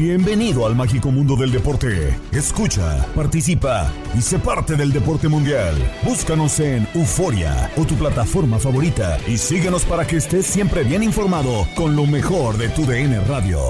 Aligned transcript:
Bienvenido 0.00 0.64
al 0.64 0.74
mágico 0.74 1.10
mundo 1.10 1.36
del 1.36 1.52
deporte. 1.52 2.18
Escucha, 2.32 3.06
participa 3.14 3.92
y 4.16 4.22
sé 4.22 4.38
parte 4.38 4.74
del 4.74 4.94
deporte 4.94 5.28
mundial. 5.28 5.74
Búscanos 6.02 6.58
en 6.58 6.88
Euforia 6.94 7.70
o 7.76 7.84
tu 7.84 7.96
plataforma 7.96 8.58
favorita 8.58 9.18
y 9.28 9.36
síguenos 9.36 9.84
para 9.84 10.06
que 10.06 10.16
estés 10.16 10.46
siempre 10.46 10.84
bien 10.84 11.02
informado 11.02 11.66
con 11.76 11.96
lo 11.96 12.06
mejor 12.06 12.56
de 12.56 12.70
tu 12.70 12.86
DN 12.86 13.20
Radio. 13.26 13.60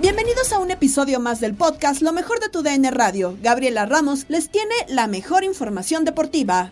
Bienvenidos 0.00 0.52
a 0.52 0.60
un 0.60 0.70
episodio 0.70 1.18
más 1.18 1.40
del 1.40 1.54
podcast 1.54 2.00
Lo 2.00 2.12
mejor 2.12 2.38
de 2.38 2.48
tu 2.48 2.62
DN 2.62 2.88
Radio. 2.92 3.36
Gabriela 3.42 3.86
Ramos 3.86 4.26
les 4.28 4.50
tiene 4.50 4.74
la 4.86 5.08
mejor 5.08 5.42
información 5.42 6.04
deportiva. 6.04 6.70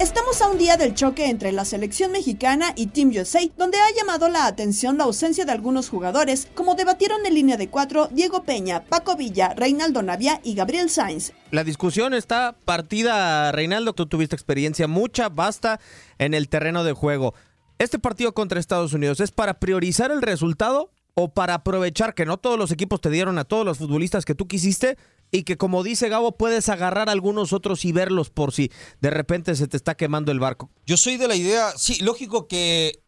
Estamos 0.00 0.40
a 0.42 0.48
un 0.48 0.58
día 0.58 0.76
del 0.76 0.94
choque 0.94 1.28
entre 1.28 1.50
la 1.50 1.64
selección 1.64 2.12
mexicana 2.12 2.72
y 2.76 2.86
Team 2.86 3.10
USA, 3.18 3.40
donde 3.56 3.78
ha 3.78 3.92
llamado 3.96 4.28
la 4.28 4.46
atención 4.46 4.96
la 4.96 5.02
ausencia 5.02 5.44
de 5.44 5.50
algunos 5.50 5.88
jugadores, 5.88 6.46
como 6.54 6.76
debatieron 6.76 7.26
en 7.26 7.34
línea 7.34 7.56
de 7.56 7.68
cuatro 7.68 8.06
Diego 8.06 8.44
Peña, 8.44 8.84
Paco 8.84 9.16
Villa, 9.16 9.54
Reinaldo 9.56 10.02
Navia 10.02 10.40
y 10.44 10.54
Gabriel 10.54 10.88
Sainz. 10.88 11.32
La 11.50 11.64
discusión 11.64 12.14
está 12.14 12.54
partida, 12.64 13.50
Reinaldo, 13.50 13.92
tú 13.92 14.06
tuviste 14.06 14.36
experiencia 14.36 14.86
mucha, 14.86 15.30
basta 15.30 15.80
en 16.18 16.32
el 16.32 16.48
terreno 16.48 16.84
de 16.84 16.92
juego. 16.92 17.34
Este 17.80 17.98
partido 17.98 18.32
contra 18.34 18.60
Estados 18.60 18.92
Unidos 18.92 19.18
es 19.18 19.32
para 19.32 19.58
priorizar 19.58 20.12
el 20.12 20.22
resultado 20.22 20.92
o 21.14 21.34
para 21.34 21.54
aprovechar 21.54 22.14
que 22.14 22.24
no 22.24 22.36
todos 22.36 22.56
los 22.56 22.70
equipos 22.70 23.00
te 23.00 23.10
dieron 23.10 23.36
a 23.38 23.44
todos 23.44 23.64
los 23.64 23.78
futbolistas 23.78 24.24
que 24.24 24.36
tú 24.36 24.46
quisiste 24.46 24.96
y 25.30 25.42
que 25.42 25.56
como 25.56 25.82
dice 25.82 26.08
Gabo 26.08 26.32
puedes 26.32 26.68
agarrar 26.68 27.08
a 27.08 27.12
algunos 27.12 27.52
otros 27.52 27.84
y 27.84 27.92
verlos 27.92 28.30
por 28.30 28.52
si 28.52 28.70
de 29.00 29.10
repente 29.10 29.54
se 29.56 29.68
te 29.68 29.76
está 29.76 29.96
quemando 29.96 30.32
el 30.32 30.40
barco. 30.40 30.70
Yo 30.86 30.96
soy 30.96 31.16
de 31.16 31.28
la 31.28 31.36
idea, 31.36 31.72
sí, 31.76 31.98
lógico 32.00 32.48
que 32.48 33.02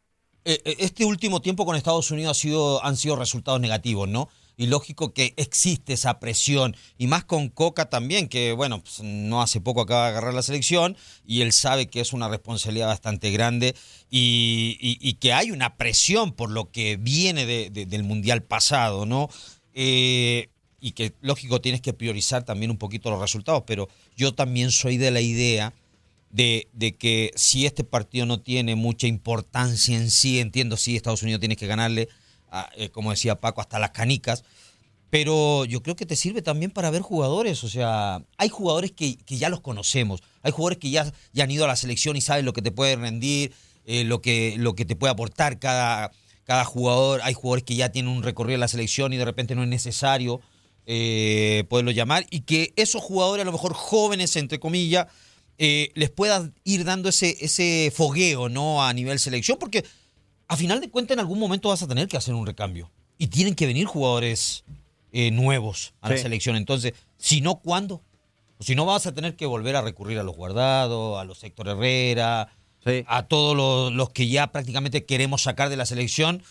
eh, 0.45 0.77
este 0.79 1.05
último 1.05 1.41
tiempo 1.43 1.67
con 1.67 1.77
Estados 1.77 2.11
Unidos 2.11 2.37
ha 2.39 2.41
sido, 2.41 2.85
han 2.85 2.97
sido 2.97 3.17
resultados 3.17 3.61
negativos, 3.61 4.09
¿no? 4.09 4.29
Y 4.57 4.67
lógico 4.67 5.15
que 5.15 5.33
existe 5.37 5.95
esa 5.95 6.19
presión, 6.19 6.77
y 6.99 7.07
más 7.07 7.25
con 7.25 7.49
Coca 7.49 7.89
también, 7.89 8.29
que 8.29 8.53
bueno, 8.53 8.83
pues, 8.83 9.01
no 9.01 9.41
hace 9.41 9.61
poco 9.61 9.83
acaba 9.83 10.05
de 10.05 10.11
agarrar 10.11 10.35
la 10.35 10.43
selección, 10.43 10.97
y 11.25 11.41
él 11.41 11.53
sabe 11.53 11.89
que 11.89 12.01
es 12.01 12.13
una 12.13 12.29
responsabilidad 12.29 12.89
bastante 12.89 13.31
grande, 13.31 13.75
y, 14.11 15.15
que 15.15 15.33
hay 15.33 15.51
una 15.51 15.77
presión 15.77 16.33
por 16.33 16.51
lo 16.51 16.71
que 16.71 16.97
viene 16.97 17.47
de, 17.47 17.71
de, 17.71 17.87
del 17.87 18.03
Mundial 18.05 18.43
pasado, 18.43 19.07
¿no? 19.07 19.29
Eh, 19.73 20.50
y 20.81 20.93
que 20.93 21.13
lógico 21.21 21.61
tienes 21.61 21.81
que 21.81 21.93
priorizar 21.93 22.45
también 22.45 22.71
un 22.71 22.79
poquito 22.79 23.11
los 23.11 23.21
resultados, 23.21 23.65
pero 23.67 23.89
yo 24.17 24.35
también 24.35 24.71
soy 24.71 24.97
de 24.97 25.11
la 25.11 25.21
idea 25.21 25.73
de, 26.31 26.69
de, 26.73 26.97
que 26.97 27.33
si 27.37 27.67
este 27.67 27.85
partido 27.85 28.25
no 28.25 28.41
tiene 28.41 28.77
mucha 28.77 29.07
importancia 29.07 29.97
en 29.97 30.11
sí, 30.11 30.41
entiendo 30.41 30.77
sí, 30.77 30.97
Estados 30.97 31.23
Unidos 31.23 31.41
tiene 31.41 31.57
que 31.57 31.67
ganarle, 31.67 32.09
eh, 32.77 32.89
como 32.91 33.11
decía 33.11 33.37
Paco, 33.37 33.61
hasta 33.61 33.79
las 33.79 33.91
canicas, 33.91 34.45
pero 35.11 35.65
yo 35.65 35.83
creo 35.83 35.97
que 35.97 36.07
te 36.07 36.15
sirve 36.17 36.41
también 36.41 36.71
para 36.71 36.91
ver 36.91 37.03
jugadores, 37.03 37.65
o 37.65 37.69
sea, 37.69 38.23
hay 38.39 38.49
jugadores 38.49 38.93
que, 38.93 39.17
que 39.19 39.39
ya 39.39 39.49
los 39.49 39.61
conocemos, 39.61 40.23
hay 40.43 40.53
jugadores 40.53 40.79
que 40.79 40.91
ya, 40.91 41.13
ya, 41.33 41.45
han 41.45 41.51
ido 41.51 41.65
a 41.65 41.69
la 41.69 41.77
selección 41.77 42.17
y 42.17 42.21
saben 42.21 42.45
lo 42.45 42.53
que 42.53 42.63
te 42.63 42.71
puede 42.71 42.95
rendir, 42.95 43.53
eh, 43.87 44.05
lo, 44.05 44.23
que, 44.23 44.55
lo 44.57 44.75
que 44.75 44.85
te 44.85 44.95
puede 44.95 45.13
aportar 45.13 45.59
cada, 45.59 46.13
cada 46.45 46.65
jugador, 46.65 47.21
hay 47.25 47.35
jugadores 47.35 47.65
que 47.65 47.75
ya 47.75 47.91
tienen 47.91 48.13
un 48.13 48.23
recorrido 48.23 48.55
en 48.55 48.61
la 48.61 48.69
selección 48.69 49.13
y 49.13 49.17
de 49.17 49.25
repente 49.25 49.57
no 49.57 49.65
es 49.65 49.69
necesario 49.69 50.41
eh, 50.93 51.67
poderlo 51.69 51.93
llamar, 51.93 52.27
y 52.31 52.41
que 52.41 52.73
esos 52.75 53.01
jugadores, 53.01 53.43
a 53.43 53.45
lo 53.45 53.53
mejor 53.53 53.75
jóvenes, 53.75 54.35
entre 54.35 54.59
comillas, 54.59 55.07
eh, 55.57 55.93
les 55.95 56.11
pueda 56.11 56.51
ir 56.65 56.85
dando 56.85 57.09
ese, 57.09 57.37
ese 57.41 57.93
fogueo 57.95 58.49
¿no? 58.49 58.83
a 58.83 58.93
nivel 58.93 59.21
selección, 59.21 59.57
porque 59.57 59.85
a 60.49 60.57
final 60.57 60.81
de 60.81 60.91
cuentas 60.91 61.15
en 61.15 61.21
algún 61.21 61.39
momento 61.39 61.69
vas 61.69 61.81
a 61.85 61.87
tener 61.87 62.09
que 62.09 62.17
hacer 62.17 62.35
un 62.35 62.45
recambio. 62.45 62.91
Y 63.19 63.29
tienen 63.29 63.55
que 63.55 63.69
venir 63.69 63.87
jugadores 63.87 64.65
eh, 65.13 65.31
nuevos 65.31 65.95
a 66.01 66.09
sí. 66.09 66.15
la 66.15 66.23
selección. 66.23 66.57
Entonces, 66.57 66.95
si 67.19 67.41
no, 67.41 67.61
¿cuándo? 67.61 68.03
O 68.59 68.65
si 68.65 68.75
no, 68.75 68.85
vas 68.85 69.07
a 69.07 69.15
tener 69.15 69.37
que 69.37 69.47
volver 69.47 69.77
a 69.77 69.83
recurrir 69.83 70.19
a 70.19 70.25
los 70.25 70.35
guardados, 70.35 71.21
a 71.21 71.25
los 71.25 71.45
Héctor 71.45 71.69
Herrera, 71.69 72.49
sí. 72.85 73.05
a 73.07 73.29
todos 73.29 73.57
los, 73.57 73.93
los 73.93 74.11
que 74.11 74.27
ya 74.27 74.49
prácticamente 74.51 75.05
queremos 75.05 75.43
sacar 75.43 75.69
de 75.69 75.77
la 75.77 75.87
selección 75.87 76.43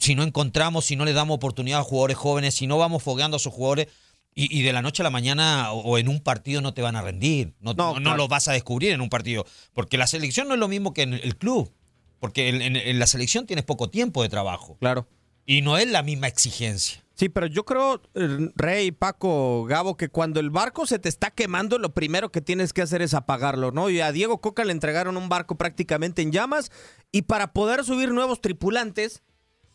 si 0.00 0.16
no 0.16 0.24
encontramos, 0.24 0.86
si 0.86 0.96
no 0.96 1.04
le 1.04 1.12
damos 1.12 1.36
oportunidad 1.36 1.80
a 1.80 1.84
jugadores 1.84 2.16
jóvenes, 2.16 2.54
si 2.54 2.66
no 2.66 2.78
vamos 2.78 3.02
fogueando 3.02 3.36
a 3.36 3.38
esos 3.38 3.52
jugadores 3.52 3.86
y, 4.34 4.58
y 4.58 4.62
de 4.62 4.72
la 4.72 4.82
noche 4.82 5.02
a 5.02 5.04
la 5.04 5.10
mañana 5.10 5.72
o, 5.72 5.80
o, 5.80 5.98
en 5.98 6.08
un 6.08 6.20
partido 6.20 6.60
no 6.60 6.74
te 6.74 6.82
van 6.82 6.96
a 6.96 7.02
rendir, 7.02 7.54
no, 7.60 7.74
no, 7.74 7.94
no 7.94 8.00
claro. 8.00 8.16
lo 8.16 8.28
vas 8.28 8.48
a 8.48 8.52
descubrir 8.52 8.92
en 8.92 9.00
un 9.00 9.10
partido, 9.10 9.44
porque 9.72 9.98
la 9.98 10.06
selección 10.08 10.48
no 10.48 10.54
es 10.54 10.60
lo 10.60 10.68
mismo 10.68 10.92
que 10.92 11.02
en 11.02 11.14
el 11.14 11.36
club, 11.36 11.72
porque 12.18 12.48
en, 12.48 12.62
en, 12.62 12.76
en 12.76 12.98
la 12.98 13.06
selección 13.06 13.46
tienes 13.46 13.64
poco 13.64 13.90
tiempo 13.90 14.22
de 14.22 14.28
trabajo. 14.28 14.76
Claro. 14.80 15.06
Y 15.46 15.62
no 15.62 15.78
es 15.78 15.88
la 15.90 16.02
misma 16.02 16.28
exigencia. 16.28 17.04
Sí, 17.20 17.28
pero 17.28 17.46
yo 17.46 17.66
creo, 17.66 18.00
Rey, 18.54 18.92
Paco, 18.92 19.64
Gabo, 19.64 19.98
que 19.98 20.08
cuando 20.08 20.40
el 20.40 20.48
barco 20.48 20.86
se 20.86 20.98
te 20.98 21.10
está 21.10 21.30
quemando, 21.30 21.78
lo 21.78 21.92
primero 21.92 22.32
que 22.32 22.40
tienes 22.40 22.72
que 22.72 22.80
hacer 22.80 23.02
es 23.02 23.12
apagarlo, 23.12 23.72
¿no? 23.72 23.90
Y 23.90 24.00
a 24.00 24.10
Diego 24.10 24.40
Coca 24.40 24.64
le 24.64 24.72
entregaron 24.72 25.18
un 25.18 25.28
barco 25.28 25.56
prácticamente 25.56 26.22
en 26.22 26.32
llamas 26.32 26.70
y 27.12 27.22
para 27.22 27.52
poder 27.52 27.84
subir 27.84 28.10
nuevos 28.10 28.40
tripulantes, 28.40 29.22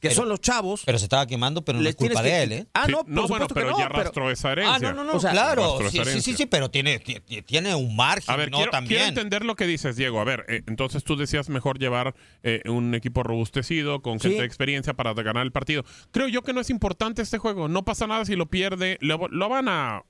que 0.05 0.09
pero, 0.09 0.21
son 0.21 0.29
los 0.29 0.41
chavos. 0.41 0.83
Pero 0.85 0.99
se 0.99 1.05
estaba 1.05 1.25
quemando, 1.25 1.63
pero 1.63 1.79
no 1.79 1.89
es 1.89 1.95
culpa 1.95 2.21
que... 2.21 2.29
de 2.29 2.43
él, 2.43 2.51
¿eh? 2.51 2.67
Ah, 2.73 2.85
no, 2.87 2.99
sí, 2.99 3.05
no 3.07 3.27
bueno, 3.27 3.47
pero 3.47 3.71
no, 3.71 3.79
ya 3.79 3.85
arrastró 3.85 4.23
pero... 4.23 4.31
esa 4.31 4.51
herencia. 4.51 4.75
Ah, 4.75 4.79
no, 4.79 4.93
no, 4.93 5.03
no, 5.03 5.13
o 5.13 5.19
sea, 5.19 5.31
claro. 5.31 5.79
Sí, 5.89 5.99
sí, 6.05 6.21
sí, 6.21 6.33
sí, 6.33 6.45
pero 6.45 6.69
tiene, 6.69 6.99
tiene 6.99 7.75
un 7.75 7.95
margen, 7.95 8.33
a 8.33 8.37
ver, 8.37 8.51
¿no? 8.51 8.57
Quiero, 8.57 8.71
También. 8.71 8.99
quiero 8.99 9.05
entender 9.09 9.45
lo 9.45 9.55
que 9.55 9.65
dices, 9.65 9.95
Diego. 9.95 10.19
A 10.19 10.23
ver, 10.23 10.45
eh, 10.47 10.63
entonces 10.67 11.03
tú 11.03 11.15
decías 11.15 11.49
mejor 11.49 11.79
llevar 11.79 12.15
eh, 12.43 12.61
un 12.65 12.93
equipo 12.93 13.23
robustecido, 13.23 14.01
con 14.01 14.19
gente 14.19 14.35
sí. 14.35 14.41
de 14.41 14.45
experiencia 14.45 14.93
para 14.93 15.13
ganar 15.13 15.43
el 15.43 15.51
partido. 15.51 15.83
Creo 16.11 16.27
yo 16.27 16.43
que 16.43 16.53
no 16.53 16.61
es 16.61 16.69
importante 16.69 17.21
este 17.21 17.37
juego. 17.37 17.67
No 17.67 17.83
pasa 17.83 18.07
nada 18.07 18.25
si 18.25 18.35
lo 18.35 18.45
pierde. 18.47 18.97
Lo, 19.01 19.27
lo 19.29 19.49
van 19.49 19.69
a 19.69 20.03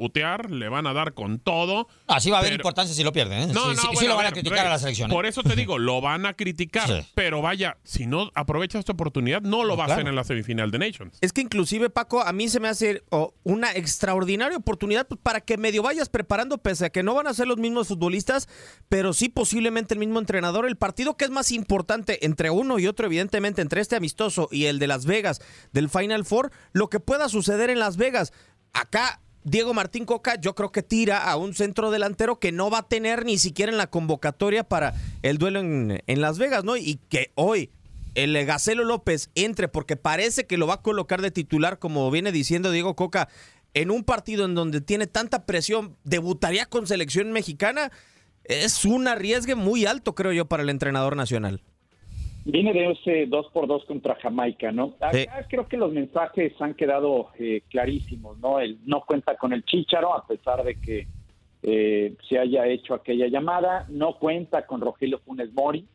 putear, 0.00 0.50
le 0.50 0.70
van 0.70 0.86
a 0.86 0.94
dar 0.94 1.12
con 1.12 1.40
todo. 1.40 1.86
Así 2.06 2.30
va 2.30 2.38
a 2.38 2.40
haber 2.40 2.54
importancia 2.54 2.94
si 2.94 3.04
lo 3.04 3.12
pierden. 3.12 3.50
¿eh? 3.50 3.52
No, 3.52 3.74
sí, 3.74 3.82
no, 3.84 4.00
sí, 4.00 4.06
lo 4.06 4.16
van 4.16 4.28
a 4.28 4.32
criticar 4.32 4.66
a 4.66 4.70
la 4.70 4.78
selección. 4.78 5.10
¿eh? 5.10 5.14
Por 5.14 5.26
eso 5.26 5.42
te 5.42 5.54
digo, 5.54 5.78
lo 5.78 6.00
van 6.00 6.24
a 6.24 6.32
criticar. 6.32 7.04
Pero 7.14 7.42
vaya, 7.42 7.76
si 7.84 8.06
no 8.06 8.30
aprovecha 8.34 8.78
esta 8.78 8.92
oportunidad, 8.92 9.42
no 9.42 9.62
lo 9.62 9.76
va 9.76 9.84
a 9.84 9.88
hacer 9.88 10.08
en 10.08 10.16
la 10.16 10.24
semifinal 10.24 10.70
de 10.70 10.78
Nations. 10.78 11.18
Es 11.20 11.34
que 11.34 11.42
inclusive, 11.42 11.90
Paco, 11.90 12.22
a 12.22 12.32
mí 12.32 12.48
se 12.48 12.60
me 12.60 12.68
hace 12.68 13.02
oh, 13.10 13.34
una 13.42 13.72
extraordinaria 13.72 14.56
oportunidad 14.56 15.06
pues, 15.06 15.20
para 15.22 15.42
que 15.42 15.58
medio 15.58 15.82
vayas 15.82 16.08
preparando, 16.08 16.56
pese 16.56 16.86
a 16.86 16.90
que 16.90 17.02
no 17.02 17.12
van 17.12 17.26
a 17.26 17.34
ser 17.34 17.46
los 17.46 17.58
mismos 17.58 17.88
futbolistas, 17.88 18.48
pero 18.88 19.12
sí 19.12 19.28
posiblemente 19.28 19.92
el 19.92 20.00
mismo 20.00 20.18
entrenador. 20.18 20.64
El 20.64 20.76
partido 20.76 21.18
que 21.18 21.26
es 21.26 21.30
más 21.30 21.52
importante 21.52 22.24
entre 22.24 22.48
uno 22.48 22.78
y 22.78 22.86
otro, 22.86 23.04
evidentemente, 23.04 23.60
entre 23.60 23.82
este 23.82 23.96
amistoso 23.96 24.48
y 24.50 24.64
el 24.64 24.78
de 24.78 24.86
Las 24.86 25.04
Vegas 25.04 25.42
del 25.72 25.90
Final 25.90 26.24
Four, 26.24 26.52
lo 26.72 26.88
que 26.88 27.00
pueda 27.00 27.28
suceder 27.28 27.68
en 27.68 27.80
Las 27.80 27.98
Vegas. 27.98 28.32
Acá 28.72 29.20
Diego 29.44 29.72
Martín 29.72 30.04
Coca 30.04 30.38
yo 30.38 30.54
creo 30.54 30.70
que 30.70 30.82
tira 30.82 31.30
a 31.30 31.36
un 31.36 31.54
centro 31.54 31.90
delantero 31.90 32.38
que 32.38 32.52
no 32.52 32.70
va 32.70 32.78
a 32.78 32.88
tener 32.88 33.24
ni 33.24 33.38
siquiera 33.38 33.72
en 33.72 33.78
la 33.78 33.88
convocatoria 33.88 34.64
para 34.64 34.94
el 35.22 35.38
duelo 35.38 35.60
en, 35.60 36.20
Las 36.20 36.38
Vegas, 36.38 36.64
¿no? 36.64 36.76
Y 36.76 36.98
que 37.08 37.32
hoy 37.36 37.70
el 38.14 38.44
Gacelo 38.44 38.84
López 38.84 39.30
entre 39.34 39.68
porque 39.68 39.96
parece 39.96 40.46
que 40.46 40.58
lo 40.58 40.66
va 40.66 40.74
a 40.74 40.82
colocar 40.82 41.22
de 41.22 41.30
titular, 41.30 41.78
como 41.78 42.10
viene 42.10 42.32
diciendo 42.32 42.70
Diego 42.70 42.96
Coca, 42.96 43.28
en 43.72 43.90
un 43.90 44.04
partido 44.04 44.44
en 44.44 44.54
donde 44.54 44.80
tiene 44.80 45.06
tanta 45.06 45.46
presión, 45.46 45.96
debutaría 46.04 46.66
con 46.66 46.86
selección 46.86 47.32
mexicana, 47.32 47.90
es 48.44 48.84
un 48.84 49.06
arriesgue 49.08 49.54
muy 49.54 49.86
alto, 49.86 50.14
creo 50.14 50.32
yo, 50.32 50.46
para 50.46 50.62
el 50.62 50.70
entrenador 50.70 51.16
nacional. 51.16 51.62
Viene 52.44 52.72
de 52.72 52.92
ese 52.92 53.26
2 53.26 53.50
por 53.52 53.66
2 53.66 53.84
contra 53.84 54.14
Jamaica, 54.14 54.72
¿no? 54.72 54.94
Acá 55.00 55.46
creo 55.48 55.68
que 55.68 55.76
los 55.76 55.92
mensajes 55.92 56.52
han 56.60 56.74
quedado 56.74 57.28
eh, 57.38 57.62
clarísimos, 57.68 58.38
¿no? 58.38 58.60
Él 58.60 58.78
no 58.86 59.04
cuenta 59.04 59.36
con 59.36 59.52
el 59.52 59.62
Chícharo, 59.64 60.14
a 60.14 60.26
pesar 60.26 60.64
de 60.64 60.76
que 60.76 61.06
eh, 61.62 62.14
se 62.26 62.38
haya 62.38 62.66
hecho 62.66 62.94
aquella 62.94 63.28
llamada, 63.28 63.84
no 63.90 64.14
cuenta 64.14 64.66
con 64.66 64.80
Rogelio 64.80 65.18
Funes 65.18 65.52
Mori, 65.52 65.86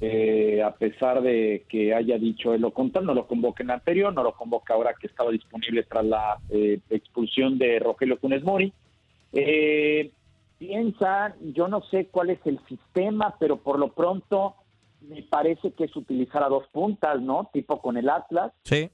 eh, 0.00 0.62
a 0.62 0.70
pesar 0.76 1.22
de 1.22 1.64
que 1.68 1.92
haya 1.92 2.18
dicho 2.18 2.54
él 2.54 2.60
lo 2.60 2.70
contrario, 2.70 3.08
no 3.08 3.14
lo 3.14 3.26
convoca 3.26 3.64
en 3.64 3.70
el 3.70 3.74
anterior, 3.74 4.14
no 4.14 4.22
lo 4.22 4.32
convoca 4.32 4.74
ahora 4.74 4.94
que 4.94 5.08
estaba 5.08 5.32
disponible 5.32 5.82
tras 5.82 6.04
la 6.04 6.38
expulsión 6.88 7.58
de 7.58 7.80
Rogelio 7.80 8.16
Funes 8.18 8.44
Mori. 8.44 8.72
piensa, 10.56 11.34
yo 11.40 11.66
no 11.66 11.82
sé 11.90 12.06
cuál 12.06 12.30
es 12.30 12.38
el 12.44 12.60
sistema, 12.68 13.34
pero 13.40 13.56
por 13.56 13.76
lo 13.76 13.88
pronto 13.88 14.54
me 15.02 15.22
parece 15.22 15.72
que 15.72 15.84
es 15.84 15.96
utilizar 15.96 16.42
a 16.42 16.48
dos 16.48 16.66
puntas, 16.68 17.20
¿no? 17.20 17.48
Tipo 17.52 17.80
con 17.80 17.96
el 17.96 18.08
Atlas. 18.08 18.52
Sí. 18.64 18.90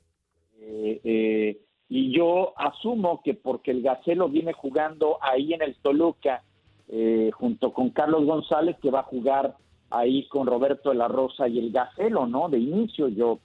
Eh, 0.61 1.00
eh, 1.05 1.61
y 1.88 2.17
yo 2.17 2.53
asumo 2.56 3.20
que 3.23 3.35
porque 3.35 3.70
el 3.70 3.82
Gacelo 3.82 4.29
viene 4.29 4.53
jugando 4.53 5.19
ahí 5.20 5.53
en 5.53 5.62
el 5.62 5.76
Toluca, 5.76 6.43
eh, 6.88 7.31
junto 7.32 7.73
con 7.73 7.91
Carlos 7.91 8.25
González, 8.25 8.76
que 8.81 8.91
va 8.91 9.00
a 9.00 9.05
jugar 9.05 9.56
ahí 9.91 10.26
con 10.29 10.47
Roberto 10.47 10.91
de 10.91 10.97
la 10.97 11.08
Rosa 11.08 11.47
y 11.49 11.58
el 11.58 11.70
Gacelo, 11.70 12.26
¿no? 12.26 12.49
De 12.49 12.58
inicio, 12.58 13.08
yo 13.08 13.38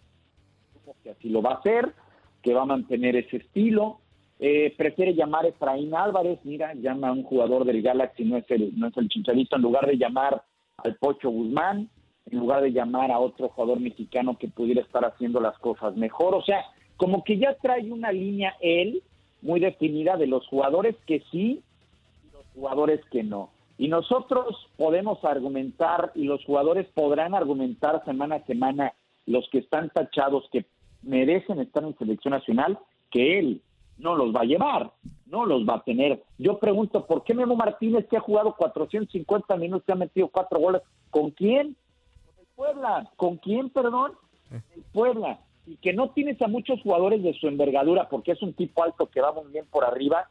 asumo 0.70 0.96
que 1.04 1.12
así 1.12 1.30
lo 1.30 1.42
va 1.42 1.52
a 1.52 1.58
hacer, 1.58 1.94
que 2.42 2.54
va 2.54 2.64
a 2.64 2.66
mantener 2.66 3.16
ese 3.16 3.38
estilo. 3.38 4.00
prefiere 4.40 5.14
llamar 5.14 5.46
a 5.46 5.50
Efraín 5.50 5.94
Álvarez, 5.94 6.40
mira, 6.44 6.74
llama 6.74 7.10
a 7.10 7.14
un 7.14 7.24
jugador 7.24 7.66
del 7.66 7.84
Galaxy, 7.84 8.24
no 8.24 8.38
es 8.38 8.50
el, 8.50 8.78
no 8.80 8.88
es 8.88 8.98
el 8.98 9.08
Chicharito, 9.08 9.56
en 9.56 9.62
lugar 9.62 9.86
de 9.86 9.98
llamar 9.98 10.44
al 10.78 10.96
Pocho 10.96 11.30
Guzmán 11.30 11.90
en 12.30 12.40
lugar 12.40 12.62
de 12.62 12.72
llamar 12.72 13.12
a 13.12 13.20
otro 13.20 13.50
jugador 13.50 13.80
mexicano 13.80 14.38
que 14.38 14.48
pudiera 14.48 14.82
estar 14.82 15.04
haciendo 15.06 15.40
las 15.40 15.58
cosas 15.60 15.96
mejor. 15.96 16.36
O 16.36 16.44
sea, 16.44 16.66
como 16.98 17.24
que 17.24 17.38
ya 17.38 17.56
trae 17.56 17.92
una 17.92 18.12
línea 18.12 18.56
él 18.62 19.02
muy 19.42 19.60
definida 19.60 20.18
de 20.18 20.28
los 20.28 20.48
jugadores 20.48 20.96
que 21.08 21.24
sí 21.32 21.62
y 22.24 22.32
los 22.32 22.46
jugadores 22.54 23.02
que 23.12 23.24
no. 23.24 23.50
Y 23.78 23.88
nosotros 23.88 24.70
podemos 24.78 25.24
argumentar 25.26 26.12
y 26.14 26.26
los 26.26 26.44
jugadores 26.46 26.88
podrán 26.94 27.34
argumentar 27.34 28.04
semana 28.06 28.36
a 28.36 28.46
semana 28.46 28.94
los 29.26 29.50
que 29.50 29.60
están 29.60 29.90
tachados 29.90 30.48
que 30.52 30.66
merecen 31.02 31.60
estar 31.60 31.84
en 31.84 31.98
selección 31.98 32.34
nacional, 32.34 32.78
que 33.10 33.40
él 33.40 33.62
no 33.98 34.16
los 34.16 34.36
va 34.36 34.42
a 34.42 34.46
llevar, 34.46 34.92
no 35.26 35.46
los 35.46 35.68
va 35.68 35.76
a 35.76 35.84
tener. 35.84 36.22
Yo 36.38 36.60
pregunto, 36.60 37.06
¿por 37.06 37.24
qué 37.24 37.34
Memo 37.34 37.56
Martínez, 37.56 38.08
que 38.08 38.18
ha 38.18 38.22
jugado 38.22 38.56
450 38.56 39.56
minutos, 39.58 39.86
que 39.86 39.92
ha 39.92 39.96
metido 39.96 40.28
cuatro 40.28 40.60
goles, 40.60 40.82
¿con 41.10 41.32
quién? 41.32 41.76
Puebla. 42.62 43.10
¿Con 43.16 43.38
quién, 43.38 43.72
perdón? 43.72 44.12
Puebla. 44.94 45.40
Y 45.66 45.78
que 45.78 45.94
no 45.94 46.12
tienes 46.12 46.40
a 46.44 46.48
muchos 46.48 46.80
jugadores 46.82 47.24
de 47.24 47.34
su 47.34 47.48
envergadura 47.48 48.08
porque 48.08 48.34
es 48.34 48.42
un 48.44 48.54
tipo 48.54 48.84
alto 48.84 49.10
que 49.10 49.20
va 49.20 49.34
muy 49.34 49.52
bien 49.52 49.66
por 49.66 49.84
arriba. 49.84 50.30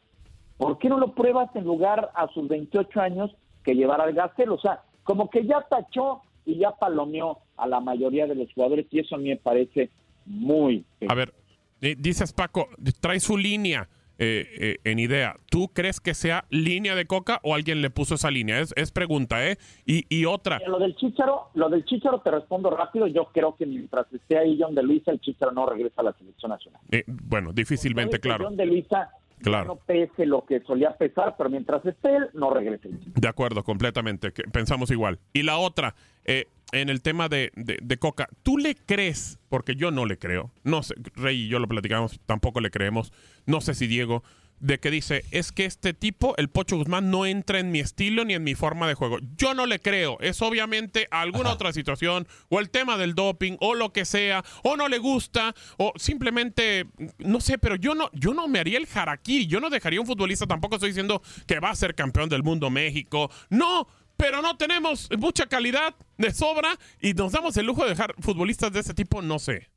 ¿Por 0.56 0.79
qué 0.79 0.88
no 0.88 0.99
lo 1.00 1.12
pruebas 1.12 1.50
en 1.56 1.65
lugar 1.65 2.12
a 2.15 2.29
sus 2.29 2.47
28 2.47 3.00
años 3.00 3.35
que 3.65 3.75
llevar 3.75 4.00
al 4.00 4.12
Gastel? 4.12 4.50
O 4.50 4.61
sea, 4.61 4.85
como 5.03 5.29
que 5.29 5.44
ya 5.44 5.67
tachó 5.69 6.23
y 6.47 6.59
ya 6.59 6.71
palomeó 6.71 7.41
a 7.56 7.67
la 7.67 7.81
mayoría 7.81 8.29
de 8.29 8.37
los 8.37 8.53
jugadores 8.53 8.87
y 8.93 9.00
eso 9.00 9.17
a 9.17 9.19
mí 9.19 9.31
me 9.31 9.37
parece 9.37 9.91
muy... 10.25 10.85
A 11.09 11.15
ver, 11.17 11.35
dices 11.81 12.32
Paco, 12.32 12.69
trae 13.00 13.19
su 13.19 13.37
línea 13.37 13.88
eh, 14.22 14.46
eh, 14.61 14.76
en 14.84 14.99
idea. 14.99 15.34
¿Tú 15.50 15.69
crees 15.72 15.99
que 15.99 16.12
sea 16.12 16.44
línea 16.50 16.94
de 16.94 17.06
coca 17.06 17.40
o 17.43 17.55
alguien 17.55 17.81
le 17.81 17.88
puso 17.88 18.17
esa 18.17 18.31
línea? 18.31 18.61
Es, 18.61 18.75
es 18.76 18.93
pregunta, 18.93 19.46
¿eh? 19.46 19.56
Y, 19.87 20.05
y 20.11 20.26
otra. 20.26 20.61
Lo 20.67 20.78
del 20.78 20.94
Chicharo, 20.94 21.49
lo 21.55 21.70
del 21.70 21.87
Chicharo 21.87 22.20
te 22.20 22.31
respondo 22.31 22.69
rápido. 22.69 23.06
Yo 23.06 23.31
creo 23.32 23.56
que 23.56 23.64
mientras 23.64 24.12
esté 24.12 24.37
ahí 24.37 24.58
John 24.61 24.75
de 24.75 24.82
Luisa, 24.82 25.11
el 25.11 25.20
Chicharo 25.20 25.52
no 25.52 25.64
regresa 25.64 26.02
a 26.02 26.05
la 26.05 26.12
selección 26.12 26.50
nacional. 26.50 26.82
Eh, 26.90 27.02
bueno, 27.06 27.52
difícilmente, 27.55 28.20
claro. 28.20 28.44
John 28.44 28.58
de 28.58 28.67
Luisa 28.67 29.08
claro. 29.40 29.69
no 29.69 29.76
pese 29.76 30.26
lo 30.26 30.44
que 30.44 30.61
solía 30.61 30.96
pesar, 30.99 31.34
pero 31.38 31.49
mientras 31.49 31.84
esté 31.87 32.17
él, 32.17 32.28
no 32.34 32.50
regrese. 32.50 32.90
De 33.14 33.28
acuerdo, 33.28 33.64
completamente. 33.64 34.31
Pensamos 34.31 34.90
igual. 34.90 35.19
Y 35.32 35.44
la 35.44 35.56
otra, 35.56 35.94
eh, 36.26 36.46
en 36.72 36.88
el 36.88 37.02
tema 37.02 37.28
de, 37.28 37.52
de, 37.55 37.96
Coca, 37.99 38.28
¿tú 38.43 38.58
le 38.58 38.75
crees? 38.75 39.38
Porque 39.49 39.75
yo 39.76 39.90
no 39.90 40.06
le 40.06 40.19
creo. 40.19 40.52
No 40.62 40.82
sé, 40.82 40.94
Rey 41.14 41.43
y 41.43 41.49
yo 41.49 41.58
lo 41.58 41.69
platicamos, 41.69 42.20
tampoco 42.26 42.61
le 42.61 42.70
creemos. 42.70 43.12
No 43.46 43.61
sé 43.61 43.75
si 43.75 43.87
Diego, 43.87 44.22
de 44.61 44.78
que 44.78 44.90
dice, 44.90 45.25
es 45.31 45.52
que 45.52 45.64
este 45.64 45.94
tipo, 45.94 46.37
el 46.37 46.49
Pocho 46.49 46.76
Guzmán, 46.76 47.11
no 47.11 47.26
entra 47.26 47.58
en 47.58 47.72
mi 47.72 47.81
estilo 47.81 48.25
ni 48.25 48.34
en 48.34 48.44
mi 48.44 48.55
forma 48.55 48.87
de 48.87 48.94
juego. 48.94 49.19
Yo 49.37 49.55
no 49.55 49.67
le 49.67 49.81
creo. 49.81 50.19
Es 50.20 50.40
obviamente 50.43 51.08
alguna 51.11 51.50
otra 51.50 51.72
situación, 51.72 52.28
o 52.49 52.61
el 52.61 52.70
tema 52.70 52.99
del 52.99 53.14
doping, 53.14 53.56
o 53.61 53.75
lo 53.75 53.93
que 53.93 54.05
sea, 54.05 54.44
o 54.62 54.76
no 54.76 54.88
le 54.88 54.99
gusta, 54.99 55.55
o 55.78 55.93
simplemente, 55.96 56.87
no 57.19 57.40
sé, 57.40 57.58
pero 57.58 57.75
yo 57.76 57.94
no, 57.94 58.11
yo 58.12 58.34
no 58.34 58.49
me 58.49 58.61
haría 58.61 58.78
el 58.78 58.88
harakiri. 58.93 59.46
Yo 59.46 59.61
no 59.61 59.70
dejaría 59.70 60.00
un 60.00 60.06
futbolista, 60.06 60.46
tampoco 60.46 60.76
estoy 60.76 60.90
diciendo 60.90 61.22
que 61.46 61.58
va 61.58 61.70
a 61.70 61.75
ser 61.75 61.94
campeón 61.94 62.28
del 62.28 62.43
mundo 62.43 62.70
México. 62.70 63.31
No, 63.49 63.88
pero 64.20 64.43
no 64.43 64.55
tenemos 64.56 65.08
mucha 65.19 65.46
calidad 65.46 65.94
de 66.19 66.31
sobra 66.31 66.69
y 67.00 67.14
nos 67.14 67.32
damos 67.32 67.56
el 67.56 67.64
lujo 67.64 67.84
de 67.84 67.90
dejar 67.90 68.14
futbolistas 68.19 68.70
de 68.70 68.81
ese 68.81 68.93
tipo, 68.93 69.22
no 69.22 69.38
sé. 69.38 69.69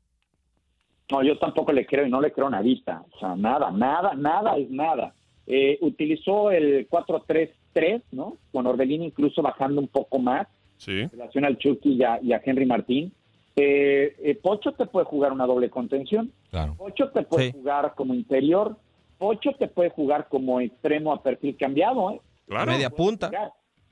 No, 1.10 1.22
yo 1.22 1.38
tampoco 1.38 1.72
le 1.72 1.86
creo 1.86 2.06
y 2.06 2.10
no 2.10 2.20
le 2.20 2.32
creo 2.32 2.50
nadita. 2.50 3.04
O 3.10 3.18
sea, 3.18 3.34
nada, 3.36 3.70
nada, 3.70 4.14
nada 4.14 4.56
es 4.58 4.70
nada. 4.70 5.14
Eh, 5.46 5.78
utilizó 5.80 6.50
el 6.50 6.88
4-3-3, 6.88 8.02
¿no? 8.12 8.36
Con 8.52 8.66
Orbelín 8.66 9.02
incluso 9.02 9.40
bajando 9.40 9.80
un 9.80 9.88
poco 9.88 10.18
más. 10.18 10.46
Sí. 10.76 11.00
En 11.00 11.10
relación 11.10 11.44
al 11.46 11.56
Chucky 11.56 11.98
y 12.22 12.32
a, 12.32 12.42
Henry 12.44 12.66
Martín. 12.66 13.12
Eh, 13.56 14.16
eh, 14.22 14.34
Pocho 14.42 14.72
te 14.72 14.86
puede 14.86 15.06
jugar 15.06 15.32
una 15.32 15.46
doble 15.46 15.70
contención. 15.70 16.32
Claro. 16.50 16.74
Pocho 16.74 17.10
te 17.10 17.22
puede 17.22 17.52
jugar 17.52 17.94
como 17.94 18.12
interior. 18.12 18.76
Pocho 19.16 19.52
te 19.58 19.68
puede 19.68 19.90
jugar 19.90 20.28
como 20.28 20.60
extremo 20.60 21.12
a 21.12 21.22
perfil 21.22 21.56
cambiado, 21.56 22.10
¿eh? 22.10 22.20
Claro. 22.46 22.72
Media 22.72 22.90
punta 22.90 23.30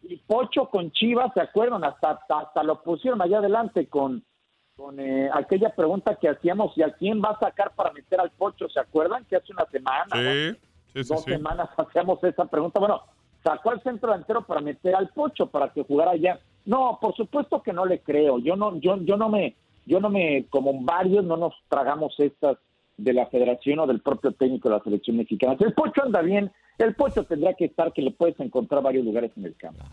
y 0.02 0.16
Pocho 0.16 0.66
con 0.66 0.90
Chivas, 0.92 1.32
¿se 1.34 1.40
acuerdan? 1.40 1.84
Hasta, 1.84 2.18
hasta, 2.28 2.62
lo 2.62 2.82
pusieron 2.82 3.22
allá 3.22 3.38
adelante 3.38 3.86
con, 3.86 4.24
con 4.76 4.98
eh, 4.98 5.30
aquella 5.32 5.74
pregunta 5.74 6.16
que 6.16 6.28
hacíamos, 6.28 6.76
¿y 6.76 6.82
a 6.82 6.92
quién 6.92 7.22
va 7.22 7.30
a 7.30 7.38
sacar 7.38 7.72
para 7.74 7.92
meter 7.92 8.20
al 8.20 8.30
Pocho? 8.30 8.68
¿Se 8.68 8.80
acuerdan? 8.80 9.24
Que 9.26 9.36
hace 9.36 9.52
una 9.52 9.66
semana, 9.66 10.56
dos 10.94 11.24
semanas 11.24 11.70
hacíamos 11.76 12.22
esa 12.24 12.44
pregunta. 12.46 12.80
Bueno, 12.80 13.02
sacó 13.42 13.70
al 13.70 13.82
centro 13.82 14.10
delantero 14.10 14.42
para 14.42 14.60
meter 14.60 14.94
al 14.94 15.08
Pocho, 15.08 15.46
para 15.46 15.72
que 15.72 15.84
jugara 15.84 16.12
allá. 16.12 16.40
No, 16.64 16.98
por 17.00 17.14
supuesto 17.14 17.62
que 17.62 17.72
no 17.72 17.84
le 17.84 18.00
creo. 18.00 18.38
Yo 18.38 18.56
no, 18.56 18.76
yo, 18.78 18.96
yo 18.98 19.16
no 19.16 19.28
me, 19.28 19.56
yo 19.86 20.00
no 20.00 20.10
me, 20.10 20.46
como 20.50 20.80
varios, 20.82 21.24
no 21.24 21.36
nos 21.36 21.54
tragamos 21.68 22.14
estas 22.18 22.58
de 22.96 23.12
la 23.12 23.26
federación 23.26 23.80
o 23.80 23.86
del 23.86 24.00
propio 24.00 24.32
técnico 24.32 24.68
de 24.68 24.76
la 24.76 24.84
selección 24.84 25.16
mexicana. 25.16 25.56
el 25.58 25.72
Pocho 25.72 26.02
anda 26.04 26.20
bien, 26.22 26.52
el 26.78 26.94
Pocho 26.94 27.24
tendrá 27.24 27.54
que 27.54 27.66
estar 27.66 27.92
que 27.92 28.02
le 28.02 28.10
puedes 28.10 28.38
encontrar 28.40 28.82
varios 28.82 29.04
lugares 29.04 29.30
en 29.36 29.46
el 29.46 29.56
campo. 29.56 29.84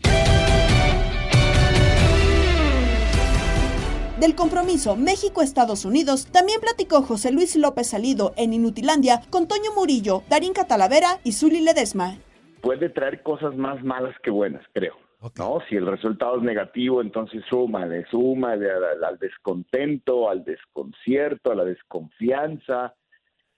Del 4.20 4.34
compromiso 4.34 4.96
México-Estados 4.96 5.86
Unidos 5.86 6.26
también 6.30 6.60
platicó 6.60 7.00
José 7.00 7.32
Luis 7.32 7.56
López 7.56 7.88
Salido 7.88 8.34
en 8.36 8.52
Inutilandia 8.52 9.22
con 9.30 9.48
Toño 9.48 9.72
Murillo, 9.74 10.22
Darín 10.28 10.52
Catalavera 10.52 11.20
y 11.24 11.32
Zuli 11.32 11.60
Ledesma. 11.62 12.18
Puede 12.60 12.90
traer 12.90 13.22
cosas 13.22 13.56
más 13.56 13.82
malas 13.82 14.14
que 14.22 14.30
buenas, 14.30 14.62
creo. 14.74 14.94
¿no? 15.38 15.60
Si 15.68 15.76
el 15.76 15.86
resultado 15.86 16.36
es 16.36 16.42
negativo, 16.42 17.00
entonces 17.00 17.42
suma, 17.48 17.86
le 17.86 18.04
suma 18.06 18.52
al, 18.52 19.04
al, 19.04 19.18
descontento, 19.18 20.28
al 20.28 20.44
desconcierto, 20.44 21.52
a 21.52 21.54
la 21.54 21.64
desconfianza. 21.64 22.94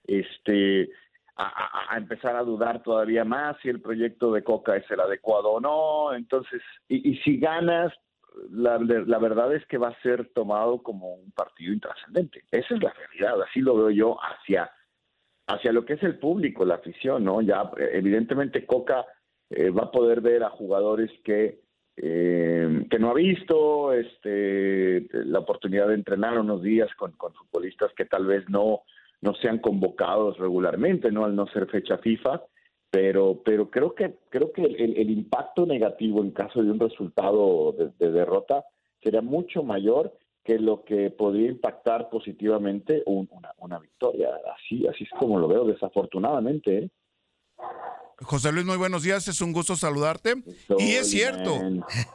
Este, 0.04 0.90
a, 1.36 1.96
empezar 1.96 2.36
a 2.36 2.42
dudar 2.42 2.82
todavía 2.82 3.24
más 3.24 3.56
si 3.62 3.68
el 3.68 3.80
proyecto 3.80 4.32
de 4.32 4.44
Coca 4.44 4.76
es 4.76 4.90
el 4.90 5.00
adecuado 5.00 5.50
o 5.52 5.60
no. 5.60 6.14
Entonces, 6.14 6.62
y, 6.88 7.16
si 7.18 7.38
ganas, 7.38 7.92
la, 8.50 8.78
la, 8.78 9.18
verdad 9.18 9.54
es 9.54 9.64
que 9.66 9.78
va 9.78 9.88
a 9.88 10.02
ser 10.02 10.30
tomado 10.34 10.82
como 10.82 11.14
un 11.14 11.32
partido 11.32 11.72
intrascendente. 11.72 12.44
Esa 12.50 12.74
es 12.74 12.82
la 12.82 12.92
realidad, 12.92 13.42
así 13.42 13.60
lo 13.60 13.76
veo 13.76 13.90
yo 13.90 14.18
hacia, 14.22 14.70
hacia 15.46 15.72
lo 15.72 15.84
que 15.84 15.94
es 15.94 16.02
el 16.02 16.18
público, 16.18 16.64
la 16.64 16.76
afición, 16.76 17.24
¿no? 17.24 17.40
Ya 17.40 17.70
evidentemente 17.76 18.66
Coca 18.66 19.06
eh, 19.50 19.70
va 19.70 19.84
a 19.84 19.90
poder 19.90 20.20
ver 20.20 20.44
a 20.44 20.50
jugadores 20.50 21.10
que 21.24 21.60
eh, 21.94 22.86
que 22.90 22.98
no 22.98 23.10
ha 23.10 23.14
visto 23.14 23.92
este 23.92 25.06
la 25.12 25.40
oportunidad 25.40 25.88
de 25.88 25.94
entrenar 25.94 26.38
unos 26.38 26.62
días 26.62 26.88
con, 26.94 27.12
con 27.12 27.34
futbolistas 27.34 27.92
que 27.94 28.06
tal 28.06 28.24
vez 28.24 28.48
no 28.48 28.84
no 29.22 29.34
sean 29.36 29.58
convocados 29.58 30.36
regularmente, 30.38 31.10
¿no? 31.10 31.24
Al 31.24 31.34
no 31.34 31.46
ser 31.46 31.66
fecha 31.68 31.96
FIFA, 31.98 32.42
pero, 32.90 33.40
pero 33.42 33.70
creo 33.70 33.94
que, 33.94 34.16
creo 34.28 34.52
que 34.52 34.62
el, 34.62 35.10
impacto 35.10 35.64
negativo 35.64 36.22
en 36.22 36.32
caso 36.32 36.62
de 36.62 36.70
un 36.70 36.78
resultado 36.78 37.72
de, 37.98 38.10
derrota 38.10 38.64
sería 39.00 39.22
mucho 39.22 39.62
mayor 39.62 40.12
que 40.44 40.58
lo 40.58 40.84
que 40.84 41.10
podría 41.10 41.48
impactar 41.48 42.10
positivamente 42.10 43.02
una, 43.06 43.54
una 43.58 43.78
victoria. 43.78 44.28
Así, 44.56 44.86
así 44.88 45.04
es 45.04 45.10
como 45.18 45.38
lo 45.38 45.46
veo, 45.46 45.64
desafortunadamente. 45.64 46.78
¿eh? 46.78 46.90
José 48.20 48.52
Luis, 48.52 48.66
muy 48.66 48.76
buenos 48.76 49.04
días, 49.04 49.26
es 49.28 49.40
un 49.40 49.52
gusto 49.52 49.76
saludarte. 49.76 50.34
y 50.78 50.92
es 50.92 51.10
cierto, 51.10 51.60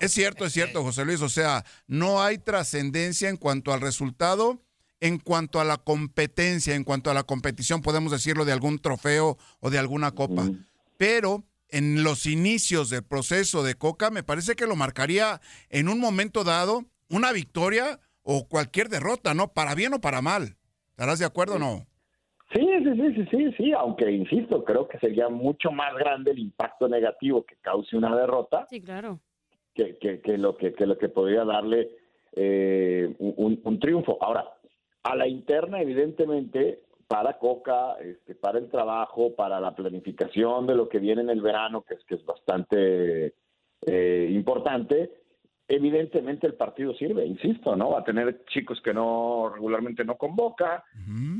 es 0.02 0.12
cierto, 0.12 0.46
es 0.46 0.54
cierto, 0.54 0.84
José 0.84 1.06
Luis, 1.06 1.22
o 1.22 1.30
sea, 1.30 1.64
no 1.88 2.22
hay 2.22 2.38
trascendencia 2.38 3.30
en 3.30 3.38
cuanto 3.38 3.74
al 3.74 3.82
resultado 3.82 4.60
en 5.00 5.20
cuanto 5.20 5.60
a 5.60 5.63
la 5.63 5.77
competencia, 5.77 6.75
en 6.75 6.84
cuanto 6.84 7.12
a 7.12 7.13
la 7.13 7.24
competición, 7.24 7.82
podemos 7.82 8.12
decirlo, 8.12 8.46
de 8.46 8.51
algún 8.51 8.80
trofeo 8.80 9.38
o 9.60 9.70
de 9.70 9.77
alguna 9.77 10.12
copa. 10.12 10.50
Pero 10.98 11.44
en 11.70 12.04
los 12.04 12.25
inicios 12.25 12.89
del 12.89 13.04
proceso 13.04 13.63
de 13.63 13.75
Coca, 13.75 14.10
me 14.10 14.24
parece 14.24 14.56
que 14.56 14.68
lo 14.68 14.75
marcaría 14.75 15.42
en 15.70 15.89
un 15.89 16.00
momento 16.00 16.44
dado 16.44 16.86
una 17.10 17.32
victoria 17.32 18.00
o 18.24 18.48
cualquier 18.48 18.89
derrota, 18.89 19.34
¿no? 19.34 19.54
Para 19.54 19.75
bien 19.75 19.94
o 19.94 20.01
para 20.01 20.22
mal. 20.22 20.56
¿Estarás 20.92 21.20
de 21.20 21.25
acuerdo 21.25 21.56
o 21.56 21.60
no? 21.60 21.86
Sí, 22.54 22.66
sí, 22.84 22.92
sí, 22.96 23.13
sí, 23.13 23.27
sí, 23.30 23.54
sí, 23.58 23.72
aunque 23.74 24.10
insisto, 24.10 24.63
creo 24.63 24.88
que 24.88 24.98
sería 25.00 25.27
mucho 25.27 25.70
más 25.72 25.94
grande 25.96 26.32
el 26.32 26.39
impacto 26.39 26.88
negativo 26.88 27.46
que 27.46 27.56
cause 27.58 27.96
una 27.96 28.16
derrota. 28.16 28.66
Sí, 28.70 28.82
claro. 28.82 29.20
Que, 29.74 29.98
que, 30.00 30.38
lo, 30.38 30.58
que, 30.58 30.74
lo 30.80 30.98
que 30.98 31.10
podría 31.10 31.44
darle 31.44 31.89
eh, 32.34 33.13
un, 33.20 33.60
un, 33.63 33.80
triunfo. 33.80 34.18
Ahora, 34.22 34.46
a 35.08 35.16
la 35.16 35.28
interna, 35.28 35.82
evidentemente, 35.82 36.82
para 37.08 37.38
Coca, 37.38 37.96
este, 38.02 38.36
para 38.36 38.60
el 38.60 38.70
trabajo, 38.70 39.34
para 39.36 39.60
la 39.62 39.74
planificación 39.74 40.68
de 40.68 40.76
lo 40.76 40.90
que 40.90 41.00
viene 41.00 41.22
en 41.22 41.30
el 41.30 41.42
verano, 41.42 41.84
que 41.84 41.94
es, 41.94 42.04
que 42.04 42.16
es 42.16 42.26
bastante 42.26 43.34
eh, 43.86 44.28
importante, 44.30 45.12
evidentemente 45.66 46.46
el 46.46 46.56
partido 46.56 46.94
sirve, 46.96 47.26
insisto, 47.26 47.76
¿no? 47.78 47.92
Va 47.92 48.00
a 48.00 48.04
tener 48.04 48.44
chicos 48.48 48.82
que 48.82 48.94
no 48.94 49.50
regularmente 49.54 50.04
no 50.04 50.18
convoca, 50.18 50.84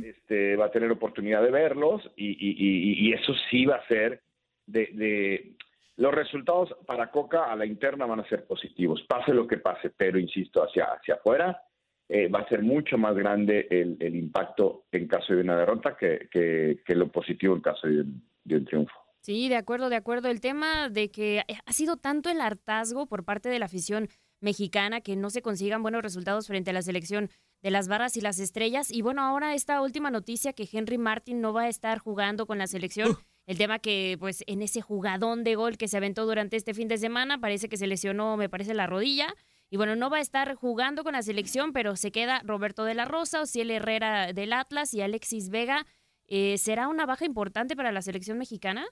este, 0.06 0.56
va 0.56 0.66
a 0.66 0.72
tener 0.72 0.90
oportunidad 0.90 1.42
de 1.42 1.52
verlos 1.52 2.10
y, 2.16 3.12
eso 3.12 3.34
sí 3.50 3.66
va 3.66 3.76
a 3.76 3.88
ser 3.88 4.22
de, 4.66 4.88
de, 4.94 5.56
los 5.98 6.14
resultados 6.14 6.74
para 6.86 7.12
Coca 7.12 7.52
a 7.52 7.56
la 7.56 7.66
interna 7.66 8.06
van 8.06 8.22
a 8.22 8.30
ser 8.30 8.46
positivos, 8.46 9.02
pase 9.10 9.34
lo 9.34 9.46
que 9.46 9.58
pase, 9.58 9.90
pero 9.90 10.18
insisto, 10.18 10.64
hacia, 10.64 10.86
hacia 10.86 11.16
afuera 11.16 11.67
eh, 12.10 12.30
va 12.30 12.40
a 12.40 12.50
ser 12.50 12.64
mucho 12.64 12.98
más 12.98 13.16
grande 13.16 13.68
el, 13.70 14.16
impacto 14.16 14.86
en 14.92 15.08
caso 15.08 15.34
de 15.34 15.42
una 15.42 15.58
derrota 15.58 15.98
que, 15.98 16.30
que, 16.32 16.96
lo 16.96 17.12
positivo 17.12 17.56
en 17.56 17.62
caso 17.62 17.88
de 17.88 18.02
un, 18.02 18.66
triunfo. 18.66 18.94
Sí, 19.20 19.50
de 19.50 19.58
acuerdo, 19.58 19.90
de 19.90 19.98
acuerdo. 19.98 20.30
El 20.30 20.40
tema 20.40 20.88
de 20.90 21.12
que 21.12 21.44
ha 21.66 21.74
sido 21.74 21.98
tanto 21.98 22.30
el 22.30 22.40
hartazgo 22.40 23.08
por 23.08 23.26
parte 23.26 23.50
de 23.50 23.60
la 23.60 23.66
afición 23.66 24.08
mexicana 24.40 25.02
que 25.02 25.18
no 25.18 25.30
se 25.30 25.42
consigan 25.42 25.82
buenos 25.82 26.02
resultados 26.02 26.48
frente 26.48 26.70
a 26.70 26.74
la 26.74 26.82
selección 26.82 27.30
de 27.62 27.72
las 27.72 27.88
barras 27.88 28.16
y 28.16 28.22
las 28.22 28.40
estrellas. 28.40 28.92
Y 28.92 29.02
bueno, 29.02 29.22
ahora 29.22 29.54
esta 29.54 29.82
última 29.82 30.12
noticia 30.12 30.54
que 30.54 30.68
Henry 30.72 30.98
Martin 30.98 31.42
no 31.42 31.52
va 31.52 31.64
a 31.64 31.70
estar 31.70 32.00
jugando 32.00 32.46
con 32.46 32.58
la 32.58 32.68
selección. 32.68 33.18
El 33.48 33.58
tema 33.58 33.80
que 33.80 34.18
pues 34.20 34.44
en 34.48 34.62
ese 34.62 34.82
jugadón 34.82 35.44
de 35.44 35.56
gol 35.56 35.78
que 35.78 35.88
se 35.88 35.98
aventó 35.98 36.26
durante 36.26 36.58
este 36.58 36.74
fin 36.74 36.90
de 36.90 36.98
semana 36.98 37.40
parece 37.40 37.70
que 37.70 37.78
se 37.78 37.88
lesionó, 37.88 38.36
me 38.36 38.50
parece, 38.50 38.74
la 38.74 38.88
rodilla. 38.88 39.34
Y 39.70 39.78
bueno, 39.78 39.96
no 39.96 40.10
va 40.10 40.18
a 40.18 40.22
estar 40.22 40.56
jugando 40.56 41.04
con 41.04 41.14
la 41.14 41.22
selección, 41.22 41.74
pero 41.74 41.96
se 41.96 42.12
queda 42.12 42.42
Roberto 42.46 42.86
de 42.86 42.96
la 42.96 43.06
Rosa, 43.06 43.42
Ociel 43.42 43.72
Herrera 43.72 44.32
del 44.32 44.54
Atlas 44.54 44.94
y 44.94 45.02
Alexis 45.02 45.50
Vega. 45.50 45.86
Eh, 46.28 46.58
¿Será 46.58 46.88
una 46.88 47.06
baja 47.06 47.26
importante 47.26 47.76
para 47.76 47.92
la 47.92 48.02
selección 48.02 48.38
mexicana? 48.38 48.86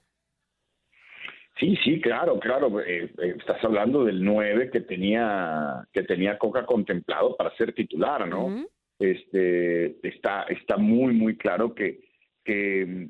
Sí, 1.58 1.76
sí, 1.82 2.00
claro, 2.02 2.38
claro. 2.38 2.80
Eh, 2.80 3.10
eh, 3.18 3.34
estás 3.38 3.62
hablando 3.64 4.04
del 4.04 4.22
9 4.22 4.70
que 4.70 4.80
tenía 4.80 5.86
que 5.92 6.02
tenía 6.02 6.36
Coca 6.36 6.66
contemplado 6.66 7.34
para 7.36 7.54
ser 7.56 7.72
titular, 7.72 8.28
¿no? 8.28 8.66
Este 8.98 10.06
está 10.06 10.42
está 10.44 10.76
muy 10.76 11.14
muy 11.14 11.36
claro 11.36 11.74
que, 11.74 12.00
que 12.44 13.08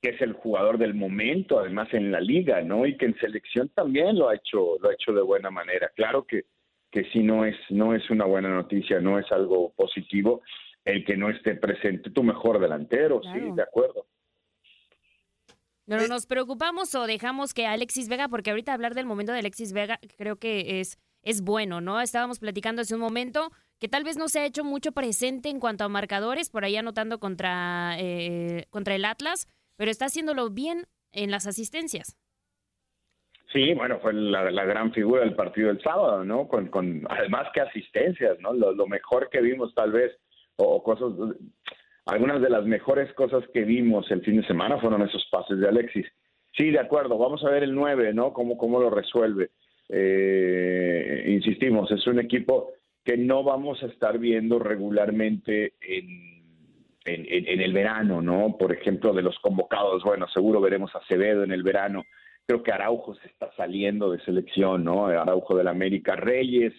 que 0.00 0.10
es 0.10 0.20
el 0.20 0.34
jugador 0.34 0.78
del 0.78 0.94
momento, 0.94 1.58
además 1.58 1.88
en 1.92 2.12
la 2.12 2.20
liga, 2.20 2.60
¿no? 2.62 2.86
Y 2.86 2.96
que 2.96 3.06
en 3.06 3.18
selección 3.18 3.68
también 3.70 4.16
lo 4.16 4.28
ha 4.28 4.36
hecho 4.36 4.76
lo 4.80 4.88
ha 4.88 4.94
hecho 4.94 5.12
de 5.12 5.22
buena 5.22 5.50
manera. 5.50 5.90
Claro 5.96 6.24
que 6.24 6.44
que 6.90 7.04
si 7.12 7.22
no 7.22 7.44
es, 7.44 7.56
no 7.70 7.94
es 7.94 8.08
una 8.10 8.24
buena 8.24 8.48
noticia, 8.48 9.00
no 9.00 9.18
es 9.18 9.30
algo 9.30 9.72
positivo 9.74 10.42
el 10.84 11.04
que 11.04 11.16
no 11.16 11.28
esté 11.28 11.54
presente 11.54 12.10
tu 12.10 12.22
mejor 12.22 12.58
delantero, 12.58 13.20
sí, 13.22 13.40
de 13.54 13.62
acuerdo. 13.62 14.06
¿No 15.86 16.06
nos 16.06 16.26
preocupamos 16.26 16.94
o 16.94 17.06
dejamos 17.06 17.54
que 17.54 17.66
Alexis 17.66 18.08
Vega, 18.08 18.28
porque 18.28 18.50
ahorita 18.50 18.74
hablar 18.74 18.94
del 18.94 19.06
momento 19.06 19.32
de 19.32 19.38
Alexis 19.38 19.72
Vega 19.72 19.98
creo 20.16 20.36
que 20.36 20.80
es, 20.80 20.98
es 21.22 21.40
bueno, 21.42 21.80
¿no? 21.80 22.00
Estábamos 22.00 22.38
platicando 22.38 22.82
hace 22.82 22.94
un 22.94 23.00
momento 23.00 23.50
que 23.78 23.88
tal 23.88 24.04
vez 24.04 24.16
no 24.18 24.28
se 24.28 24.40
ha 24.40 24.44
hecho 24.44 24.64
mucho 24.64 24.92
presente 24.92 25.48
en 25.48 25.60
cuanto 25.60 25.84
a 25.84 25.88
marcadores, 25.88 26.50
por 26.50 26.64
ahí 26.64 26.76
anotando 26.76 27.18
contra, 27.18 27.96
eh, 27.98 28.66
contra 28.70 28.94
el 28.94 29.04
Atlas, 29.04 29.48
pero 29.76 29.90
está 29.90 30.06
haciéndolo 30.06 30.50
bien 30.50 30.86
en 31.12 31.30
las 31.30 31.46
asistencias. 31.46 32.16
Sí, 33.52 33.72
bueno, 33.72 33.98
fue 34.00 34.12
la, 34.12 34.64
gran 34.64 34.92
figura 34.92 35.22
del 35.22 35.34
partido 35.34 35.68
del 35.68 35.80
sábado, 35.80 36.22
¿no? 36.22 36.46
Con, 36.48 36.68
con 36.68 37.02
además 37.08 37.48
que 37.54 37.62
asistencias, 37.62 38.38
¿no? 38.40 38.52
Lo, 38.52 38.86
mejor 38.86 39.30
que 39.30 39.40
vimos 39.40 39.74
tal 39.74 39.92
vez, 39.92 40.12
o, 40.56 40.82
cosas, 40.82 41.12
algunas 42.04 42.42
de 42.42 42.50
las 42.50 42.64
mejores 42.66 43.12
cosas 43.14 43.42
que 43.54 43.62
vimos 43.62 44.10
el 44.10 44.22
fin 44.22 44.40
de 44.40 44.46
semana 44.46 44.78
fueron 44.78 45.02
esos 45.02 45.26
pases 45.30 45.58
de 45.60 45.68
Alexis. 45.68 46.06
Sí, 46.56 46.70
de 46.70 46.78
acuerdo, 46.78 47.16
vamos 47.16 47.42
a 47.44 47.50
ver 47.50 47.62
el 47.62 47.74
9, 47.74 48.12
¿no? 48.12 48.34
Cómo, 48.34 48.58
cómo 48.58 48.80
lo 48.80 48.90
resuelve. 48.90 49.50
Eh, 49.88 51.24
insistimos, 51.28 51.90
es 51.90 52.06
un 52.06 52.18
equipo 52.18 52.72
que 53.02 53.16
no 53.16 53.42
vamos 53.42 53.82
a 53.82 53.86
estar 53.86 54.18
viendo 54.18 54.58
regularmente 54.58 55.72
en, 55.80 56.42
en, 57.06 57.26
en, 57.26 57.60
el 57.62 57.72
verano, 57.72 58.20
¿no? 58.20 58.56
Por 58.58 58.72
ejemplo, 58.72 59.14
de 59.14 59.22
los 59.22 59.38
convocados, 59.38 60.04
bueno, 60.04 60.28
seguro 60.28 60.60
veremos 60.60 60.94
a 60.94 60.98
Acevedo 60.98 61.44
en 61.44 61.52
el 61.52 61.62
verano, 61.62 62.04
Creo 62.48 62.62
que 62.62 62.72
Araujo 62.72 63.14
se 63.16 63.26
está 63.28 63.52
saliendo 63.58 64.10
de 64.10 64.20
selección, 64.20 64.82
¿no? 64.82 65.08
Araujo 65.08 65.54
del 65.54 65.68
América, 65.68 66.16
Reyes 66.16 66.72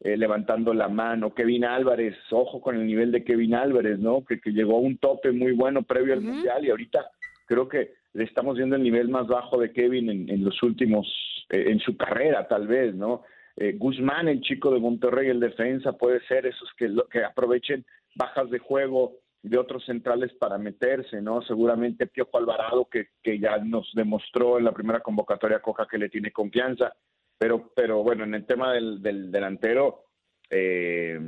eh, 0.00 0.16
levantando 0.16 0.72
la 0.72 0.88
mano, 0.88 1.34
Kevin 1.34 1.66
Álvarez, 1.66 2.16
ojo 2.30 2.62
con 2.62 2.74
el 2.74 2.86
nivel 2.86 3.12
de 3.12 3.22
Kevin 3.22 3.54
Álvarez, 3.54 3.98
¿no? 3.98 4.24
Que, 4.24 4.40
llegó 4.46 4.76
a 4.76 4.80
un 4.80 4.96
tope 4.96 5.30
muy 5.30 5.52
bueno 5.52 5.82
previo 5.82 6.14
al 6.14 6.22
Mundial 6.22 6.64
y 6.64 6.70
ahorita 6.70 7.06
creo 7.46 7.68
que 7.68 7.92
le 8.14 8.24
estamos 8.24 8.56
viendo 8.56 8.76
el 8.76 8.82
nivel 8.82 9.10
más 9.10 9.26
bajo 9.26 9.60
de 9.60 9.74
Kevin 9.74 10.08
en, 10.30 10.42
los 10.42 10.62
últimos, 10.62 11.06
eh, 11.50 11.66
en 11.68 11.80
su 11.80 11.98
carrera 11.98 12.48
tal 12.48 12.66
vez, 12.66 12.94
¿no? 12.94 13.24
Eh, 13.58 13.74
Guzmán, 13.76 14.26
el 14.28 14.40
chico 14.40 14.72
de 14.72 14.80
Monterrey, 14.80 15.28
el 15.28 15.38
defensa, 15.38 15.92
puede 15.92 16.20
ser 16.28 16.46
esos 16.46 16.70
que, 16.78 16.90
que 17.10 17.22
aprovechen 17.22 17.84
bajas 18.16 18.48
de 18.48 18.58
juego 18.58 19.18
de 19.42 19.58
otros 19.58 19.84
centrales 19.84 20.32
para 20.34 20.58
meterse, 20.58 21.22
¿no? 21.22 21.42
Seguramente 21.42 22.06
Piojo 22.06 22.38
Alvarado, 22.38 22.86
que, 22.90 23.08
que 23.22 23.38
ya 23.38 23.58
nos 23.58 23.90
demostró 23.94 24.58
en 24.58 24.64
la 24.64 24.72
primera 24.72 25.00
convocatoria 25.00 25.60
Coja 25.60 25.86
que 25.90 25.98
le 25.98 26.10
tiene 26.10 26.30
confianza, 26.30 26.92
pero, 27.38 27.72
pero 27.74 28.02
bueno, 28.02 28.24
en 28.24 28.34
el 28.34 28.44
tema 28.44 28.74
del, 28.74 29.00
del 29.00 29.30
delantero, 29.30 30.04
eh, 30.50 31.18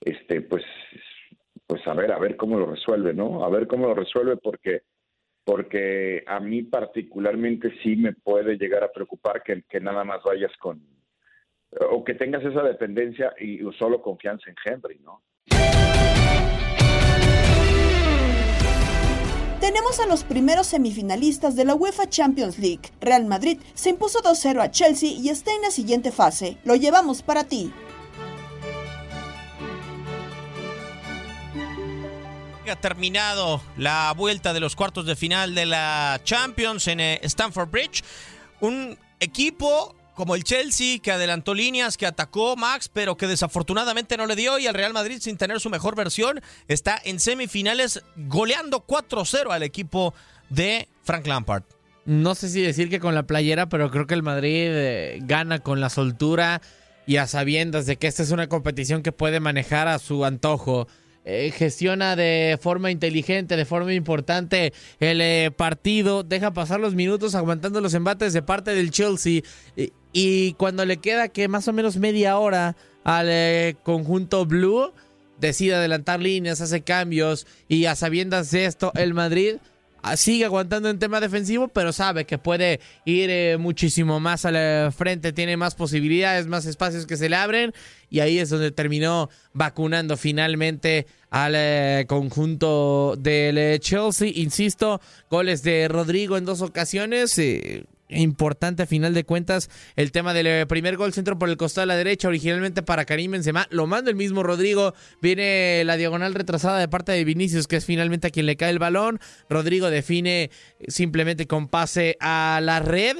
este, 0.00 0.42
pues, 0.42 0.64
pues 1.66 1.86
a 1.86 1.94
ver, 1.94 2.12
a 2.12 2.18
ver 2.18 2.36
cómo 2.36 2.58
lo 2.58 2.66
resuelve, 2.66 3.14
¿no? 3.14 3.44
A 3.44 3.48
ver 3.48 3.66
cómo 3.66 3.86
lo 3.86 3.94
resuelve 3.94 4.36
porque, 4.36 4.82
porque 5.44 6.22
a 6.26 6.38
mí 6.38 6.64
particularmente 6.64 7.72
sí 7.82 7.96
me 7.96 8.12
puede 8.12 8.58
llegar 8.58 8.84
a 8.84 8.92
preocupar 8.92 9.42
que, 9.42 9.62
que 9.62 9.80
nada 9.80 10.04
más 10.04 10.22
vayas 10.22 10.54
con, 10.58 10.82
o 11.90 12.04
que 12.04 12.14
tengas 12.14 12.44
esa 12.44 12.62
dependencia 12.62 13.32
y 13.40 13.60
solo 13.78 14.02
confianza 14.02 14.50
en 14.50 14.56
Henry, 14.64 14.98
¿no? 14.98 15.22
Tenemos 19.62 20.00
a 20.00 20.06
los 20.06 20.24
primeros 20.24 20.66
semifinalistas 20.66 21.54
de 21.54 21.64
la 21.64 21.76
UEFA 21.76 22.08
Champions 22.08 22.58
League. 22.58 22.90
Real 23.00 23.26
Madrid 23.26 23.60
se 23.74 23.90
impuso 23.90 24.20
2-0 24.20 24.60
a 24.60 24.72
Chelsea 24.72 25.12
y 25.12 25.28
está 25.28 25.52
en 25.52 25.62
la 25.62 25.70
siguiente 25.70 26.10
fase. 26.10 26.58
Lo 26.64 26.74
llevamos 26.74 27.22
para 27.22 27.44
ti. 27.44 27.72
haya 32.64 32.74
terminado 32.74 33.62
la 33.76 34.12
vuelta 34.16 34.52
de 34.52 34.58
los 34.58 34.74
cuartos 34.74 35.06
de 35.06 35.14
final 35.14 35.54
de 35.54 35.66
la 35.66 36.20
Champions 36.24 36.88
en 36.88 36.98
eh, 36.98 37.20
Stamford 37.22 37.70
Bridge. 37.70 38.02
Un 38.60 38.98
equipo 39.20 39.94
como 40.14 40.34
el 40.34 40.44
Chelsea, 40.44 40.98
que 40.98 41.12
adelantó 41.12 41.54
líneas, 41.54 41.96
que 41.96 42.06
atacó 42.06 42.56
Max, 42.56 42.90
pero 42.92 43.16
que 43.16 43.26
desafortunadamente 43.26 44.16
no 44.16 44.26
le 44.26 44.36
dio. 44.36 44.58
Y 44.58 44.66
el 44.66 44.74
Real 44.74 44.92
Madrid, 44.92 45.18
sin 45.20 45.36
tener 45.36 45.60
su 45.60 45.70
mejor 45.70 45.96
versión, 45.96 46.40
está 46.68 47.00
en 47.04 47.20
semifinales 47.20 48.02
goleando 48.16 48.86
4-0 48.86 49.52
al 49.52 49.62
equipo 49.62 50.14
de 50.50 50.88
Frank 51.02 51.26
Lampard. 51.26 51.64
No 52.04 52.34
sé 52.34 52.48
si 52.48 52.60
decir 52.60 52.90
que 52.90 53.00
con 53.00 53.14
la 53.14 53.22
playera, 53.24 53.68
pero 53.68 53.90
creo 53.90 54.06
que 54.06 54.14
el 54.14 54.22
Madrid 54.22 54.68
eh, 54.68 55.18
gana 55.22 55.60
con 55.60 55.80
la 55.80 55.88
soltura 55.88 56.60
y 57.06 57.16
a 57.16 57.26
sabiendas 57.26 57.86
de 57.86 57.96
que 57.96 58.06
esta 58.06 58.22
es 58.22 58.30
una 58.30 58.48
competición 58.48 59.02
que 59.02 59.12
puede 59.12 59.40
manejar 59.40 59.88
a 59.88 59.98
su 59.98 60.24
antojo. 60.24 60.88
Eh, 61.24 61.52
gestiona 61.52 62.16
de 62.16 62.58
forma 62.60 62.90
inteligente, 62.90 63.56
de 63.56 63.64
forma 63.64 63.94
importante 63.94 64.72
el 64.98 65.20
eh, 65.20 65.52
partido, 65.56 66.24
deja 66.24 66.52
pasar 66.52 66.80
los 66.80 66.96
minutos 66.96 67.36
aguantando 67.36 67.80
los 67.80 67.94
embates 67.94 68.32
de 68.32 68.42
parte 68.42 68.74
del 68.74 68.90
Chelsea 68.90 69.42
y, 70.12 70.52
cuando 70.54 70.84
le 70.84 70.96
queda 70.96 71.28
que 71.28 71.46
más 71.46 71.68
o 71.68 71.72
menos 71.72 71.96
media 71.96 72.38
hora 72.38 72.76
al 73.04 73.28
eh, 73.30 73.76
conjunto 73.84 74.46
blue, 74.46 74.92
decide 75.38 75.76
adelantar 75.76 76.18
líneas, 76.18 76.60
hace 76.60 76.82
cambios 76.82 77.46
y 77.68 77.84
a 77.86 77.94
sabiendas 77.94 78.50
de 78.50 78.64
esto 78.64 78.90
el 78.96 79.14
Madrid 79.14 79.58
sigue 80.16 80.44
aguantando 80.44 80.90
en 80.90 80.98
tema 80.98 81.20
defensivo, 81.20 81.68
pero 81.68 81.92
sabe 81.92 82.24
que 82.24 82.38
puede 82.38 82.80
ir 83.04 83.30
eh, 83.30 83.56
muchísimo 83.58 84.20
más 84.20 84.44
al 84.44 84.92
frente, 84.92 85.32
tiene 85.32 85.56
más 85.56 85.74
posibilidades, 85.74 86.46
más 86.46 86.66
espacios 86.66 87.06
que 87.06 87.16
se 87.16 87.28
le 87.28 87.36
abren 87.36 87.72
y 88.10 88.20
ahí 88.20 88.38
es 88.38 88.50
donde 88.50 88.70
terminó 88.72 89.30
vacunando 89.52 90.16
finalmente 90.16 91.06
al 91.30 91.54
eh, 91.56 92.04
conjunto 92.08 93.16
del 93.16 93.56
eh, 93.58 93.78
Chelsea. 93.80 94.30
Insisto, 94.34 95.00
goles 95.30 95.62
de 95.62 95.88
Rodrigo 95.88 96.36
en 96.36 96.44
dos 96.44 96.60
ocasiones 96.60 97.38
importante 98.12 98.82
a 98.82 98.86
final 98.86 99.14
de 99.14 99.24
cuentas 99.24 99.70
el 99.96 100.12
tema 100.12 100.34
del 100.34 100.46
eh, 100.46 100.66
primer 100.66 100.96
gol 100.96 101.12
centro 101.12 101.38
por 101.38 101.48
el 101.48 101.56
costado 101.56 101.82
de 101.82 101.86
la 101.86 101.96
derecha 101.96 102.28
originalmente 102.28 102.82
para 102.82 103.04
Karim 103.04 103.32
Benzema 103.32 103.66
lo 103.70 103.86
manda 103.86 104.10
el 104.10 104.16
mismo 104.16 104.42
Rodrigo 104.42 104.94
viene 105.20 105.82
la 105.84 105.96
diagonal 105.96 106.34
retrasada 106.34 106.78
de 106.78 106.88
parte 106.88 107.12
de 107.12 107.24
Vinicius 107.24 107.66
que 107.66 107.76
es 107.76 107.84
finalmente 107.84 108.28
a 108.28 108.30
quien 108.30 108.46
le 108.46 108.56
cae 108.56 108.70
el 108.70 108.78
balón 108.78 109.20
Rodrigo 109.48 109.90
define 109.90 110.50
simplemente 110.88 111.46
con 111.46 111.68
pase 111.68 112.16
a 112.20 112.60
la 112.62 112.80
red 112.80 113.18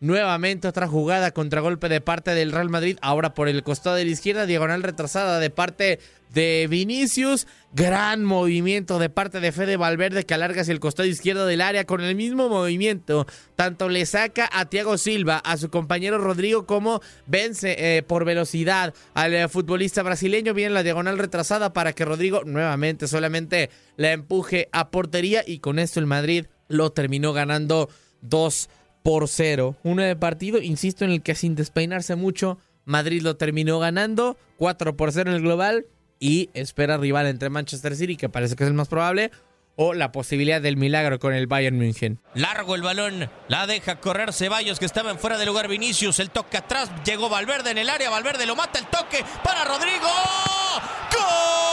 Nuevamente 0.00 0.68
otra 0.68 0.86
jugada 0.86 1.32
contragolpe 1.32 1.88
de 1.88 2.00
parte 2.00 2.32
del 2.32 2.52
Real 2.52 2.70
Madrid, 2.70 2.98
ahora 3.02 3.34
por 3.34 3.48
el 3.48 3.64
costado 3.64 3.96
de 3.96 4.04
la 4.04 4.12
izquierda, 4.12 4.46
diagonal 4.46 4.84
retrasada 4.84 5.40
de 5.40 5.50
parte 5.50 5.98
de 6.32 6.68
Vinicius, 6.70 7.48
gran 7.72 8.24
movimiento 8.24 9.00
de 9.00 9.10
parte 9.10 9.40
de 9.40 9.50
Fede 9.50 9.76
Valverde 9.76 10.24
que 10.24 10.34
alarga 10.34 10.60
hacia 10.60 10.70
el 10.70 10.78
costado 10.78 11.08
izquierdo 11.08 11.46
del 11.46 11.60
área 11.60 11.84
con 11.84 12.00
el 12.00 12.14
mismo 12.14 12.48
movimiento, 12.48 13.26
tanto 13.56 13.88
le 13.88 14.06
saca 14.06 14.48
a 14.52 14.66
Thiago 14.66 14.98
Silva, 14.98 15.38
a 15.38 15.56
su 15.56 15.68
compañero 15.68 16.18
Rodrigo 16.18 16.64
como 16.64 17.00
vence 17.26 17.74
eh, 17.96 18.04
por 18.04 18.24
velocidad 18.24 18.94
al 19.14 19.34
eh, 19.34 19.48
futbolista 19.48 20.04
brasileño, 20.04 20.54
viene 20.54 20.74
la 20.74 20.84
diagonal 20.84 21.18
retrasada 21.18 21.72
para 21.72 21.92
que 21.92 22.04
Rodrigo 22.04 22.42
nuevamente 22.44 23.08
solamente 23.08 23.70
la 23.96 24.12
empuje 24.12 24.68
a 24.70 24.90
portería. 24.90 25.42
Y 25.44 25.58
con 25.58 25.80
esto 25.80 25.98
el 25.98 26.06
Madrid 26.06 26.46
lo 26.68 26.92
terminó 26.92 27.32
ganando 27.32 27.88
2 28.20 28.68
por 29.08 29.26
cero. 29.26 29.74
Uno 29.84 30.02
de 30.02 30.16
partido, 30.16 30.60
insisto, 30.60 31.02
en 31.02 31.10
el 31.10 31.22
que 31.22 31.34
sin 31.34 31.54
despeinarse 31.54 32.14
mucho, 32.14 32.58
Madrid 32.84 33.22
lo 33.22 33.38
terminó 33.38 33.78
ganando 33.78 34.36
4 34.58 34.98
por 34.98 35.12
0 35.12 35.30
en 35.30 35.36
el 35.36 35.42
global 35.42 35.86
y 36.20 36.50
espera 36.52 36.98
rival 36.98 37.26
entre 37.26 37.48
Manchester 37.48 37.96
City, 37.96 38.18
que 38.18 38.28
parece 38.28 38.54
que 38.54 38.64
es 38.64 38.68
el 38.68 38.74
más 38.74 38.88
probable, 38.88 39.30
o 39.76 39.94
la 39.94 40.12
posibilidad 40.12 40.60
del 40.60 40.76
milagro 40.76 41.18
con 41.18 41.32
el 41.32 41.46
Bayern 41.46 41.78
München. 41.78 42.20
Largo 42.34 42.74
el 42.74 42.82
balón, 42.82 43.30
la 43.48 43.66
deja 43.66 43.98
correr 43.98 44.34
Ceballos 44.34 44.78
que 44.78 44.84
estaba 44.84 45.10
en 45.10 45.18
fuera 45.18 45.38
de 45.38 45.46
lugar 45.46 45.68
Vinicius, 45.68 46.18
el 46.18 46.28
toque 46.28 46.58
atrás, 46.58 46.90
llegó 47.06 47.30
Valverde 47.30 47.70
en 47.70 47.78
el 47.78 47.88
área, 47.88 48.10
Valverde 48.10 48.44
lo 48.44 48.56
mata, 48.56 48.78
el 48.78 48.88
toque 48.88 49.24
para 49.42 49.64
Rodrigo. 49.64 50.06
¡Gol! 51.14 51.67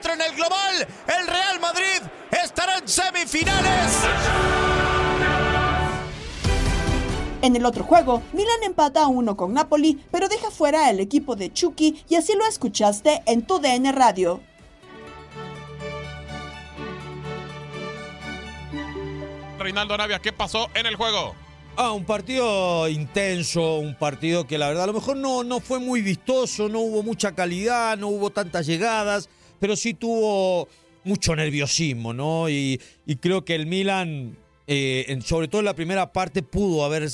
0-4 0.00 0.14
en 0.14 0.20
el 0.20 0.34
global. 0.34 0.88
El 1.06 1.26
Real 1.26 1.60
Madrid 1.60 2.02
estará 2.42 2.78
en 2.78 2.88
semifinales. 2.88 4.04
En 7.40 7.54
el 7.54 7.64
otro 7.64 7.84
juego, 7.84 8.22
Milan 8.32 8.64
empata 8.64 9.02
a 9.02 9.06
uno 9.06 9.36
con 9.36 9.54
Napoli, 9.54 10.04
pero 10.10 10.28
deja 10.28 10.50
fuera 10.50 10.88
al 10.88 10.98
equipo 10.98 11.36
de 11.36 11.52
Chucky 11.52 12.04
y 12.08 12.16
así 12.16 12.34
lo 12.34 12.44
escuchaste 12.46 13.22
en 13.26 13.42
tu 13.42 13.60
DN 13.60 13.92
Radio. 13.92 14.40
Reinaldo 19.58 19.96
Navia, 19.96 20.18
¿qué 20.18 20.32
pasó 20.32 20.68
en 20.74 20.86
el 20.86 20.96
juego? 20.96 21.34
Ah, 21.76 21.92
un 21.92 22.04
partido 22.04 22.88
intenso, 22.88 23.76
un 23.76 23.94
partido 23.94 24.48
que 24.48 24.58
la 24.58 24.66
verdad 24.66 24.84
a 24.84 24.86
lo 24.88 24.94
mejor 24.94 25.16
no, 25.16 25.44
no 25.44 25.60
fue 25.60 25.78
muy 25.78 26.02
vistoso, 26.02 26.68
no 26.68 26.80
hubo 26.80 27.04
mucha 27.04 27.36
calidad, 27.36 27.96
no 27.96 28.08
hubo 28.08 28.30
tantas 28.30 28.66
llegadas, 28.66 29.28
pero 29.58 29.76
sí 29.76 29.94
tuvo 29.94 30.68
mucho 31.04 31.34
nerviosismo, 31.34 32.12
¿no? 32.12 32.48
Y, 32.48 32.80
creo 33.20 33.44
que 33.44 33.54
el 33.54 33.66
Milan, 33.66 34.36
eh, 34.66 35.18
sobre 35.24 35.48
todo 35.48 35.60
en 35.60 35.66
la 35.66 35.74
primera 35.74 36.12
parte, 36.12 36.42
pudo 36.42 36.84
haber 36.84 37.08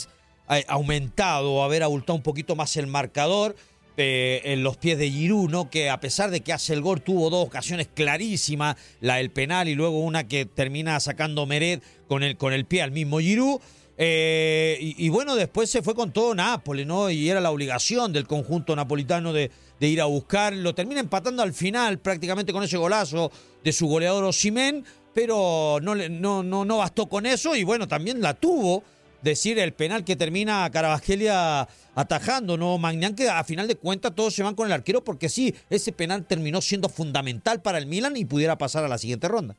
eh, 0.51 0.65
aumentado, 0.69 1.63
haber 1.63 1.83
abultado 1.83 2.17
un 2.17 2.23
poquito 2.23 2.57
más 2.57 2.77
el 2.77 2.87
marcador. 2.87 3.57
Eh, 3.97 4.41
en 4.47 4.65
los 4.65 4.77
pies 4.77 4.99
de 4.99 5.09
Giroud, 5.09 5.49
¿no? 5.49 5.71
Que 5.71 5.89
a 5.89 6.01
pesar 6.01 6.33
de 6.33 6.41
que 6.41 6.53
hace 6.53 6.73
el 6.73 6.83
gol, 6.83 7.01
tuvo 7.01 7.31
dos 7.31 7.47
ocasiones 7.47 7.89
clarísimas, 7.95 8.75
la 9.01 9.17
del 9.17 9.31
penal 9.31 9.69
y 9.69 9.77
luego 9.77 10.01
una 10.01 10.27
que 10.27 10.47
termina 10.47 10.99
sacando 10.99 11.47
Meret 11.47 11.81
con 12.09 12.25
el, 12.25 12.37
con 12.37 12.53
el 12.53 12.65
pie 12.65 12.83
al 12.83 12.91
mismo 12.91 13.21
Giroud. 13.21 13.61
Eh, 13.97 14.77
y, 14.81 15.09
bueno, 15.09 15.37
después 15.37 15.71
se 15.71 15.83
fue 15.83 15.95
con 15.95 16.13
todo 16.13 16.35
Nápoles, 16.35 16.87
¿no? 16.87 17.11
Y 17.11 17.29
era 17.29 17.41
la 17.41 17.51
obligación 17.51 18.13
del 18.13 18.27
conjunto 18.27 18.75
napolitano 18.75 19.33
de, 19.33 19.51
ir 19.81 20.01
a 20.01 20.07
buscar. 20.07 20.55
Lo 20.55 20.75
termina 20.75 21.01
empatando 21.01 21.43
al 21.43 21.53
final, 21.53 21.99
prácticamente 21.99 22.53
con 22.53 22.63
ese 22.63 22.77
golazo 22.77 23.31
de 23.63 23.73
su 23.73 23.87
goleador 23.87 24.25
Osimén, 24.25 24.85
pero 25.13 25.79
no, 25.83 25.95
no, 25.95 26.43
no, 26.43 26.65
no 26.65 26.79
bastó 26.79 27.07
con 27.07 27.27
eso. 27.27 27.55
Y 27.55 27.65
bueno, 27.65 27.87
también 27.87 28.21
la 28.21 28.35
tuvo, 28.35 28.83
decir, 29.23 29.59
el 29.59 29.73
penal 29.73 30.05
que 30.05 30.17
termina 30.17 30.69
Caravagelia 30.71 31.69
atajando, 31.95 32.57
¿no? 32.57 32.79
Magnan, 32.79 33.15
que 33.15 33.29
a 33.29 33.45
final 33.45 33.69
de 33.69 33.77
cuentas 33.77 34.15
todos 34.15 34.35
se 34.35 34.43
van 34.43 34.55
con 34.55 34.67
el 34.67 34.73
arquero, 34.73 35.05
porque 35.05 35.29
sí, 35.29 35.55
ese 35.71 35.93
penal 35.93 36.25
terminó 36.27 36.61
siendo 36.61 36.89
fundamental 36.89 37.63
para 37.63 37.79
el 37.79 37.87
Milan 37.87 38.17
y 38.17 38.25
pudiera 38.25 38.59
pasar 38.59 38.85
a 38.85 38.89
la 38.89 38.99
siguiente 38.99 39.29
ronda. 39.29 39.57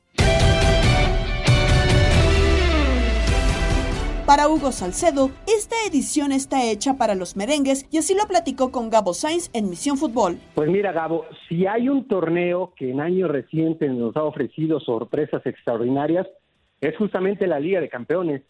Para 4.26 4.50
Hugo 4.50 4.72
Salcedo, 4.72 5.30
esta 5.46 5.76
edición 5.88 6.32
está 6.32 6.64
hecha 6.64 6.96
para 6.96 7.14
los 7.14 7.36
merengues 7.38 7.88
y 7.92 8.00
así 8.00 8.16
lo 8.16 8.26
platicó 8.28 8.72
con 8.72 8.90
Gabo 8.90 9.14
Sainz 9.14 9.52
en 9.54 9.70
Misión 9.70 9.98
Fútbol. 9.98 10.38
Pues 10.56 10.68
mira, 10.68 10.92
Gabo, 10.92 11.26
si 11.48 11.68
hay 11.68 11.90
un 11.90 12.08
torneo 12.08 12.74
que 12.76 12.90
en 12.90 13.02
años 13.02 13.30
recientes 13.30 13.92
nos 13.92 14.18
ha 14.18 14.24
ofrecido 14.24 14.80
sorpresas 14.80 15.46
extraordinarias, 15.46 16.26
es 16.82 16.98
justamente 16.98 17.46
la 17.46 17.60
Liga 17.60 17.80
de 17.80 17.88
Campeones. 17.88 18.42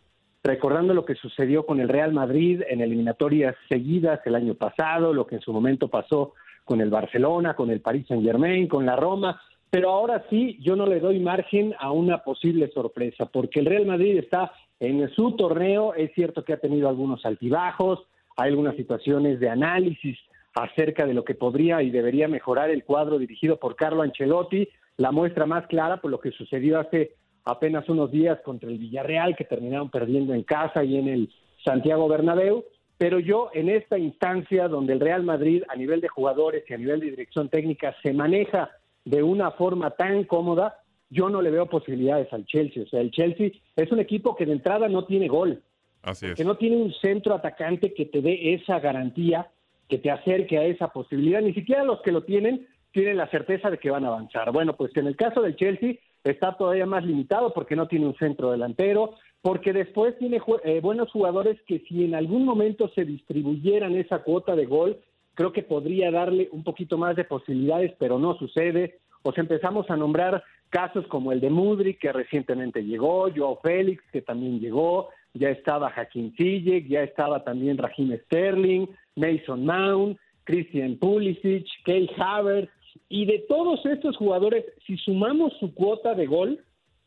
Recordando 0.45 0.93
lo 0.93 1.03
que 1.03 1.15
sucedió 1.15 1.65
con 1.65 1.81
el 1.81 1.89
Real 1.89 2.13
Madrid 2.13 2.61
en 2.69 2.79
eliminatorias 2.79 3.53
seguidas 3.67 4.21
el 4.25 4.35
año 4.35 4.53
pasado, 4.53 5.11
lo 5.11 5.27
que 5.27 5.35
en 5.35 5.41
su 5.41 5.51
momento 5.51 5.89
pasó 5.89 6.35
con 6.63 6.79
el 6.79 6.89
Barcelona, 6.89 7.53
con 7.53 7.69
el 7.69 7.81
Paris 7.81 8.07
Saint 8.07 8.23
Germain, 8.23 8.69
con 8.69 8.85
la 8.85 8.95
Roma, 8.95 9.41
pero 9.69 9.89
ahora 9.89 10.23
sí 10.29 10.57
yo 10.61 10.77
no 10.77 10.85
le 10.85 11.01
doy 11.01 11.19
margen 11.19 11.73
a 11.79 11.91
una 11.91 12.19
posible 12.19 12.71
sorpresa, 12.71 13.25
porque 13.25 13.59
el 13.59 13.65
Real 13.65 13.85
Madrid 13.85 14.17
está 14.17 14.53
en 14.79 15.09
su 15.09 15.35
torneo, 15.35 15.93
es 15.93 16.13
cierto 16.13 16.43
que 16.43 16.53
ha 16.53 16.57
tenido 16.57 16.89
algunos 16.89 17.25
altibajos, 17.25 17.99
hay 18.37 18.49
algunas 18.49 18.75
situaciones 18.75 19.39
de 19.39 19.49
análisis 19.49 20.17
acerca 20.53 21.05
de 21.05 21.13
lo 21.13 21.23
que 21.23 21.35
podría 21.35 21.81
y 21.81 21.89
debería 21.89 22.27
mejorar 22.27 22.69
el 22.69 22.83
cuadro 22.83 23.17
dirigido 23.17 23.57
por 23.57 23.75
Carlo 23.75 24.01
Ancelotti, 24.01 24.67
la 24.97 25.11
muestra 25.11 25.45
más 25.45 25.67
clara 25.67 25.97
por 25.97 26.11
lo 26.11 26.19
que 26.19 26.31
sucedió 26.31 26.79
hace 26.79 27.13
apenas 27.43 27.87
unos 27.89 28.11
días 28.11 28.39
contra 28.43 28.69
el 28.69 28.77
Villarreal, 28.77 29.35
que 29.35 29.45
terminaron 29.45 29.89
perdiendo 29.89 30.33
en 30.33 30.43
casa 30.43 30.83
y 30.83 30.97
en 30.97 31.07
el 31.07 31.33
Santiago 31.63 32.07
Bernabéu, 32.07 32.65
pero 32.97 33.19
yo 33.19 33.49
en 33.53 33.69
esta 33.69 33.97
instancia 33.97 34.67
donde 34.67 34.93
el 34.93 34.99
Real 34.99 35.23
Madrid 35.23 35.63
a 35.67 35.75
nivel 35.75 36.01
de 36.01 36.07
jugadores 36.07 36.63
y 36.69 36.73
a 36.73 36.77
nivel 36.77 37.01
de 37.01 37.11
dirección 37.11 37.49
técnica 37.49 37.95
se 38.01 38.13
maneja 38.13 38.71
de 39.03 39.21
una 39.21 39.51
forma 39.51 39.91
tan 39.91 40.23
cómoda, 40.23 40.79
yo 41.09 41.29
no 41.29 41.41
le 41.41 41.51
veo 41.51 41.67
posibilidades 41.67 42.31
al 42.33 42.45
Chelsea. 42.45 42.83
O 42.83 42.87
sea, 42.87 43.01
el 43.01 43.11
Chelsea 43.11 43.51
es 43.75 43.91
un 43.91 43.99
equipo 43.99 44.35
que 44.35 44.45
de 44.45 44.53
entrada 44.53 44.87
no 44.87 45.05
tiene 45.05 45.27
gol, 45.27 45.61
Así 46.01 46.27
es. 46.27 46.35
que 46.35 46.45
no 46.45 46.57
tiene 46.57 46.77
un 46.77 46.93
centro 46.93 47.35
atacante 47.35 47.93
que 47.93 48.05
te 48.05 48.21
dé 48.21 48.53
esa 48.53 48.79
garantía, 48.79 49.49
que 49.87 49.97
te 49.97 50.11
acerque 50.11 50.57
a 50.57 50.65
esa 50.65 50.89
posibilidad. 50.89 51.41
Ni 51.41 51.53
siquiera 51.53 51.83
los 51.83 52.01
que 52.01 52.11
lo 52.11 52.23
tienen 52.23 52.67
tienen 52.91 53.17
la 53.17 53.27
certeza 53.29 53.69
de 53.69 53.77
que 53.77 53.91
van 53.91 54.05
a 54.05 54.07
avanzar. 54.07 54.51
Bueno, 54.53 54.75
pues 54.75 54.95
en 54.95 55.07
el 55.07 55.17
caso 55.17 55.41
del 55.41 55.57
Chelsea 55.57 55.95
está 56.23 56.55
todavía 56.57 56.85
más 56.85 57.05
limitado 57.05 57.53
porque 57.53 57.75
no 57.75 57.87
tiene 57.87 58.07
un 58.07 58.15
centro 58.15 58.51
delantero, 58.51 59.15
porque 59.41 59.73
después 59.73 60.17
tiene 60.17 60.41
eh, 60.63 60.79
buenos 60.81 61.11
jugadores 61.11 61.61
que 61.67 61.79
si 61.79 62.05
en 62.05 62.15
algún 62.15 62.45
momento 62.45 62.89
se 62.95 63.03
distribuyeran 63.03 63.95
esa 63.95 64.23
cuota 64.23 64.55
de 64.55 64.65
gol, 64.65 64.97
creo 65.35 65.51
que 65.51 65.61
podría 65.61 66.09
darle 66.09 66.49
un 66.51 66.63
poquito 66.63 66.97
más 66.97 67.15
de 67.15 67.25
posibilidades, 67.25 67.93
pero 67.99 68.17
no 68.17 68.35
sucede. 68.37 68.99
Sea, 69.33 69.41
empezamos 69.41 69.89
a 69.89 69.97
nombrar 69.97 70.43
casos 70.69 71.07
como 71.07 71.31
el 71.31 71.39
de 71.39 71.49
Mudrik, 71.49 71.99
que 71.99 72.11
recientemente 72.11 72.83
llegó, 72.83 73.29
Joao 73.35 73.59
Félix, 73.61 74.03
que 74.11 74.21
también 74.21 74.59
llegó, 74.59 75.09
ya 75.33 75.49
estaba 75.49 75.91
Hakim 75.95 76.33
Ziyech, 76.35 76.87
ya 76.87 77.03
estaba 77.03 77.43
también 77.43 77.77
Raheem 77.77 78.17
Sterling, 78.25 78.87
Mason 79.15 79.65
Mount, 79.65 80.17
Christian 80.43 80.97
Pulisic, 80.97 81.65
Kay 81.85 82.09
Havertz, 82.17 82.71
y 83.09 83.25
de 83.25 83.45
todos 83.47 83.85
estos 83.85 84.17
jugadores, 84.17 84.65
si 84.85 84.97
sumamos 84.97 85.53
su 85.59 85.73
cuota 85.73 86.15
de 86.15 86.25
gol, 86.25 86.63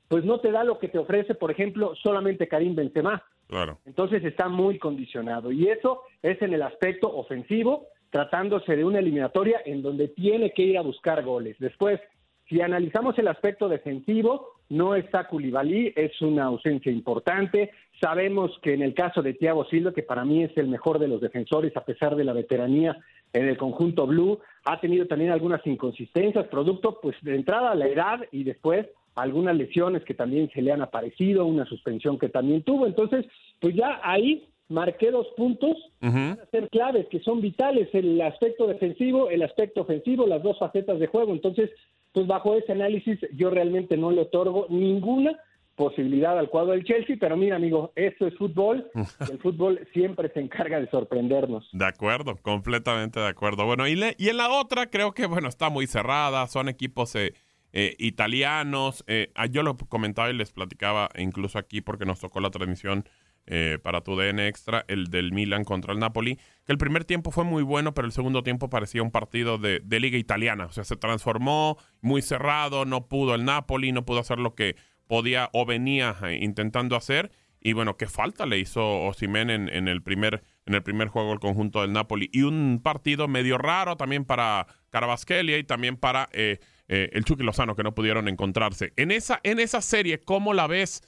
pues 0.09 0.25
no 0.25 0.41
te 0.41 0.51
da 0.51 0.65
lo 0.65 0.79
que 0.79 0.89
te 0.89 0.99
ofrece, 0.99 1.35
por 1.35 1.51
ejemplo, 1.51 1.95
solamente 2.03 2.49
Karim 2.49 2.75
Benzema. 2.75 3.23
Claro. 3.47 3.79
Entonces 3.87 4.25
está 4.25 4.49
muy 4.49 4.79
condicionado. 4.79 5.51
Y 5.51 5.69
eso 5.69 6.03
es 6.23 6.41
en 6.43 6.53
el 6.53 6.63
aspecto 6.63 7.15
ofensivo, 7.15 7.87
tratándose 8.11 8.77
de 8.77 8.85
una 8.85 8.99
eliminatoria 8.99 9.61
en 9.65 9.83
donde 9.83 10.09
tiene 10.09 10.53
que 10.53 10.63
ir 10.63 10.79
a 10.79 10.83
buscar 10.83 11.23
goles. 11.25 11.57
Después, 11.59 12.01
si 12.49 12.61
analizamos 12.61 13.19
el 13.19 13.29
aspecto 13.29 13.69
defensivo, 13.69 14.55
no 14.71 14.95
está 14.95 15.29
Koulibaly, 15.29 15.93
es 15.97 16.21
una 16.23 16.45
ausencia 16.45 16.91
importante. 16.91 17.71
Sabemos 18.01 18.59
que 18.63 18.75
en 18.75 18.83
el 18.83 18.95
caso 18.95 19.23
de 19.23 19.35
Thiago 19.35 19.65
Silva, 19.67 19.93
que 19.93 20.03
para 20.03 20.25
mí 20.25 20.45
es 20.45 20.57
el 20.57 20.69
mejor 20.69 20.99
de 20.99 21.09
los 21.09 21.21
defensores 21.21 21.77
a 21.77 21.85
pesar 21.85 22.17
de 22.17 22.25
la 22.25 22.33
veteranía 22.33 22.97
en 23.33 23.49
el 23.49 23.59
conjunto 23.59 24.07
blue, 24.07 24.39
ha 24.65 24.81
tenido 24.81 25.07
también 25.07 25.31
algunas 25.31 25.67
inconsistencias, 25.67 26.47
producto 26.47 27.01
pues 27.01 27.17
de 27.23 27.35
entrada 27.35 27.73
a 27.73 27.75
la 27.75 27.87
edad 27.87 28.21
y 28.33 28.45
después 28.45 28.87
algunas 29.15 29.57
lesiones 29.57 30.05
que 30.05 30.15
también 30.15 30.49
se 30.51 30.63
le 30.63 30.73
han 30.73 30.81
aparecido, 30.81 31.45
una 31.45 31.67
suspensión 31.67 32.19
que 32.19 32.29
también 32.29 32.63
tuvo. 32.63 32.87
Entonces, 32.87 33.27
pues 33.61 33.75
ya 33.75 34.01
ahí 34.03 34.49
marqué 34.69 35.11
dos 35.11 35.27
puntos 35.37 35.77
van 36.01 36.39
a 36.41 36.47
ser 36.51 36.69
claves 36.71 37.07
que 37.11 37.21
son 37.21 37.41
vitales 37.41 37.89
el 37.93 38.21
aspecto 38.21 38.67
defensivo, 38.67 39.31
el 39.31 39.43
aspecto 39.43 39.83
ofensivo, 39.83 40.27
las 40.27 40.43
dos 40.43 40.59
facetas 40.59 40.99
de 40.99 41.07
juego. 41.07 41.33
Entonces, 41.33 41.71
pues 42.13 42.27
bajo 42.27 42.55
ese 42.55 42.73
análisis 42.73 43.19
yo 43.35 43.51
realmente 43.51 43.97
no 43.97 44.11
le 44.11 44.23
otorgo 44.23 44.67
ninguna 44.69 45.39
posibilidad 45.79 46.37
al 46.37 46.51
cuadro 46.51 46.73
del 46.73 46.85
Chelsea, 46.85 47.17
pero 47.19 47.37
mira 47.37 47.57
amigo, 47.57 47.93
esto 47.95 48.27
es 48.27 48.37
fútbol, 48.37 48.91
el 49.31 49.39
fútbol 49.39 49.87
siempre 49.95 50.29
se 50.35 50.41
encarga 50.41 50.81
de 50.81 50.91
sorprendernos. 50.91 51.69
De 51.73 51.87
acuerdo, 51.87 52.37
completamente 52.43 53.21
de 53.21 53.29
acuerdo. 53.29 53.65
Bueno, 53.65 53.87
y, 53.87 53.95
le, 53.95 54.15
y 54.19 54.29
en 54.29 54.39
la 54.39 54.51
otra 54.51 54.91
creo 54.91 55.13
que, 55.13 55.27
bueno, 55.27 55.49
está 55.49 55.71
muy 55.71 55.87
cerrada, 55.87 56.47
son 56.49 56.69
equipos 56.69 57.15
eh, 57.15 57.33
eh, 57.73 57.95
italianos, 57.99 59.05
eh, 59.07 59.31
ah, 59.37 59.47
yo 59.47 59.63
lo 59.63 59.77
comentaba 59.77 60.31
y 60.31 60.35
les 60.35 60.53
platicaba 60.53 61.11
incluso 61.17 61.59
aquí 61.59 61.81
porque 61.81 62.05
nos 62.05 62.19
tocó 62.19 62.41
la 62.41 62.51
transmisión 62.51 63.05
eh, 63.51 63.79
para 63.83 64.03
tu 64.03 64.15
DN 64.15 64.47
Extra, 64.47 64.85
el 64.89 65.07
del 65.07 65.33
Milan 65.33 65.65
contra 65.65 65.95
el 65.95 65.99
Napoli, 65.99 66.37
que 66.37 66.73
el 66.73 66.77
primer 66.77 67.07
tiempo 67.07 67.31
fue 67.31 67.45
muy 67.45 67.63
bueno, 67.63 67.95
pero 67.95 68.07
el 68.07 68.13
segundo 68.13 68.43
tiempo 68.43 68.69
parecía 68.69 69.03
un 69.03 69.11
partido 69.11 69.57
de, 69.57 69.81
liga 69.89 70.19
italiana, 70.19 70.67
o 70.67 70.73
sea, 70.73 70.85
se 70.85 70.97
transformó 70.97 71.79
muy 72.03 72.21
cerrado, 72.21 72.85
no 72.85 73.09
pudo 73.09 73.35
el 73.35 73.47
Napoli, 73.47 73.91
no 73.91 74.05
pudo 74.05 74.21
hacer 74.21 74.39
lo 74.39 74.55
que 74.55 74.77
podía 75.07 75.49
o 75.55 75.65
venía 75.65 76.15
eh, 76.25 76.41
intentando 76.43 76.95
hacer. 76.95 77.31
Y 77.59 77.73
bueno, 77.73 77.97
qué 77.97 78.07
falta 78.07 78.45
le 78.45 78.59
hizo 78.59 79.05
Osimen 79.05 79.49
en, 79.49 79.89
el 79.89 80.03
primer, 80.03 80.43
en 80.67 80.75
el 80.75 80.83
primer 80.83 81.09
juego 81.09 81.33
el 81.33 81.41
conjunto 81.41 81.81
del 81.81 81.95
Napoli. 81.95 82.29
Y 82.31 82.43
un 82.43 82.83
partido 82.85 83.29
medio 83.29 83.57
raro 83.57 83.97
también 83.97 84.27
para 84.27 84.67
Carabasquelia 84.91 85.57
y 85.57 85.65
también 85.65 85.97
para 85.97 86.29
eh, 86.33 86.61
el 86.87 87.25
Chucky 87.25 87.43
Lozano, 87.43 87.75
que 87.75 87.83
no 87.83 87.95
pudieron 87.95 88.29
encontrarse. 88.29 88.93
En 88.97 89.11
esa, 89.11 89.41
en 89.43 89.59
esa 89.59 89.81
serie, 89.81 90.21
¿cómo 90.21 90.53
la 90.53 90.67
ves, 90.67 91.03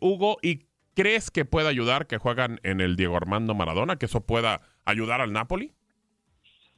Hugo? 0.00 0.38
¿Y 0.42 0.64
crees 0.94 1.30
que 1.30 1.44
puede 1.44 1.68
ayudar 1.68 2.06
que 2.06 2.18
juegan 2.18 2.60
en 2.62 2.80
el 2.80 2.96
Diego 2.96 3.16
Armando 3.16 3.54
Maradona? 3.54 3.96
¿Que 3.96 4.06
eso 4.06 4.24
pueda 4.26 4.60
ayudar 4.84 5.20
al 5.20 5.32
Napoli? 5.32 5.72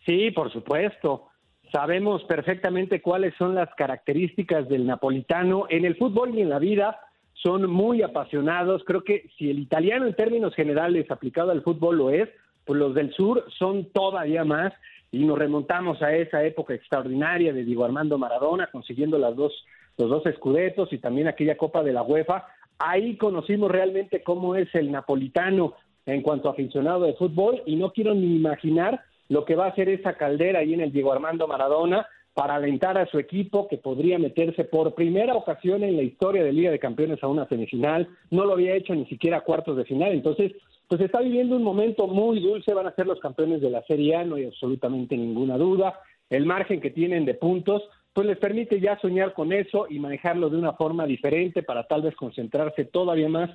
Sí, 0.06 0.30
por 0.30 0.52
supuesto. 0.52 1.28
Sabemos 1.72 2.22
perfectamente 2.24 3.02
cuáles 3.02 3.34
son 3.36 3.54
las 3.54 3.68
características 3.74 4.68
del 4.68 4.86
napolitano 4.86 5.66
en 5.68 5.84
el 5.84 5.96
fútbol 5.96 6.34
y 6.34 6.42
en 6.42 6.50
la 6.50 6.58
vida. 6.58 7.00
Son 7.32 7.68
muy 7.68 8.02
apasionados. 8.02 8.84
Creo 8.84 9.02
que 9.02 9.28
si 9.36 9.50
el 9.50 9.58
italiano 9.58 10.06
en 10.06 10.14
términos 10.14 10.54
generales 10.54 11.10
aplicado 11.10 11.50
al 11.50 11.62
fútbol 11.62 11.98
lo 11.98 12.10
es, 12.10 12.28
pues 12.64 12.78
los 12.78 12.94
del 12.94 13.12
sur 13.14 13.44
son 13.58 13.90
todavía 13.92 14.44
más. 14.44 14.72
Y 15.10 15.24
nos 15.24 15.38
remontamos 15.38 16.00
a 16.02 16.14
esa 16.14 16.44
época 16.44 16.74
extraordinaria 16.74 17.52
de 17.52 17.64
Diego 17.64 17.84
Armando 17.84 18.18
Maradona, 18.18 18.68
consiguiendo 18.68 19.18
las 19.18 19.34
dos, 19.34 19.52
los 19.96 20.08
dos 20.08 20.26
escudetos 20.26 20.92
y 20.92 20.98
también 20.98 21.28
aquella 21.28 21.56
Copa 21.56 21.82
de 21.82 21.92
la 21.92 22.02
UEFA. 22.02 22.46
Ahí 22.78 23.16
conocimos 23.16 23.70
realmente 23.70 24.22
cómo 24.22 24.56
es 24.56 24.72
el 24.74 24.90
napolitano 24.90 25.74
en 26.06 26.22
cuanto 26.22 26.48
a 26.48 26.52
aficionado 26.52 27.04
de 27.04 27.14
fútbol 27.14 27.62
y 27.66 27.76
no 27.76 27.92
quiero 27.92 28.14
ni 28.14 28.36
imaginar 28.36 29.02
lo 29.28 29.44
que 29.44 29.54
va 29.54 29.66
a 29.66 29.70
hacer 29.70 29.88
esa 29.88 30.14
caldera 30.14 30.60
ahí 30.60 30.74
en 30.74 30.80
el 30.80 30.92
Diego 30.92 31.12
Armando 31.12 31.46
Maradona 31.46 32.06
para 32.34 32.56
alentar 32.56 32.98
a 32.98 33.06
su 33.06 33.18
equipo 33.18 33.68
que 33.68 33.78
podría 33.78 34.18
meterse 34.18 34.64
por 34.64 34.94
primera 34.94 35.34
ocasión 35.34 35.84
en 35.84 35.96
la 35.96 36.02
historia 36.02 36.42
de 36.42 36.52
Liga 36.52 36.70
de 36.70 36.80
Campeones 36.80 37.22
a 37.22 37.28
una 37.28 37.48
semifinal, 37.48 38.08
no 38.30 38.44
lo 38.44 38.54
había 38.54 38.74
hecho 38.74 38.94
ni 38.94 39.06
siquiera 39.06 39.38
a 39.38 39.42
cuartos 39.42 39.76
de 39.76 39.84
final, 39.84 40.12
entonces 40.12 40.52
pues 40.88 41.00
está 41.00 41.20
viviendo 41.20 41.56
un 41.56 41.62
momento 41.62 42.08
muy 42.08 42.40
dulce, 42.40 42.74
van 42.74 42.88
a 42.88 42.94
ser 42.94 43.06
los 43.06 43.20
campeones 43.20 43.60
de 43.60 43.70
la 43.70 43.82
Serie 43.84 44.16
A, 44.16 44.24
no 44.24 44.34
hay 44.34 44.46
absolutamente 44.46 45.16
ninguna 45.16 45.56
duda, 45.56 46.00
el 46.28 46.44
margen 46.44 46.80
que 46.80 46.90
tienen 46.90 47.24
de 47.24 47.34
puntos 47.34 47.82
pues 48.14 48.26
les 48.28 48.38
permite 48.38 48.80
ya 48.80 48.98
soñar 49.00 49.34
con 49.34 49.52
eso 49.52 49.86
y 49.90 49.98
manejarlo 49.98 50.48
de 50.48 50.56
una 50.56 50.72
forma 50.74 51.04
diferente 51.04 51.62
para 51.62 51.86
tal 51.88 52.02
vez 52.02 52.14
concentrarse 52.14 52.84
todavía 52.84 53.28
más 53.28 53.50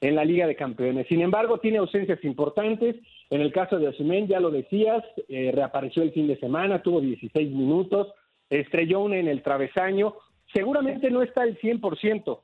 en 0.00 0.14
la 0.14 0.24
Liga 0.24 0.46
de 0.46 0.56
Campeones. 0.56 1.06
Sin 1.08 1.20
embargo, 1.20 1.58
tiene 1.58 1.78
ausencias 1.78 2.22
importantes. 2.24 2.96
En 3.30 3.42
el 3.42 3.52
caso 3.52 3.78
de 3.78 3.88
Osimhen, 3.88 4.26
ya 4.26 4.40
lo 4.40 4.50
decías, 4.50 5.04
eh, 5.28 5.52
reapareció 5.54 6.02
el 6.02 6.12
fin 6.12 6.26
de 6.26 6.38
semana, 6.38 6.82
tuvo 6.82 7.00
16 7.02 7.50
minutos, 7.50 8.08
estrelló 8.48 9.00
una 9.00 9.18
en 9.18 9.28
el 9.28 9.42
travesaño. 9.42 10.14
Seguramente 10.54 11.10
no 11.10 11.20
está 11.22 11.42
al 11.42 11.58
100%, 11.58 12.40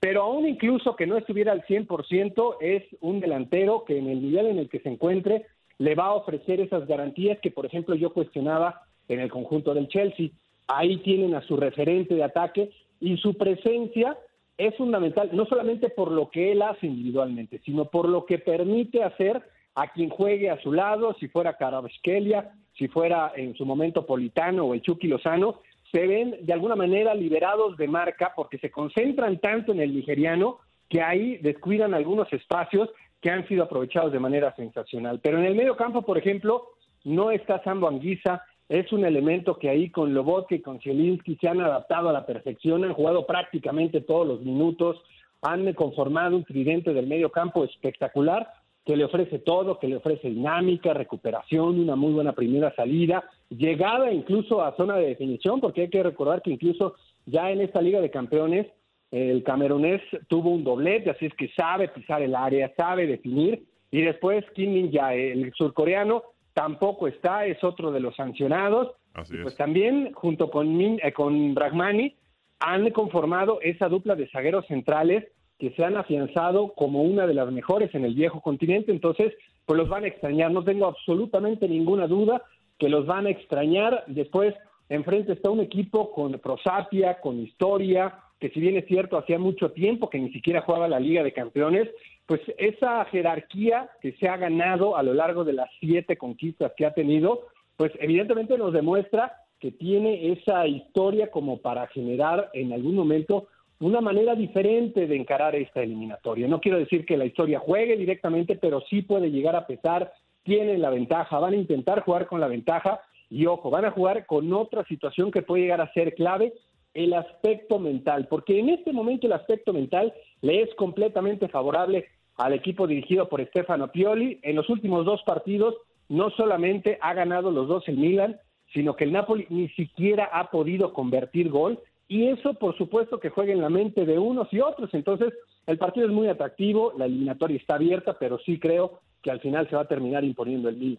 pero 0.00 0.22
aún 0.22 0.48
incluso 0.48 0.96
que 0.96 1.06
no 1.06 1.16
estuviera 1.16 1.52
al 1.52 1.64
100%, 1.64 2.56
es 2.60 2.82
un 3.00 3.20
delantero 3.20 3.84
que 3.84 3.98
en 3.98 4.08
el 4.08 4.20
nivel 4.20 4.46
en 4.46 4.58
el 4.58 4.68
que 4.68 4.80
se 4.80 4.88
encuentre 4.88 5.46
le 5.78 5.94
va 5.94 6.06
a 6.06 6.14
ofrecer 6.14 6.60
esas 6.60 6.88
garantías 6.88 7.38
que, 7.40 7.52
por 7.52 7.66
ejemplo, 7.66 7.94
yo 7.94 8.12
cuestionaba 8.12 8.82
en 9.06 9.20
el 9.20 9.30
conjunto 9.30 9.74
del 9.74 9.86
Chelsea. 9.86 10.30
Ahí 10.68 10.98
tienen 10.98 11.34
a 11.34 11.42
su 11.42 11.56
referente 11.56 12.14
de 12.14 12.24
ataque 12.24 12.70
y 13.00 13.16
su 13.16 13.34
presencia 13.34 14.16
es 14.56 14.74
fundamental, 14.76 15.30
no 15.32 15.46
solamente 15.46 15.88
por 15.88 16.10
lo 16.10 16.30
que 16.30 16.52
él 16.52 16.62
hace 16.62 16.86
individualmente, 16.86 17.60
sino 17.64 17.86
por 17.86 18.08
lo 18.08 18.26
que 18.26 18.38
permite 18.38 19.02
hacer 19.02 19.42
a 19.74 19.88
quien 19.92 20.10
juegue 20.10 20.50
a 20.50 20.60
su 20.60 20.72
lado, 20.72 21.14
si 21.20 21.28
fuera 21.28 21.56
Carabasquelia, 21.56 22.52
si 22.76 22.88
fuera 22.88 23.32
en 23.36 23.54
su 23.54 23.64
momento 23.64 24.04
Politano 24.04 24.64
o 24.64 24.74
el 24.74 24.82
Chucky 24.82 25.06
Lozano, 25.06 25.60
se 25.92 26.06
ven 26.06 26.36
de 26.42 26.52
alguna 26.52 26.76
manera 26.76 27.14
liberados 27.14 27.76
de 27.76 27.86
marca 27.88 28.32
porque 28.34 28.58
se 28.58 28.70
concentran 28.70 29.38
tanto 29.38 29.72
en 29.72 29.80
el 29.80 29.94
nigeriano 29.94 30.58
que 30.88 31.00
ahí 31.02 31.36
descuidan 31.38 31.94
algunos 31.94 32.32
espacios 32.32 32.90
que 33.20 33.30
han 33.30 33.46
sido 33.48 33.64
aprovechados 33.64 34.12
de 34.12 34.18
manera 34.18 34.54
sensacional. 34.56 35.20
Pero 35.22 35.38
en 35.38 35.44
el 35.44 35.54
medio 35.54 35.76
campo, 35.76 36.02
por 36.02 36.18
ejemplo, 36.18 36.70
no 37.04 37.30
está 37.30 37.62
Sambo 37.62 37.88
Anguisa, 37.88 38.44
es 38.68 38.92
un 38.92 39.04
elemento 39.04 39.58
que 39.58 39.70
ahí 39.70 39.90
con 39.90 40.12
Lobotka 40.12 40.54
y 40.54 40.60
con 40.60 40.80
Zielinski 40.80 41.36
se 41.36 41.48
han 41.48 41.60
adaptado 41.60 42.10
a 42.10 42.12
la 42.12 42.26
perfección, 42.26 42.84
han 42.84 42.92
jugado 42.92 43.26
prácticamente 43.26 44.00
todos 44.02 44.26
los 44.26 44.40
minutos, 44.42 45.00
han 45.42 45.72
conformado 45.74 46.36
un 46.36 46.44
tridente 46.44 46.92
del 46.92 47.06
medio 47.06 47.30
campo 47.30 47.64
espectacular 47.64 48.48
que 48.84 48.96
le 48.96 49.04
ofrece 49.04 49.38
todo, 49.38 49.78
que 49.78 49.86
le 49.86 49.96
ofrece 49.96 50.30
dinámica, 50.30 50.94
recuperación, 50.94 51.78
una 51.78 51.94
muy 51.94 52.12
buena 52.12 52.32
primera 52.32 52.74
salida, 52.74 53.22
llegada 53.50 54.10
incluso 54.10 54.62
a 54.62 54.74
zona 54.76 54.96
de 54.96 55.08
definición, 55.08 55.60
porque 55.60 55.82
hay 55.82 55.90
que 55.90 56.02
recordar 56.02 56.40
que 56.40 56.50
incluso 56.50 56.94
ya 57.26 57.50
en 57.50 57.60
esta 57.60 57.82
Liga 57.82 58.00
de 58.00 58.10
Campeones 58.10 58.66
el 59.10 59.42
camerunés 59.42 60.02
tuvo 60.28 60.50
un 60.50 60.64
doblete, 60.64 61.10
así 61.10 61.26
es 61.26 61.34
que 61.34 61.48
sabe 61.56 61.88
pisar 61.88 62.22
el 62.22 62.34
área, 62.34 62.72
sabe 62.76 63.06
definir, 63.06 63.62
y 63.90 64.02
después 64.02 64.44
Kim 64.54 64.72
Min 64.72 64.90
el 64.94 65.52
surcoreano, 65.54 66.22
tampoco 66.58 67.06
está, 67.06 67.46
es 67.46 67.62
otro 67.62 67.92
de 67.92 68.00
los 68.00 68.16
sancionados. 68.16 68.90
Así 69.14 69.36
y 69.36 69.42
pues 69.42 69.56
también, 69.56 70.12
junto 70.12 70.50
con, 70.50 70.76
Min, 70.76 70.98
eh, 71.04 71.12
con 71.12 71.54
Ragmani, 71.54 72.16
han 72.58 72.90
conformado 72.90 73.60
esa 73.62 73.88
dupla 73.88 74.16
de 74.16 74.28
zagueros 74.28 74.66
centrales 74.66 75.24
que 75.56 75.70
se 75.70 75.84
han 75.84 75.96
afianzado 75.96 76.72
como 76.74 77.02
una 77.02 77.28
de 77.28 77.34
las 77.34 77.52
mejores 77.52 77.94
en 77.94 78.04
el 78.04 78.14
viejo 78.14 78.40
continente, 78.40 78.90
entonces 78.90 79.32
pues 79.66 79.78
los 79.78 79.88
van 79.88 80.02
a 80.02 80.08
extrañar, 80.08 80.50
no 80.50 80.64
tengo 80.64 80.86
absolutamente 80.86 81.68
ninguna 81.68 82.08
duda 82.08 82.42
que 82.76 82.88
los 82.88 83.06
van 83.06 83.26
a 83.26 83.30
extrañar. 83.30 84.02
Después, 84.08 84.52
enfrente 84.88 85.34
está 85.34 85.50
un 85.50 85.60
equipo 85.60 86.10
con 86.10 86.32
prosapia, 86.40 87.20
con 87.20 87.38
historia, 87.38 88.18
que 88.40 88.50
si 88.50 88.58
bien 88.58 88.76
es 88.76 88.86
cierto, 88.86 89.16
hacía 89.16 89.38
mucho 89.38 89.70
tiempo 89.70 90.10
que 90.10 90.18
ni 90.18 90.32
siquiera 90.32 90.62
jugaba 90.62 90.88
la 90.88 90.98
Liga 90.98 91.22
de 91.22 91.32
Campeones, 91.32 91.88
pues 92.28 92.42
esa 92.58 93.06
jerarquía 93.06 93.88
que 94.02 94.12
se 94.12 94.28
ha 94.28 94.36
ganado 94.36 94.98
a 94.98 95.02
lo 95.02 95.14
largo 95.14 95.44
de 95.44 95.54
las 95.54 95.70
siete 95.80 96.18
conquistas 96.18 96.72
que 96.76 96.84
ha 96.84 96.92
tenido, 96.92 97.46
pues 97.78 97.90
evidentemente 98.00 98.58
nos 98.58 98.74
demuestra 98.74 99.32
que 99.58 99.72
tiene 99.72 100.32
esa 100.32 100.66
historia 100.66 101.30
como 101.30 101.56
para 101.56 101.86
generar 101.86 102.50
en 102.52 102.74
algún 102.74 102.96
momento 102.96 103.48
una 103.80 104.02
manera 104.02 104.34
diferente 104.34 105.06
de 105.06 105.16
encarar 105.16 105.56
esta 105.56 105.80
eliminatoria. 105.80 106.46
No 106.48 106.60
quiero 106.60 106.78
decir 106.78 107.06
que 107.06 107.16
la 107.16 107.24
historia 107.24 107.60
juegue 107.60 107.96
directamente, 107.96 108.56
pero 108.56 108.82
sí 108.82 109.00
puede 109.00 109.30
llegar 109.30 109.56
a 109.56 109.66
pesar, 109.66 110.12
tienen 110.42 110.82
la 110.82 110.90
ventaja, 110.90 111.38
van 111.38 111.54
a 111.54 111.56
intentar 111.56 112.02
jugar 112.02 112.26
con 112.26 112.40
la 112.40 112.48
ventaja 112.48 113.00
y 113.30 113.46
ojo, 113.46 113.70
van 113.70 113.86
a 113.86 113.90
jugar 113.90 114.26
con 114.26 114.52
otra 114.52 114.84
situación 114.84 115.30
que 115.30 115.40
puede 115.40 115.62
llegar 115.62 115.80
a 115.80 115.92
ser 115.94 116.14
clave, 116.14 116.52
el 116.92 117.14
aspecto 117.14 117.78
mental, 117.78 118.26
porque 118.28 118.58
en 118.58 118.68
este 118.68 118.92
momento 118.92 119.26
el 119.26 119.32
aspecto 119.32 119.72
mental 119.72 120.12
le 120.42 120.60
es 120.60 120.74
completamente 120.74 121.48
favorable 121.48 122.06
al 122.38 122.54
equipo 122.54 122.86
dirigido 122.86 123.28
por 123.28 123.44
Stefano 123.44 123.88
Pioli. 123.88 124.38
En 124.42 124.56
los 124.56 124.70
últimos 124.70 125.04
dos 125.04 125.22
partidos 125.26 125.74
no 126.08 126.30
solamente 126.30 126.98
ha 127.02 127.12
ganado 127.12 127.50
los 127.50 127.68
dos 127.68 127.86
el 127.88 127.98
Milan, 127.98 128.38
sino 128.72 128.96
que 128.96 129.04
el 129.04 129.12
Napoli 129.12 129.46
ni 129.50 129.68
siquiera 129.70 130.30
ha 130.32 130.50
podido 130.50 130.92
convertir 130.92 131.50
gol 131.50 131.78
y 132.06 132.28
eso 132.28 132.54
por 132.54 132.76
supuesto 132.78 133.20
que 133.20 133.28
juega 133.28 133.52
en 133.52 133.60
la 133.60 133.68
mente 133.68 134.06
de 134.06 134.18
unos 134.18 134.50
y 134.52 134.60
otros. 134.60 134.88
Entonces 134.94 135.34
el 135.66 135.78
partido 135.78 136.06
es 136.06 136.12
muy 136.12 136.28
atractivo, 136.28 136.94
la 136.96 137.04
eliminatoria 137.04 137.58
está 137.58 137.74
abierta, 137.74 138.16
pero 138.18 138.38
sí 138.38 138.58
creo 138.58 139.00
que 139.22 139.30
al 139.30 139.40
final 139.40 139.68
se 139.68 139.76
va 139.76 139.82
a 139.82 139.88
terminar 139.88 140.24
imponiendo 140.24 140.68
el 140.68 140.76
Milan. 140.76 140.98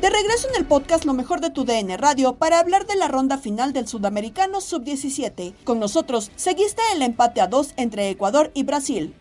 De 0.00 0.08
regreso 0.08 0.48
en 0.48 0.56
el 0.56 0.66
podcast 0.66 1.04
Lo 1.04 1.12
mejor 1.12 1.42
de 1.42 1.50
tu 1.50 1.66
DN 1.66 1.94
Radio 1.98 2.36
para 2.36 2.58
hablar 2.58 2.86
de 2.86 2.96
la 2.96 3.06
ronda 3.06 3.36
final 3.36 3.74
del 3.74 3.86
Sudamericano 3.86 4.62
Sub-17. 4.62 5.52
Con 5.62 5.78
nosotros 5.78 6.30
seguiste 6.36 6.80
el 6.94 7.02
empate 7.02 7.42
a 7.42 7.48
dos 7.48 7.74
entre 7.76 8.08
Ecuador 8.08 8.50
y 8.54 8.62
Brasil. 8.62 9.14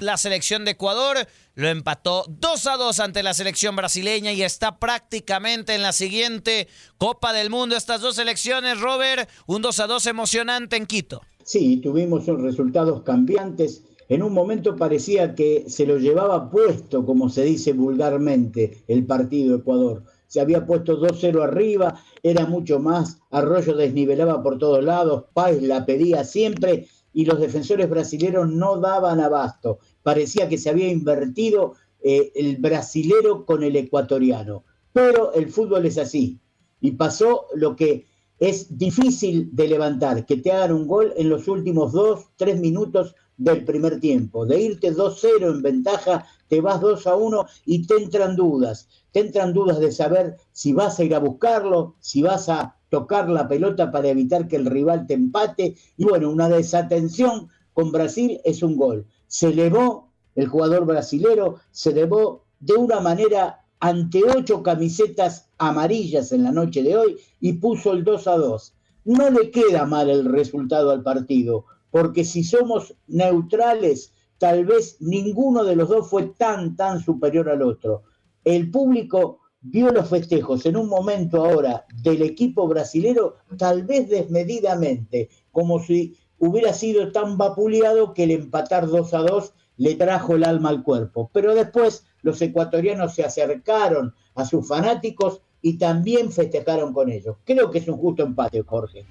La 0.00 0.16
selección 0.16 0.64
de 0.64 0.72
Ecuador 0.72 1.28
lo 1.54 1.68
empató 1.68 2.24
2 2.28 2.66
a 2.66 2.76
2 2.76 2.98
ante 2.98 3.22
la 3.22 3.34
selección 3.34 3.76
brasileña 3.76 4.32
y 4.32 4.42
está 4.42 4.80
prácticamente 4.80 5.76
en 5.76 5.82
la 5.82 5.92
siguiente 5.92 6.66
Copa 6.98 7.32
del 7.32 7.50
Mundo. 7.50 7.76
Estas 7.76 8.00
dos 8.00 8.16
selecciones, 8.16 8.80
Robert, 8.80 9.30
un 9.46 9.62
2 9.62 9.78
a 9.78 9.86
2 9.86 10.06
emocionante 10.06 10.76
en 10.76 10.86
Quito. 10.86 11.22
Sí, 11.44 11.76
tuvimos 11.76 12.26
resultados 12.26 13.02
cambiantes. 13.02 13.84
En 14.08 14.22
un 14.22 14.32
momento 14.32 14.74
parecía 14.74 15.34
que 15.34 15.64
se 15.68 15.86
lo 15.86 15.98
llevaba 15.98 16.50
puesto, 16.50 17.04
como 17.04 17.28
se 17.28 17.44
dice 17.44 17.74
vulgarmente, 17.74 18.84
el 18.88 19.04
partido 19.04 19.56
Ecuador. 19.56 20.02
Se 20.26 20.40
había 20.40 20.64
puesto 20.64 20.98
2-0 20.98 21.42
arriba, 21.42 22.00
era 22.22 22.46
mucho 22.46 22.78
más, 22.78 23.18
Arroyo 23.30 23.74
desnivelaba 23.76 24.42
por 24.42 24.58
todos 24.58 24.82
lados, 24.82 25.24
Páez 25.34 25.62
la 25.62 25.84
pedía 25.84 26.24
siempre 26.24 26.86
y 27.12 27.26
los 27.26 27.38
defensores 27.38 27.88
brasileños 27.88 28.48
no 28.50 28.78
daban 28.78 29.20
abasto. 29.20 29.78
Parecía 30.02 30.48
que 30.48 30.58
se 30.58 30.70
había 30.70 30.88
invertido 30.88 31.74
eh, 32.00 32.32
el 32.34 32.56
brasilero 32.56 33.44
con 33.44 33.62
el 33.62 33.76
ecuatoriano. 33.76 34.64
Pero 34.92 35.32
el 35.34 35.50
fútbol 35.50 35.84
es 35.84 35.98
así. 35.98 36.38
Y 36.80 36.92
pasó 36.92 37.46
lo 37.54 37.76
que 37.76 38.06
es 38.38 38.78
difícil 38.78 39.50
de 39.52 39.68
levantar, 39.68 40.24
que 40.24 40.36
te 40.36 40.52
hagan 40.52 40.72
un 40.72 40.86
gol 40.86 41.12
en 41.16 41.28
los 41.28 41.48
últimos 41.48 41.92
dos, 41.92 42.26
tres 42.36 42.60
minutos 42.60 43.14
del 43.36 43.64
primer 43.64 44.00
tiempo. 44.00 44.46
De 44.46 44.60
irte 44.60 44.94
2-0 44.94 45.54
en 45.54 45.62
ventaja, 45.62 46.26
te 46.48 46.60
vas 46.60 46.80
2 46.80 47.06
a 47.06 47.16
1 47.16 47.46
y 47.66 47.86
te 47.86 47.94
entran 47.94 48.36
dudas. 48.36 48.88
Te 49.12 49.20
entran 49.20 49.52
dudas 49.52 49.80
de 49.80 49.92
saber 49.92 50.36
si 50.52 50.72
vas 50.72 50.98
a 50.98 51.04
ir 51.04 51.14
a 51.14 51.20
buscarlo, 51.20 51.96
si 52.00 52.22
vas 52.22 52.48
a 52.48 52.76
tocar 52.90 53.28
la 53.28 53.48
pelota 53.48 53.90
para 53.90 54.08
evitar 54.08 54.48
que 54.48 54.56
el 54.56 54.66
rival 54.66 55.06
te 55.06 55.14
empate. 55.14 55.76
Y 55.96 56.04
bueno, 56.04 56.30
una 56.30 56.48
desatención 56.48 57.48
con 57.72 57.92
Brasil 57.92 58.40
es 58.44 58.62
un 58.62 58.76
gol. 58.76 59.06
Se 59.26 59.48
elevó 59.48 60.10
el 60.34 60.48
jugador 60.48 60.84
brasilero, 60.84 61.56
se 61.70 61.90
elevó 61.90 62.44
de 62.60 62.74
una 62.74 63.00
manera 63.00 63.64
ante 63.80 64.22
ocho 64.24 64.62
camisetas 64.62 65.48
amarillas 65.58 66.32
en 66.32 66.44
la 66.44 66.52
noche 66.52 66.82
de 66.82 66.96
hoy 66.96 67.16
y 67.40 67.54
puso 67.54 67.92
el 67.92 68.04
2 68.04 68.26
a 68.26 68.36
2. 68.36 68.74
No 69.04 69.30
le 69.30 69.50
queda 69.50 69.86
mal 69.86 70.10
el 70.10 70.24
resultado 70.24 70.90
al 70.90 71.02
partido, 71.02 71.64
porque 71.90 72.24
si 72.24 72.44
somos 72.44 72.94
neutrales, 73.06 74.12
tal 74.38 74.66
vez 74.66 74.96
ninguno 75.00 75.64
de 75.64 75.76
los 75.76 75.88
dos 75.88 76.08
fue 76.08 76.24
tan, 76.36 76.76
tan 76.76 77.02
superior 77.02 77.48
al 77.48 77.62
otro. 77.62 78.02
El 78.44 78.70
público 78.70 79.40
vio 79.60 79.90
los 79.90 80.08
festejos 80.08 80.64
en 80.66 80.76
un 80.76 80.88
momento 80.88 81.44
ahora 81.44 81.84
del 82.02 82.22
equipo 82.22 82.68
brasilero, 82.68 83.36
tal 83.56 83.84
vez 83.84 84.08
desmedidamente, 84.08 85.28
como 85.50 85.82
si 85.82 86.16
hubiera 86.38 86.72
sido 86.72 87.10
tan 87.12 87.36
vapuleado 87.36 88.14
que 88.14 88.24
el 88.24 88.30
empatar 88.30 88.86
2 88.86 89.14
a 89.14 89.18
2 89.18 89.52
le 89.78 89.94
trajo 89.94 90.36
el 90.36 90.44
alma 90.44 90.68
al 90.68 90.82
cuerpo. 90.82 91.30
Pero 91.32 91.54
después 91.54 92.04
los 92.22 92.40
ecuatorianos 92.42 93.14
se 93.14 93.24
acercaron 93.24 94.14
a 94.34 94.44
sus 94.44 94.66
fanáticos 94.66 95.42
y 95.60 95.78
también 95.78 96.32
festejaron 96.32 96.92
con 96.92 97.10
ellos. 97.10 97.36
Creo 97.44 97.70
que 97.70 97.78
es 97.78 97.88
un 97.88 97.98
justo 97.98 98.22
empate, 98.22 98.62
Jorge. 98.62 99.04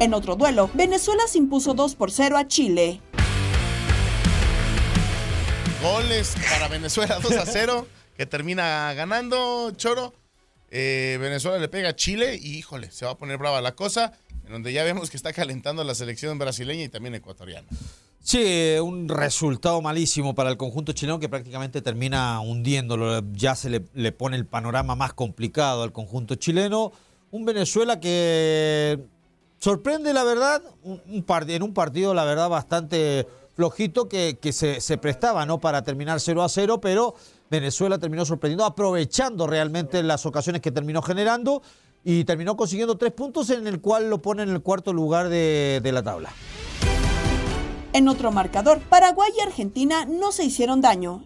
En 0.00 0.14
otro 0.14 0.34
duelo, 0.34 0.70
Venezuela 0.72 1.24
se 1.26 1.38
impuso 1.38 1.74
2 1.74 1.94
por 1.94 2.10
0 2.10 2.38
a 2.38 2.48
Chile. 2.48 3.00
Goles 5.82 6.34
para 6.50 6.68
Venezuela 6.68 7.18
2 7.22 7.32
a 7.36 7.46
0, 7.46 7.86
que 8.16 8.26
termina 8.26 8.92
ganando 8.94 9.70
Choro. 9.72 10.14
Eh, 10.70 11.18
Venezuela 11.20 11.58
le 11.58 11.68
pega 11.68 11.90
a 11.90 11.96
Chile 11.96 12.38
y 12.40 12.56
híjole, 12.56 12.90
se 12.90 13.04
va 13.04 13.12
a 13.12 13.18
poner 13.18 13.38
brava 13.38 13.60
la 13.60 13.74
cosa, 13.74 14.12
en 14.46 14.52
donde 14.52 14.72
ya 14.72 14.84
vemos 14.84 15.10
que 15.10 15.16
está 15.16 15.32
calentando 15.32 15.84
la 15.84 15.94
selección 15.94 16.38
brasileña 16.38 16.84
y 16.84 16.88
también 16.88 17.14
ecuatoriana. 17.14 17.68
Sí, 18.22 18.76
un 18.82 19.08
resultado 19.08 19.80
malísimo 19.80 20.34
para 20.34 20.50
el 20.50 20.58
conjunto 20.58 20.92
chileno 20.92 21.18
que 21.18 21.30
prácticamente 21.30 21.80
termina 21.80 22.40
hundiéndolo. 22.40 23.22
Ya 23.32 23.54
se 23.54 23.70
le, 23.70 24.12
pone 24.12 24.36
el 24.36 24.46
panorama 24.46 24.94
más 24.94 25.14
complicado 25.14 25.82
al 25.82 25.92
conjunto 25.92 26.34
chileno. 26.34 26.92
Un 27.30 27.46
Venezuela 27.46 27.98
que 27.98 28.98
sorprende, 29.58 30.12
la 30.12 30.24
verdad, 30.24 30.62
en 30.84 31.62
un 31.62 31.72
partido, 31.72 32.12
la 32.12 32.24
verdad, 32.24 32.50
bastante 32.50 33.26
flojito 33.54 34.08
que, 34.08 34.36
se, 34.52 34.98
prestaba 34.98 35.46
¿no? 35.46 35.58
para 35.58 35.82
terminar 35.82 36.20
0 36.20 36.42
a 36.42 36.48
0, 36.48 36.80
pero 36.80 37.14
Venezuela 37.50 37.98
terminó 37.98 38.26
sorprendiendo, 38.26 38.66
aprovechando 38.66 39.46
realmente 39.46 40.02
las 40.02 40.26
ocasiones 40.26 40.60
que 40.60 40.70
terminó 40.70 41.00
generando 41.00 41.62
y 42.04 42.24
terminó 42.24 42.54
consiguiendo 42.56 42.98
tres 42.98 43.12
puntos 43.12 43.48
en 43.48 43.66
el 43.66 43.80
cual 43.80 44.10
lo 44.10 44.20
pone 44.20 44.42
en 44.42 44.50
el 44.50 44.60
cuarto 44.60 44.92
lugar 44.92 45.30
de 45.30 45.90
la 45.92 46.02
tabla. 46.02 46.30
En 47.92 48.06
otro 48.06 48.30
marcador, 48.30 48.78
Paraguay 48.80 49.30
y 49.36 49.40
Argentina 49.40 50.04
no 50.06 50.30
se 50.30 50.44
hicieron 50.44 50.80
daño. 50.80 51.24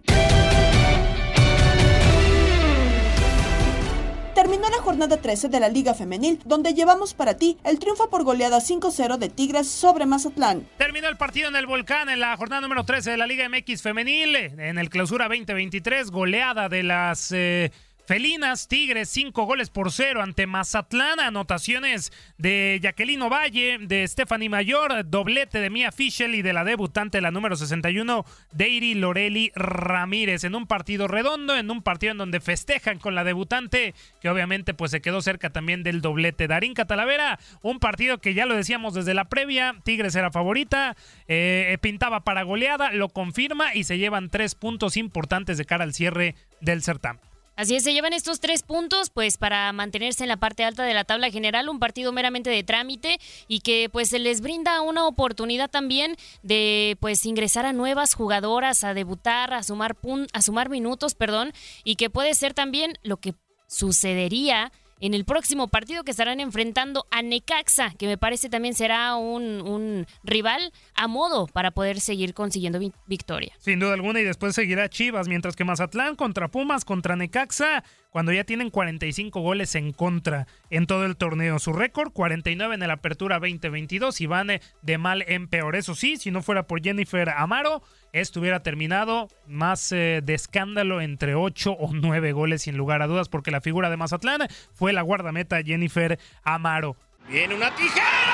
Terminó 4.34 4.68
la 4.68 4.78
jornada 4.78 5.18
13 5.18 5.48
de 5.48 5.60
la 5.60 5.68
Liga 5.68 5.94
Femenil, 5.94 6.40
donde 6.44 6.74
llevamos 6.74 7.14
para 7.14 7.36
ti 7.36 7.56
el 7.64 7.78
triunfo 7.78 8.10
por 8.10 8.24
goleada 8.24 8.58
5-0 8.58 9.16
de 9.18 9.28
Tigres 9.28 9.68
sobre 9.68 10.06
Mazatlán. 10.06 10.66
Terminó 10.76 11.08
el 11.08 11.16
partido 11.16 11.48
en 11.48 11.56
el 11.56 11.66
Volcán 11.66 12.08
en 12.08 12.18
la 12.18 12.36
jornada 12.36 12.62
número 12.62 12.84
13 12.84 13.12
de 13.12 13.16
la 13.16 13.26
Liga 13.26 13.48
MX 13.48 13.82
Femenil, 13.82 14.34
en 14.34 14.78
el 14.78 14.90
clausura 14.90 15.28
2023, 15.28 16.10
goleada 16.10 16.68
de 16.68 16.82
las... 16.82 17.30
Eh, 17.30 17.70
Felinas, 18.06 18.68
Tigres, 18.68 19.08
cinco 19.08 19.46
goles 19.46 19.70
por 19.70 19.90
cero 19.90 20.20
ante 20.20 20.46
Mazatlán. 20.46 21.20
Anotaciones 21.20 22.12
de 22.36 22.78
Jacqueline 22.82 23.30
Valle, 23.30 23.78
de 23.80 24.06
Stephanie 24.06 24.50
Mayor, 24.50 25.08
doblete 25.08 25.58
de 25.58 25.70
Mia 25.70 25.90
Fischel 25.90 26.34
y 26.34 26.42
de 26.42 26.52
la 26.52 26.64
debutante, 26.64 27.22
la 27.22 27.30
número 27.30 27.56
61, 27.56 28.26
Deiri 28.52 28.94
Loreli 28.94 29.52
Ramírez. 29.54 30.44
En 30.44 30.54
un 30.54 30.66
partido 30.66 31.08
redondo, 31.08 31.56
en 31.56 31.70
un 31.70 31.80
partido 31.80 32.12
en 32.12 32.18
donde 32.18 32.40
festejan 32.40 32.98
con 32.98 33.14
la 33.14 33.24
debutante, 33.24 33.94
que 34.20 34.28
obviamente 34.28 34.74
pues 34.74 34.90
se 34.90 35.00
quedó 35.00 35.22
cerca 35.22 35.48
también 35.48 35.82
del 35.82 36.02
doblete. 36.02 36.46
Darín 36.46 36.74
Catalavera, 36.74 37.38
un 37.62 37.78
partido 37.78 38.18
que 38.18 38.34
ya 38.34 38.44
lo 38.44 38.54
decíamos 38.54 38.92
desde 38.92 39.14
la 39.14 39.30
previa, 39.30 39.76
Tigres 39.82 40.14
era 40.14 40.30
favorita, 40.30 40.94
eh, 41.26 41.78
pintaba 41.80 42.22
para 42.22 42.42
goleada, 42.42 42.92
lo 42.92 43.08
confirma 43.08 43.74
y 43.74 43.84
se 43.84 43.96
llevan 43.96 44.28
tres 44.28 44.54
puntos 44.54 44.98
importantes 44.98 45.56
de 45.56 45.64
cara 45.64 45.84
al 45.84 45.94
cierre 45.94 46.34
del 46.60 46.82
certamen. 46.82 47.33
Así 47.56 47.76
es, 47.76 47.84
se 47.84 47.92
llevan 47.92 48.12
estos 48.12 48.40
tres 48.40 48.64
puntos 48.64 49.10
pues 49.10 49.38
para 49.38 49.72
mantenerse 49.72 50.24
en 50.24 50.28
la 50.28 50.36
parte 50.36 50.64
alta 50.64 50.82
de 50.82 50.92
la 50.92 51.04
tabla 51.04 51.30
general, 51.30 51.68
un 51.68 51.78
partido 51.78 52.10
meramente 52.10 52.50
de 52.50 52.64
trámite 52.64 53.20
y 53.46 53.60
que 53.60 53.88
pues 53.92 54.08
se 54.08 54.18
les 54.18 54.40
brinda 54.40 54.80
una 54.80 55.06
oportunidad 55.06 55.70
también 55.70 56.16
de 56.42 56.96
pues 56.98 57.24
ingresar 57.26 57.64
a 57.64 57.72
nuevas 57.72 58.14
jugadoras, 58.14 58.82
a 58.82 58.92
debutar, 58.92 59.54
a 59.54 59.62
sumar, 59.62 59.96
a 60.32 60.42
sumar 60.42 60.68
minutos, 60.68 61.14
perdón, 61.14 61.52
y 61.84 61.94
que 61.94 62.10
puede 62.10 62.34
ser 62.34 62.54
también 62.54 62.98
lo 63.04 63.18
que 63.18 63.34
sucedería 63.68 64.72
en 65.00 65.14
el 65.14 65.24
próximo 65.24 65.68
partido 65.68 66.04
que 66.04 66.10
estarán 66.10 66.40
enfrentando 66.40 67.06
a 67.10 67.22
Necaxa, 67.22 67.90
que 67.98 68.06
me 68.06 68.18
parece 68.18 68.48
también 68.48 68.74
será 68.74 69.16
un, 69.16 70.06
rival 70.22 70.72
a 70.94 71.08
modo 71.08 71.46
para 71.46 71.70
poder 71.70 72.00
seguir 72.00 72.34
consiguiendo 72.34 72.78
victoria. 73.06 73.52
Sin 73.58 73.78
duda 73.78 73.94
alguna, 73.94 74.20
y 74.20 74.24
después 74.24 74.54
seguirá 74.54 74.88
Chivas, 74.88 75.28
mientras 75.28 75.56
que 75.56 75.64
Mazatlán 75.64 76.16
contra 76.16 76.48
Pumas, 76.48 76.84
contra 76.84 77.16
Necaxa, 77.16 77.84
cuando 78.10 78.32
ya 78.32 78.44
tienen 78.44 78.70
45 78.70 79.40
goles 79.40 79.74
en 79.74 79.92
contra 79.92 80.46
en 80.70 80.86
todo 80.86 81.04
el 81.04 81.16
torneo. 81.16 81.58
Su 81.58 81.72
récord, 81.72 82.12
49 82.12 82.74
en 82.74 82.80
la 82.86 82.92
apertura 82.92 83.40
2022 83.40 84.20
y 84.20 84.26
van 84.26 84.60
de 84.82 84.98
mal 84.98 85.24
en 85.26 85.48
peor. 85.48 85.74
Eso 85.74 85.94
sí, 85.94 86.16
si 86.16 86.30
no 86.30 86.42
fuera 86.42 86.66
por 86.66 86.80
Jennifer 86.82 87.28
Amaro, 87.30 87.82
estuviera 88.20 88.62
terminado 88.62 89.28
más 89.46 89.90
eh, 89.92 90.20
de 90.22 90.34
escándalo 90.34 91.00
entre 91.00 91.34
8 91.34 91.72
o 91.72 91.92
9 91.92 92.32
goles 92.32 92.62
sin 92.62 92.76
lugar 92.76 93.02
a 93.02 93.06
dudas 93.06 93.28
porque 93.28 93.50
la 93.50 93.60
figura 93.60 93.90
de 93.90 93.96
Mazatlán 93.96 94.42
fue 94.72 94.92
la 94.92 95.02
guardameta 95.02 95.62
Jennifer 95.62 96.18
Amaro. 96.44 96.96
Viene 97.28 97.54
una 97.54 97.74
tijera. 97.74 98.33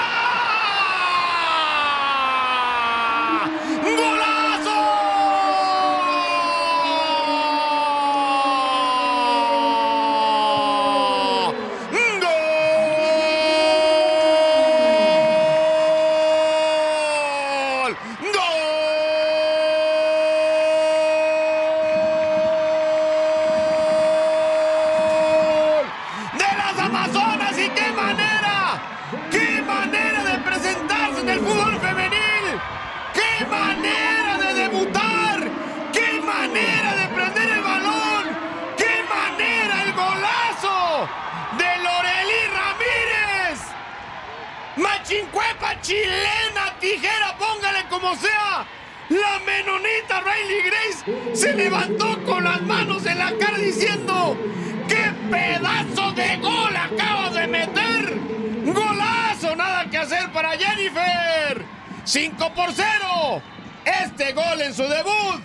Para 60.51 60.59
Jennifer. 60.59 61.65
5 62.05 62.55
por 62.55 62.73
0. 62.73 63.43
Este 63.85 64.33
gol 64.33 64.61
en 64.63 64.75
su 64.75 64.83
debut 64.83 65.43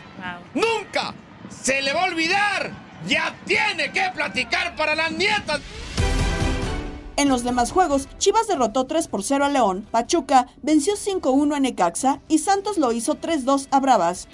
nunca 0.54 1.14
se 1.50 1.82
le 1.82 1.94
va 1.94 2.04
a 2.04 2.06
olvidar. 2.06 2.72
Ya 3.08 3.36
tiene 3.46 3.92
que 3.92 4.10
platicar 4.14 4.76
para 4.76 4.96
las 4.96 5.12
nietas. 5.12 5.62
En 7.18 7.30
los 7.30 7.44
demás 7.44 7.72
juegos, 7.72 8.10
Chivas 8.18 8.48
derrotó 8.48 8.88
3 8.88 9.08
por 9.08 9.24
0 9.24 9.46
a 9.46 9.50
León, 9.50 9.88
Pachuca 9.90 10.48
venció 10.62 10.96
5-1 10.96 11.56
a 11.56 11.60
Necaxa 11.62 12.20
y 12.28 12.40
Santos 12.40 12.78
lo 12.78 12.92
hizo 12.92 13.16
3-2 13.16 13.68
a 13.72 13.80
Bravas. 13.80 14.28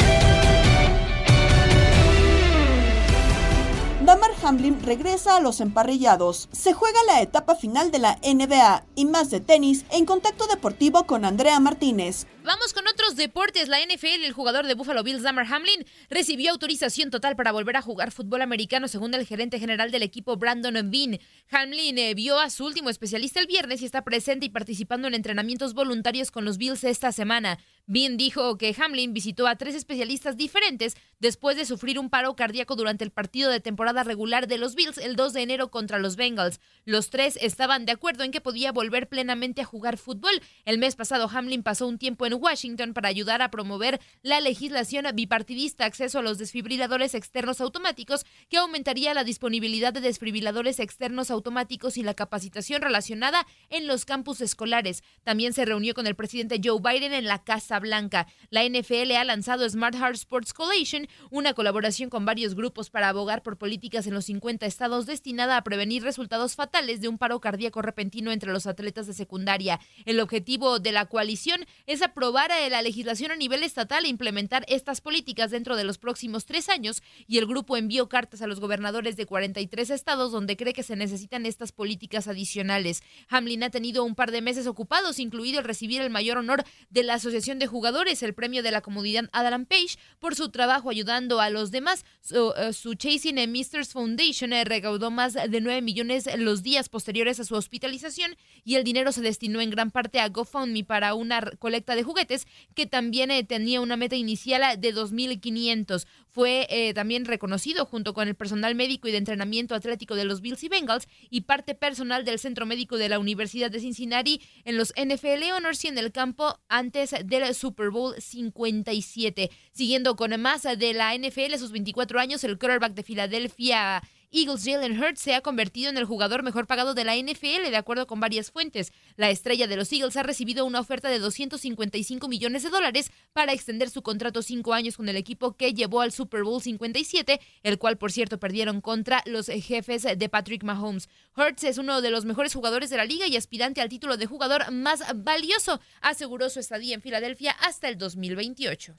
Damar 4.11 4.31
Hamlin 4.43 4.83
regresa 4.83 5.37
a 5.37 5.39
los 5.39 5.61
emparrillados. 5.61 6.49
Se 6.51 6.73
juega 6.73 6.99
la 7.07 7.21
etapa 7.21 7.55
final 7.55 7.91
de 7.91 7.99
la 7.99 8.19
NBA 8.21 8.83
y 8.93 9.05
más 9.05 9.29
de 9.29 9.39
tenis 9.39 9.85
en 9.89 10.05
contacto 10.05 10.47
deportivo 10.47 11.05
con 11.05 11.23
Andrea 11.23 11.57
Martínez. 11.61 12.27
Vamos 12.43 12.73
con 12.73 12.87
otros 12.87 13.15
deportes. 13.15 13.67
La 13.67 13.77
NFL, 13.85 14.25
el 14.25 14.33
jugador 14.33 14.65
de 14.65 14.73
Buffalo 14.73 15.03
Bills, 15.03 15.21
Damar 15.21 15.45
Hamlin, 15.53 15.85
recibió 16.09 16.49
autorización 16.49 17.11
total 17.11 17.35
para 17.35 17.51
volver 17.51 17.77
a 17.77 17.83
jugar 17.83 18.11
fútbol 18.11 18.41
americano, 18.41 18.87
según 18.87 19.13
el 19.13 19.27
gerente 19.27 19.59
general 19.59 19.91
del 19.91 20.01
equipo, 20.01 20.37
Brandon 20.37 20.89
Bean. 20.89 21.19
Hamlin 21.51 21.99
eh, 21.99 22.15
vio 22.15 22.39
a 22.39 22.49
su 22.49 22.65
último 22.65 22.89
especialista 22.89 23.39
el 23.39 23.45
viernes 23.45 23.83
y 23.83 23.85
está 23.85 24.03
presente 24.03 24.47
y 24.47 24.49
participando 24.49 25.07
en 25.07 25.13
entrenamientos 25.13 25.75
voluntarios 25.75 26.31
con 26.31 26.43
los 26.43 26.57
Bills 26.57 26.83
esta 26.83 27.11
semana. 27.11 27.59
Bean 27.85 28.17
dijo 28.17 28.57
que 28.57 28.75
Hamlin 28.79 29.13
visitó 29.13 29.47
a 29.47 29.55
tres 29.55 29.75
especialistas 29.75 30.37
diferentes 30.37 30.95
después 31.19 31.57
de 31.57 31.65
sufrir 31.65 31.99
un 31.99 32.09
paro 32.09 32.35
cardíaco 32.35 32.75
durante 32.75 33.03
el 33.03 33.11
partido 33.11 33.51
de 33.51 33.59
temporada 33.59 34.03
regular 34.03 34.47
de 34.47 34.57
los 34.57 34.75
Bills 34.75 34.97
el 34.97 35.15
2 35.15 35.33
de 35.33 35.41
enero 35.41 35.71
contra 35.71 35.99
los 35.99 36.15
Bengals. 36.15 36.59
Los 36.85 37.09
tres 37.09 37.37
estaban 37.41 37.85
de 37.85 37.91
acuerdo 37.91 38.23
en 38.23 38.31
que 38.31 38.41
podía 38.41 38.71
volver 38.71 39.09
plenamente 39.09 39.61
a 39.61 39.65
jugar 39.65 39.97
fútbol. 39.97 40.41
El 40.65 40.77
mes 40.77 40.95
pasado, 40.95 41.29
Hamlin 41.31 41.63
pasó 41.63 41.87
un 41.87 41.97
tiempo 41.97 42.25
en 42.25 42.30
Washington 42.35 42.93
para 42.93 43.09
ayudar 43.09 43.41
a 43.41 43.51
promover 43.51 43.99
la 44.23 44.39
legislación 44.39 45.05
bipartidista 45.13 45.85
acceso 45.85 46.19
a 46.19 46.21
los 46.21 46.37
desfibriladores 46.37 47.13
externos 47.13 47.59
automáticos 47.61 48.25
que 48.49 48.57
aumentaría 48.57 49.13
la 49.13 49.23
disponibilidad 49.23 49.93
de 49.93 50.01
desfibriladores 50.01 50.79
externos 50.79 51.31
automáticos 51.31 51.97
y 51.97 52.03
la 52.03 52.13
capacitación 52.13 52.81
relacionada 52.81 53.45
en 53.69 53.87
los 53.87 54.05
campus 54.05 54.41
escolares. 54.41 55.03
También 55.23 55.53
se 55.53 55.65
reunió 55.65 55.93
con 55.93 56.07
el 56.07 56.15
presidente 56.15 56.61
Joe 56.63 56.79
Biden 56.79 57.13
en 57.13 57.25
la 57.25 57.43
Casa 57.43 57.79
Blanca. 57.79 58.27
La 58.49 58.63
NFL 58.63 59.11
ha 59.17 59.23
lanzado 59.25 59.67
Smart 59.67 59.95
Heart 59.95 60.15
Sports 60.15 60.53
Coalition, 60.53 61.07
una 61.29 61.53
colaboración 61.53 62.09
con 62.09 62.25
varios 62.25 62.55
grupos 62.55 62.89
para 62.89 63.09
abogar 63.09 63.43
por 63.43 63.57
políticas 63.57 64.07
en 64.07 64.13
los 64.13 64.25
50 64.25 64.65
estados 64.65 65.05
destinada 65.05 65.57
a 65.57 65.63
prevenir 65.63 66.03
resultados 66.03 66.55
fatales 66.55 67.01
de 67.01 67.07
un 67.07 67.17
paro 67.17 67.41
cardíaco 67.41 67.81
repentino 67.81 68.31
entre 68.31 68.51
los 68.51 68.67
atletas 68.67 69.07
de 69.07 69.13
secundaria. 69.13 69.79
El 70.05 70.19
objetivo 70.19 70.79
de 70.79 70.91
la 70.91 71.05
coalición 71.07 71.65
es 71.87 72.01
aprobar 72.01 72.20
la 72.69 72.81
legislación 72.81 73.31
a 73.31 73.35
nivel 73.35 73.63
estatal 73.63 74.05
e 74.05 74.07
implementar 74.07 74.63
estas 74.67 75.01
políticas 75.01 75.49
dentro 75.49 75.75
de 75.75 75.83
los 75.83 75.97
próximos 75.97 76.45
tres 76.45 76.69
años 76.69 77.01
y 77.27 77.39
el 77.39 77.47
grupo 77.47 77.77
envió 77.77 78.09
cartas 78.09 78.41
a 78.41 78.47
los 78.47 78.59
gobernadores 78.59 79.15
de 79.15 79.25
43 79.25 79.89
estados 79.89 80.31
donde 80.31 80.55
cree 80.55 80.73
que 80.73 80.83
se 80.83 80.95
necesitan 80.95 81.45
estas 81.45 81.71
políticas 81.71 82.27
adicionales. 82.27 83.01
Hamlin 83.29 83.63
ha 83.63 83.69
tenido 83.69 84.03
un 84.03 84.15
par 84.15 84.31
de 84.31 84.41
meses 84.41 84.67
ocupados, 84.67 85.19
incluido 85.19 85.59
el 85.59 85.65
recibir 85.65 86.01
el 86.01 86.09
mayor 86.09 86.37
honor 86.37 86.63
de 86.89 87.03
la 87.03 87.15
Asociación 87.15 87.57
de 87.59 87.67
Jugadores, 87.67 88.21
el 88.21 88.33
premio 88.33 88.61
de 88.61 88.71
la 88.71 88.81
comunidad 88.81 89.29
Adam 89.31 89.65
Page, 89.65 89.97
por 90.19 90.35
su 90.35 90.49
trabajo 90.49 90.89
ayudando 90.89 91.39
a 91.39 91.49
los 91.49 91.71
demás. 91.71 92.05
Su, 92.21 92.49
uh, 92.49 92.95
Chasing 92.95 93.39
a 93.39 93.47
Misters 93.47 93.93
Foundation 93.93 94.53
eh, 94.53 94.63
recaudó 94.63 95.09
más 95.11 95.33
de 95.33 95.61
9 95.61 95.81
millones 95.81 96.29
los 96.37 96.61
días 96.61 96.89
posteriores 96.89 97.39
a 97.39 97.45
su 97.45 97.55
hospitalización 97.55 98.35
y 98.63 98.75
el 98.75 98.83
dinero 98.83 99.11
se 99.11 99.21
destinó 99.21 99.59
en 99.61 99.71
gran 99.71 99.91
parte 99.91 100.19
a 100.19 100.29
GoFundMe 100.29 100.83
para 100.83 101.15
una 101.15 101.41
colecta 101.59 101.95
de 101.95 102.03
juguetes, 102.11 102.47
que 102.75 102.85
también 102.85 103.31
eh, 103.31 103.43
tenía 103.43 103.81
una 103.81 103.97
meta 103.97 104.15
inicial 104.15 104.79
de 104.79 104.93
2.500. 104.93 106.05
Fue 106.27 106.67
eh, 106.69 106.93
también 106.93 107.25
reconocido 107.25 107.85
junto 107.85 108.13
con 108.13 108.27
el 108.27 108.35
personal 108.35 108.75
médico 108.75 109.07
y 109.07 109.11
de 109.11 109.17
entrenamiento 109.17 109.75
atlético 109.75 110.15
de 110.15 110.25
los 110.25 110.41
Bills 110.41 110.63
y 110.63 110.69
Bengals 110.69 111.07
y 111.29 111.41
parte 111.41 111.75
personal 111.75 112.23
del 112.25 112.39
Centro 112.39 112.65
Médico 112.65 112.97
de 112.97 113.09
la 113.09 113.19
Universidad 113.19 113.71
de 113.71 113.79
Cincinnati 113.79 114.41
en 114.63 114.77
los 114.77 114.93
NFL 114.95 115.51
Honors 115.55 115.83
y 115.85 115.87
en 115.87 115.97
el 115.97 116.11
campo 116.11 116.59
antes 116.69 117.15
del 117.25 117.53
Super 117.55 117.89
Bowl 117.89 118.15
57. 118.17 119.49
Siguiendo 119.71 120.15
con 120.15 120.39
más 120.41 120.63
de 120.63 120.93
la 120.93 121.15
NFL, 121.17 121.53
a 121.53 121.57
sus 121.57 121.71
24 121.71 122.19
años, 122.19 122.43
el 122.43 122.57
quarterback 122.57 122.93
de 122.93 123.03
Filadelfia 123.03 124.01
Eagles 124.33 124.63
Jalen 124.63 124.97
Hurts 124.97 125.19
se 125.19 125.35
ha 125.35 125.41
convertido 125.41 125.89
en 125.89 125.97
el 125.97 126.05
jugador 126.05 126.41
mejor 126.41 126.65
pagado 126.65 126.93
de 126.93 127.03
la 127.03 127.17
NFL, 127.17 127.69
de 127.69 127.75
acuerdo 127.75 128.07
con 128.07 128.21
varias 128.21 128.49
fuentes. 128.49 128.93
La 129.17 129.29
estrella 129.29 129.67
de 129.67 129.75
los 129.75 129.91
Eagles 129.91 130.15
ha 130.15 130.23
recibido 130.23 130.65
una 130.65 130.79
oferta 130.79 131.09
de 131.09 131.19
255 131.19 132.29
millones 132.29 132.63
de 132.63 132.69
dólares 132.69 133.11
para 133.33 133.51
extender 133.51 133.89
su 133.89 134.01
contrato 134.03 134.41
cinco 134.41 134.73
años 134.73 134.95
con 134.95 135.09
el 135.09 135.17
equipo 135.17 135.57
que 135.57 135.73
llevó 135.73 135.99
al 135.99 136.13
Super 136.13 136.43
Bowl 136.43 136.61
57, 136.61 137.41
el 137.63 137.77
cual, 137.77 137.97
por 137.97 138.13
cierto, 138.13 138.39
perdieron 138.39 138.79
contra 138.79 139.21
los 139.25 139.47
jefes 139.47 140.03
de 140.03 140.29
Patrick 140.29 140.63
Mahomes. 140.63 141.09
Hurts 141.35 141.65
es 141.65 141.77
uno 141.77 142.01
de 142.01 142.11
los 142.11 142.23
mejores 142.23 142.53
jugadores 142.53 142.89
de 142.89 142.97
la 142.97 143.05
liga 143.05 143.27
y 143.27 143.35
aspirante 143.35 143.81
al 143.81 143.89
título 143.89 144.15
de 144.15 144.27
jugador 144.27 144.71
más 144.71 145.03
valioso, 145.13 145.81
aseguró 145.99 146.49
su 146.49 146.61
estadía 146.61 146.95
en 146.95 147.01
Filadelfia 147.01 147.51
hasta 147.51 147.89
el 147.89 147.97
2028. 147.97 148.97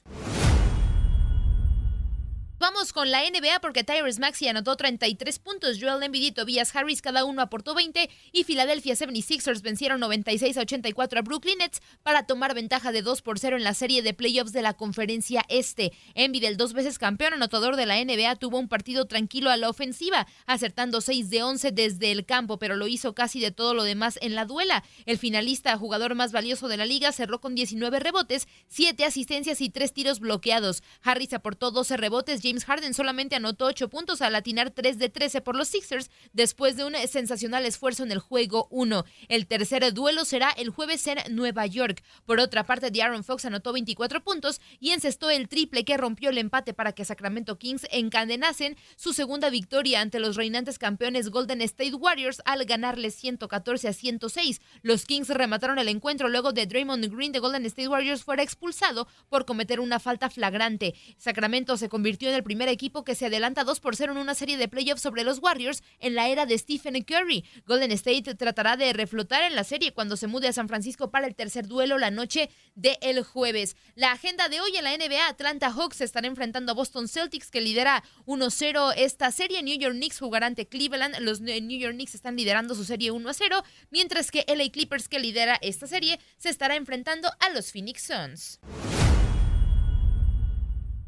Vamos 2.63 2.93
con 2.93 3.11
la 3.11 3.29
NBA 3.29 3.59
porque 3.59 3.83
Tyrese 3.83 4.21
Maxey 4.21 4.47
anotó 4.47 4.77
33 4.77 5.37
puntos, 5.39 5.79
Joel 5.81 6.01
Embiid 6.01 6.27
y 6.27 6.31
Tobias 6.31 6.73
Harris 6.73 7.01
cada 7.01 7.25
uno 7.25 7.41
aportó 7.41 7.75
20 7.75 8.09
y 8.31 8.45
Philadelphia 8.45 8.93
76ers 8.93 9.61
vencieron 9.61 9.99
96 9.99 10.55
a 10.55 10.61
84 10.61 11.19
a 11.19 11.21
Brooklyn 11.23 11.57
Nets 11.57 11.81
para 12.03 12.25
tomar 12.25 12.55
ventaja 12.55 12.93
de 12.93 13.01
2 13.01 13.21
por 13.21 13.37
0 13.37 13.57
en 13.57 13.65
la 13.65 13.73
serie 13.73 14.01
de 14.01 14.13
playoffs 14.13 14.53
de 14.53 14.61
la 14.61 14.75
conferencia 14.75 15.43
este. 15.49 15.91
Embiid, 16.15 16.45
el 16.45 16.55
dos 16.55 16.71
veces 16.71 16.99
campeón 16.99 17.33
anotador 17.33 17.75
de 17.75 17.85
la 17.85 18.01
NBA, 18.01 18.37
tuvo 18.37 18.59
un 18.59 18.69
partido 18.69 19.07
tranquilo 19.07 19.49
a 19.49 19.57
la 19.57 19.67
ofensiva, 19.67 20.25
acertando 20.45 21.01
6 21.01 21.29
de 21.29 21.43
11 21.43 21.73
desde 21.73 22.13
el 22.13 22.25
campo, 22.25 22.59
pero 22.59 22.77
lo 22.77 22.87
hizo 22.87 23.13
casi 23.13 23.41
de 23.41 23.51
todo 23.51 23.73
lo 23.73 23.83
demás 23.83 24.17
en 24.21 24.35
la 24.35 24.45
duela. 24.45 24.85
El 25.05 25.17
finalista, 25.17 25.77
jugador 25.77 26.15
más 26.15 26.31
valioso 26.31 26.69
de 26.69 26.77
la 26.77 26.85
liga, 26.85 27.11
cerró 27.11 27.41
con 27.41 27.55
19 27.55 27.99
rebotes, 27.99 28.47
7 28.69 29.03
asistencias 29.03 29.59
y 29.59 29.69
3 29.69 29.91
tiros 29.93 30.21
bloqueados. 30.21 30.81
Harris 31.01 31.33
aportó 31.33 31.69
12 31.69 31.97
rebotes, 31.97 32.39
James 32.41 32.52
Harden 32.61 32.93
solamente 32.93 33.35
anotó 33.35 33.65
8 33.65 33.89
puntos 33.89 34.21
al 34.21 34.35
atinar 34.35 34.71
3 34.71 34.99
de 34.99 35.09
13 35.09 35.41
por 35.41 35.55
los 35.55 35.67
Sixers 35.67 36.11
después 36.33 36.77
de 36.77 36.85
un 36.85 36.93
sensacional 37.07 37.65
esfuerzo 37.65 38.03
en 38.03 38.11
el 38.11 38.19
juego 38.19 38.67
1. 38.69 39.05
El 39.27 39.47
tercer 39.47 39.93
duelo 39.93 40.25
será 40.25 40.51
el 40.51 40.69
jueves 40.69 41.05
en 41.07 41.17
Nueva 41.35 41.65
York. 41.65 42.03
Por 42.25 42.39
otra 42.39 42.65
parte, 42.65 42.91
Aaron 43.01 43.23
Fox 43.23 43.45
anotó 43.45 43.73
24 43.73 44.23
puntos 44.23 44.61
y 44.79 44.91
encestó 44.91 45.29
el 45.29 45.47
triple 45.47 45.85
que 45.85 45.97
rompió 45.97 46.29
el 46.29 46.37
empate 46.37 46.73
para 46.73 46.93
que 46.93 47.05
Sacramento 47.05 47.57
Kings 47.57 47.87
encadenasen 47.91 48.77
su 48.95 49.13
segunda 49.13 49.49
victoria 49.49 50.01
ante 50.01 50.19
los 50.19 50.35
reinantes 50.35 50.77
campeones 50.77 51.29
Golden 51.29 51.61
State 51.61 51.95
Warriors 51.95 52.41
al 52.45 52.65
ganarles 52.65 53.15
114 53.15 53.87
a 53.87 53.93
106. 53.93 54.61
Los 54.81 55.05
Kings 55.05 55.29
remataron 55.29 55.79
el 55.79 55.87
encuentro 55.87 56.29
luego 56.29 56.51
de 56.51 56.65
Draymond 56.65 57.05
Green 57.13 57.31
de 57.31 57.39
Golden 57.39 57.65
State 57.65 57.87
Warriors 57.87 58.23
fuera 58.23 58.43
expulsado 58.43 59.07
por 59.29 59.45
cometer 59.45 59.79
una 59.79 59.99
falta 59.99 60.29
flagrante. 60.29 60.93
Sacramento 61.17 61.77
se 61.77 61.89
convirtió 61.89 62.29
en 62.29 62.35
el 62.35 62.42
primer 62.43 62.69
equipo 62.69 63.03
que 63.03 63.15
se 63.15 63.25
adelanta 63.25 63.63
2 63.63 63.79
por 63.79 63.95
0 63.95 64.13
en 64.13 64.17
una 64.17 64.35
serie 64.35 64.57
de 64.57 64.67
playoffs 64.67 65.01
sobre 65.01 65.23
los 65.23 65.39
Warriors 65.39 65.83
en 65.99 66.15
la 66.15 66.27
era 66.29 66.45
de 66.45 66.57
Stephen 66.57 67.01
Curry. 67.03 67.45
Golden 67.65 67.91
State 67.91 68.35
tratará 68.35 68.77
de 68.77 68.93
reflotar 68.93 69.43
en 69.43 69.55
la 69.55 69.63
serie 69.63 69.93
cuando 69.93 70.17
se 70.17 70.27
mude 70.27 70.47
a 70.47 70.53
San 70.53 70.67
Francisco 70.67 71.11
para 71.11 71.27
el 71.27 71.35
tercer 71.35 71.67
duelo 71.67 71.97
la 71.97 72.11
noche 72.11 72.49
del 72.75 73.23
jueves. 73.23 73.75
La 73.95 74.11
agenda 74.11 74.49
de 74.49 74.61
hoy 74.61 74.75
en 74.75 74.83
la 74.83 74.97
NBA, 74.97 75.27
Atlanta 75.27 75.71
Hawks 75.71 76.01
estará 76.01 76.27
enfrentando 76.27 76.71
a 76.71 76.75
Boston 76.75 77.07
Celtics 77.07 77.49
que 77.49 77.61
lidera 77.61 78.03
1-0 78.25 78.93
esta 78.97 79.31
serie. 79.31 79.63
New 79.63 79.77
York 79.77 79.95
Knicks 79.95 80.19
jugará 80.19 80.47
ante 80.47 80.67
Cleveland. 80.67 81.17
Los 81.19 81.41
New 81.41 81.79
York 81.79 81.93
Knicks 81.93 82.15
están 82.15 82.35
liderando 82.35 82.75
su 82.75 82.83
serie 82.83 83.11
1-0, 83.11 83.63
mientras 83.89 84.31
que 84.31 84.45
LA 84.47 84.69
Clippers 84.71 85.07
que 85.07 85.19
lidera 85.19 85.57
esta 85.61 85.87
serie 85.87 86.19
se 86.37 86.49
estará 86.49 86.75
enfrentando 86.75 87.29
a 87.39 87.49
los 87.49 87.71
Phoenix 87.71 88.03
Suns. 88.03 88.59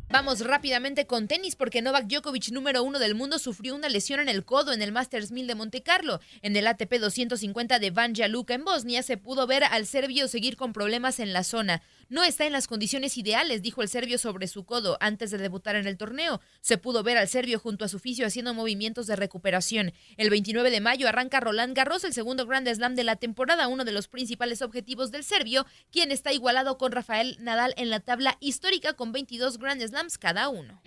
Vamos 0.09 0.41
rápidamente 0.41 1.07
con 1.07 1.27
tenis 1.27 1.55
porque 1.55 1.81
Novak 1.81 2.05
Djokovic, 2.05 2.51
número 2.51 2.83
uno 2.83 2.99
del 2.99 3.15
mundo, 3.15 3.39
sufrió 3.39 3.73
una 3.73 3.89
lesión 3.89 4.19
en 4.19 4.29
el 4.29 4.45
codo 4.45 4.71
en 4.71 4.83
el 4.83 4.91
Masters 4.91 5.31
1000 5.31 5.47
de 5.47 5.55
Monte 5.55 5.81
Carlo. 5.81 6.21
En 6.43 6.55
el 6.55 6.67
ATP 6.67 6.99
250 6.99 7.79
de 7.79 7.91
Banja 7.91 8.27
Luka 8.27 8.53
en 8.53 8.63
Bosnia 8.63 9.01
se 9.01 9.17
pudo 9.17 9.47
ver 9.47 9.63
al 9.63 9.87
serbio 9.87 10.27
seguir 10.27 10.57
con 10.57 10.73
problemas 10.73 11.19
en 11.19 11.33
la 11.33 11.43
zona. 11.43 11.81
No 12.07 12.23
está 12.23 12.45
en 12.45 12.51
las 12.51 12.67
condiciones 12.67 13.17
ideales, 13.17 13.63
dijo 13.63 13.81
el 13.81 13.89
serbio 13.89 14.19
sobre 14.19 14.47
su 14.47 14.63
codo 14.63 14.95
antes 14.99 15.31
de 15.31 15.39
debutar 15.39 15.75
en 15.75 15.87
el 15.87 15.97
torneo. 15.97 16.39
Se 16.61 16.77
pudo 16.77 17.01
ver 17.01 17.17
al 17.17 17.27
serbio 17.27 17.59
junto 17.59 17.83
a 17.83 17.87
su 17.87 17.97
oficio 17.97 18.27
haciendo 18.27 18.53
movimientos 18.53 19.07
de 19.07 19.15
recuperación. 19.15 19.91
El 20.17 20.29
29 20.29 20.69
de 20.69 20.81
mayo 20.81 21.07
arranca 21.07 21.39
Roland 21.39 21.75
Garros, 21.75 22.03
el 22.03 22.13
segundo 22.13 22.45
Grand 22.45 22.71
Slam 22.71 22.93
de 22.93 23.03
la 23.03 23.15
temporada, 23.15 23.67
uno 23.67 23.85
de 23.85 23.91
los 23.91 24.07
principales 24.07 24.61
objetivos 24.61 25.11
del 25.11 25.23
serbio, 25.23 25.65
quien 25.91 26.11
está 26.11 26.31
igualado 26.31 26.77
con 26.77 26.91
Rafael 26.91 27.37
Nadal 27.39 27.73
en 27.75 27.89
la 27.89 27.99
tabla 27.99 28.37
histórica 28.39 28.93
con 28.93 29.11
22 29.11 29.57
Grand 29.57 29.81
Slams 29.81 30.19
cada 30.19 30.49
uno. 30.49 30.81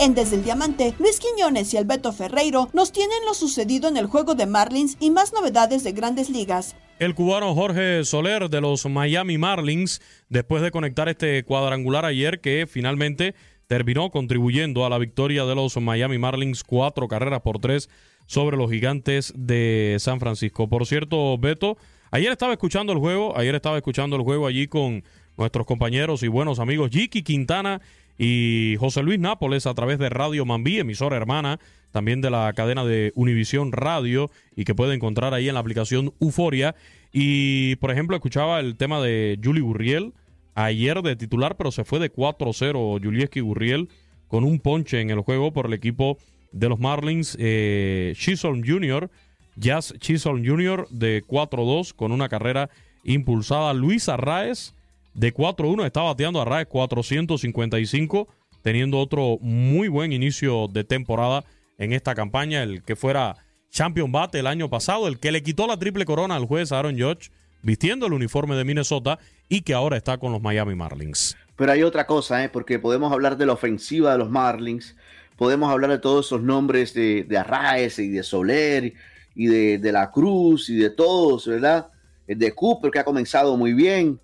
En 0.00 0.14
Desde 0.14 0.36
el 0.36 0.44
Diamante, 0.44 0.94
Luis 0.98 1.18
Quiñones 1.18 1.72
y 1.72 1.76
Alberto 1.78 2.12
Ferreiro 2.12 2.70
nos 2.72 2.92
tienen 2.92 3.22
lo 3.26 3.34
sucedido 3.34 3.88
en 3.88 3.96
el 3.96 4.06
juego 4.06 4.34
de 4.34 4.46
Marlins 4.46 4.96
y 5.00 5.10
más 5.10 5.32
novedades 5.32 5.82
de 5.84 5.92
grandes 5.92 6.30
ligas. 6.30 6.74
El 7.00 7.14
cubano 7.14 7.54
Jorge 7.54 8.04
Soler 8.04 8.50
de 8.50 8.60
los 8.60 8.84
Miami 8.84 9.38
Marlins, 9.38 10.02
después 10.28 10.62
de 10.62 10.70
conectar 10.70 11.08
este 11.08 11.42
cuadrangular 11.44 12.04
ayer 12.04 12.42
que 12.42 12.66
finalmente 12.70 13.34
terminó 13.66 14.10
contribuyendo 14.10 14.84
a 14.84 14.90
la 14.90 14.98
victoria 14.98 15.46
de 15.46 15.54
los 15.54 15.74
Miami 15.78 16.18
Marlins, 16.18 16.62
cuatro 16.62 17.08
carreras 17.08 17.40
por 17.40 17.58
tres 17.58 17.88
sobre 18.26 18.58
los 18.58 18.70
gigantes 18.70 19.32
de 19.34 19.96
San 19.98 20.20
Francisco. 20.20 20.68
Por 20.68 20.84
cierto, 20.84 21.38
Beto, 21.38 21.78
ayer 22.10 22.32
estaba 22.32 22.52
escuchando 22.52 22.92
el 22.92 22.98
juego, 22.98 23.34
ayer 23.34 23.54
estaba 23.54 23.78
escuchando 23.78 24.16
el 24.16 24.22
juego 24.22 24.46
allí 24.46 24.68
con 24.68 25.02
nuestros 25.38 25.64
compañeros 25.64 26.22
y 26.22 26.28
buenos 26.28 26.58
amigos 26.58 26.90
Jiki 26.90 27.22
Quintana 27.22 27.80
y 28.22 28.76
José 28.78 29.02
Luis 29.02 29.18
Nápoles 29.18 29.66
a 29.66 29.72
través 29.72 29.98
de 29.98 30.10
Radio 30.10 30.44
Mambí, 30.44 30.78
emisora 30.78 31.16
hermana 31.16 31.58
también 31.90 32.20
de 32.20 32.28
la 32.28 32.52
cadena 32.52 32.84
de 32.84 33.12
Univisión 33.14 33.72
Radio 33.72 34.30
y 34.54 34.64
que 34.64 34.74
puede 34.74 34.94
encontrar 34.94 35.32
ahí 35.32 35.48
en 35.48 35.54
la 35.54 35.60
aplicación 35.60 36.12
Euforia. 36.20 36.74
Y, 37.14 37.76
por 37.76 37.90
ejemplo, 37.90 38.14
escuchaba 38.14 38.60
el 38.60 38.76
tema 38.76 39.00
de 39.00 39.40
Juli 39.42 39.62
Gurriel 39.62 40.12
ayer 40.54 41.00
de 41.00 41.16
titular, 41.16 41.56
pero 41.56 41.72
se 41.72 41.84
fue 41.84 41.98
de 41.98 42.12
4-0 42.12 43.02
Julieski 43.02 43.40
Gurriel 43.40 43.88
con 44.28 44.44
un 44.44 44.60
ponche 44.60 45.00
en 45.00 45.08
el 45.08 45.20
juego 45.20 45.54
por 45.54 45.64
el 45.64 45.72
equipo 45.72 46.18
de 46.52 46.68
los 46.68 46.78
Marlins. 46.78 47.38
Eh, 47.40 48.12
Chisholm 48.18 48.62
Jr., 48.62 49.10
Jazz 49.56 49.94
Chisholm 49.98 50.46
Jr. 50.46 50.88
de 50.90 51.24
4-2 51.24 51.94
con 51.94 52.12
una 52.12 52.28
carrera 52.28 52.68
impulsada. 53.02 53.72
Luis 53.72 54.10
Arraez 54.10 54.74
de 55.14 55.34
4-1 55.34 55.84
está 55.84 56.02
bateando 56.02 56.40
a 56.40 56.44
Raes 56.44 56.66
455, 56.68 58.28
teniendo 58.62 58.98
otro 58.98 59.38
muy 59.40 59.88
buen 59.88 60.12
inicio 60.12 60.68
de 60.68 60.84
temporada 60.84 61.44
en 61.78 61.92
esta 61.92 62.14
campaña, 62.14 62.62
el 62.62 62.82
que 62.82 62.96
fuera 62.96 63.36
Champion 63.70 64.12
Bate 64.12 64.38
el 64.38 64.46
año 64.46 64.68
pasado, 64.68 65.08
el 65.08 65.18
que 65.18 65.32
le 65.32 65.42
quitó 65.42 65.66
la 65.66 65.78
triple 65.78 66.04
corona 66.04 66.36
al 66.36 66.44
juez 66.44 66.72
Aaron 66.72 66.98
Judge, 66.98 67.30
vistiendo 67.62 68.06
el 68.06 68.12
uniforme 68.12 68.56
de 68.56 68.64
Minnesota 68.64 69.18
y 69.48 69.62
que 69.62 69.74
ahora 69.74 69.96
está 69.96 70.18
con 70.18 70.32
los 70.32 70.42
Miami 70.42 70.74
Marlins. 70.74 71.36
Pero 71.56 71.72
hay 71.72 71.82
otra 71.82 72.06
cosa, 72.06 72.42
¿eh? 72.44 72.48
porque 72.48 72.78
podemos 72.78 73.12
hablar 73.12 73.36
de 73.36 73.46
la 73.46 73.52
ofensiva 73.52 74.12
de 74.12 74.18
los 74.18 74.30
Marlins, 74.30 74.96
podemos 75.36 75.70
hablar 75.70 75.90
de 75.90 75.98
todos 75.98 76.26
esos 76.26 76.42
nombres 76.42 76.94
de, 76.94 77.24
de 77.24 78.02
y 78.02 78.08
de 78.08 78.22
Soler 78.22 78.94
y 79.34 79.46
de, 79.46 79.78
de 79.78 79.92
la 79.92 80.10
Cruz 80.10 80.68
y 80.68 80.76
de 80.76 80.90
todos, 80.90 81.46
¿verdad? 81.46 81.88
El 82.26 82.38
de 82.38 82.52
Cooper 82.52 82.90
que 82.90 82.98
ha 82.98 83.04
comenzado 83.04 83.56
muy 83.56 83.72
bien, 83.72 84.20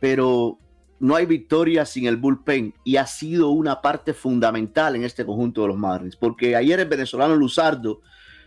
pero 0.00 0.58
no 0.98 1.14
hay 1.14 1.26
victoria 1.26 1.86
sin 1.86 2.06
el 2.06 2.16
bullpen 2.16 2.74
y 2.84 2.96
ha 2.96 3.06
sido 3.06 3.50
una 3.50 3.80
parte 3.80 4.12
fundamental 4.12 4.96
en 4.96 5.04
este 5.04 5.24
conjunto 5.24 5.62
de 5.62 5.68
los 5.68 5.78
Marlins, 5.78 6.16
porque 6.16 6.56
ayer 6.56 6.80
el 6.80 6.88
venezolano 6.88 7.36
Luzardo 7.36 8.00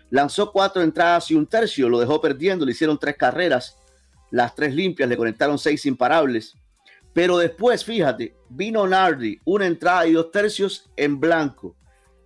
lanzó 0.09 0.51
cuatro 0.51 0.81
entradas 0.81 1.31
y 1.31 1.35
un 1.35 1.47
tercio, 1.47 1.89
lo 1.89 1.99
dejó 1.99 2.21
perdiendo, 2.21 2.65
le 2.65 2.73
hicieron 2.73 2.99
tres 2.99 3.15
carreras, 3.17 3.77
las 4.29 4.53
tres 4.53 4.75
limpias, 4.75 5.09
le 5.09 5.17
conectaron 5.17 5.57
seis 5.57 5.85
imparables, 5.85 6.55
pero 7.13 7.37
después, 7.37 7.85
fíjate, 7.85 8.35
vino 8.49 8.87
Nardi, 8.87 9.39
una 9.45 9.65
entrada 9.65 10.05
y 10.07 10.13
dos 10.13 10.31
tercios 10.31 10.89
en 10.95 11.19
blanco, 11.19 11.75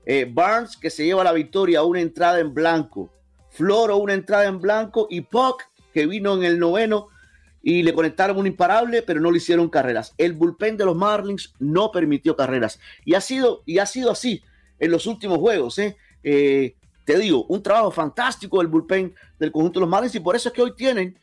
eh, 0.05 0.29
Barnes 0.29 0.77
que 0.77 0.89
se 0.89 1.05
lleva 1.05 1.23
la 1.23 1.33
victoria, 1.33 1.83
una 1.83 2.01
entrada 2.01 2.39
en 2.39 2.53
blanco, 2.53 3.11
Floro 3.49 3.97
una 3.97 4.13
entrada 4.13 4.45
en 4.45 4.59
blanco 4.59 5.07
y 5.09 5.21
Puck 5.21 5.63
que 5.91 6.05
vino 6.05 6.35
en 6.35 6.43
el 6.43 6.59
noveno 6.59 7.07
y 7.61 7.83
le 7.83 7.93
conectaron 7.93 8.37
un 8.37 8.47
imparable, 8.47 9.01
pero 9.01 9.19
no 9.19 9.31
le 9.31 9.37
hicieron 9.37 9.69
carreras. 9.69 10.13
El 10.17 10.33
bullpen 10.33 10.77
de 10.77 10.85
los 10.85 10.95
Marlins 10.95 11.53
no 11.59 11.91
permitió 11.91 12.35
carreras 12.35 12.79
y 13.03 13.15
ha 13.15 13.21
sido, 13.21 13.63
y 13.65 13.79
ha 13.79 13.85
sido 13.85 14.11
así 14.11 14.41
en 14.79 14.91
los 14.91 15.05
últimos 15.07 15.39
juegos. 15.39 15.77
¿eh? 15.79 15.97
Eh, 16.23 16.75
te 17.05 17.17
digo, 17.17 17.45
un 17.45 17.63
trabajo 17.63 17.91
fantástico 17.91 18.59
del 18.59 18.67
bullpen 18.67 19.13
del 19.39 19.51
conjunto 19.51 19.79
de 19.79 19.85
los 19.85 19.89
Marlins 19.89 20.15
y 20.15 20.19
por 20.19 20.35
eso 20.35 20.49
es 20.49 20.55
que 20.55 20.61
hoy 20.61 20.75
tienen 20.75 21.17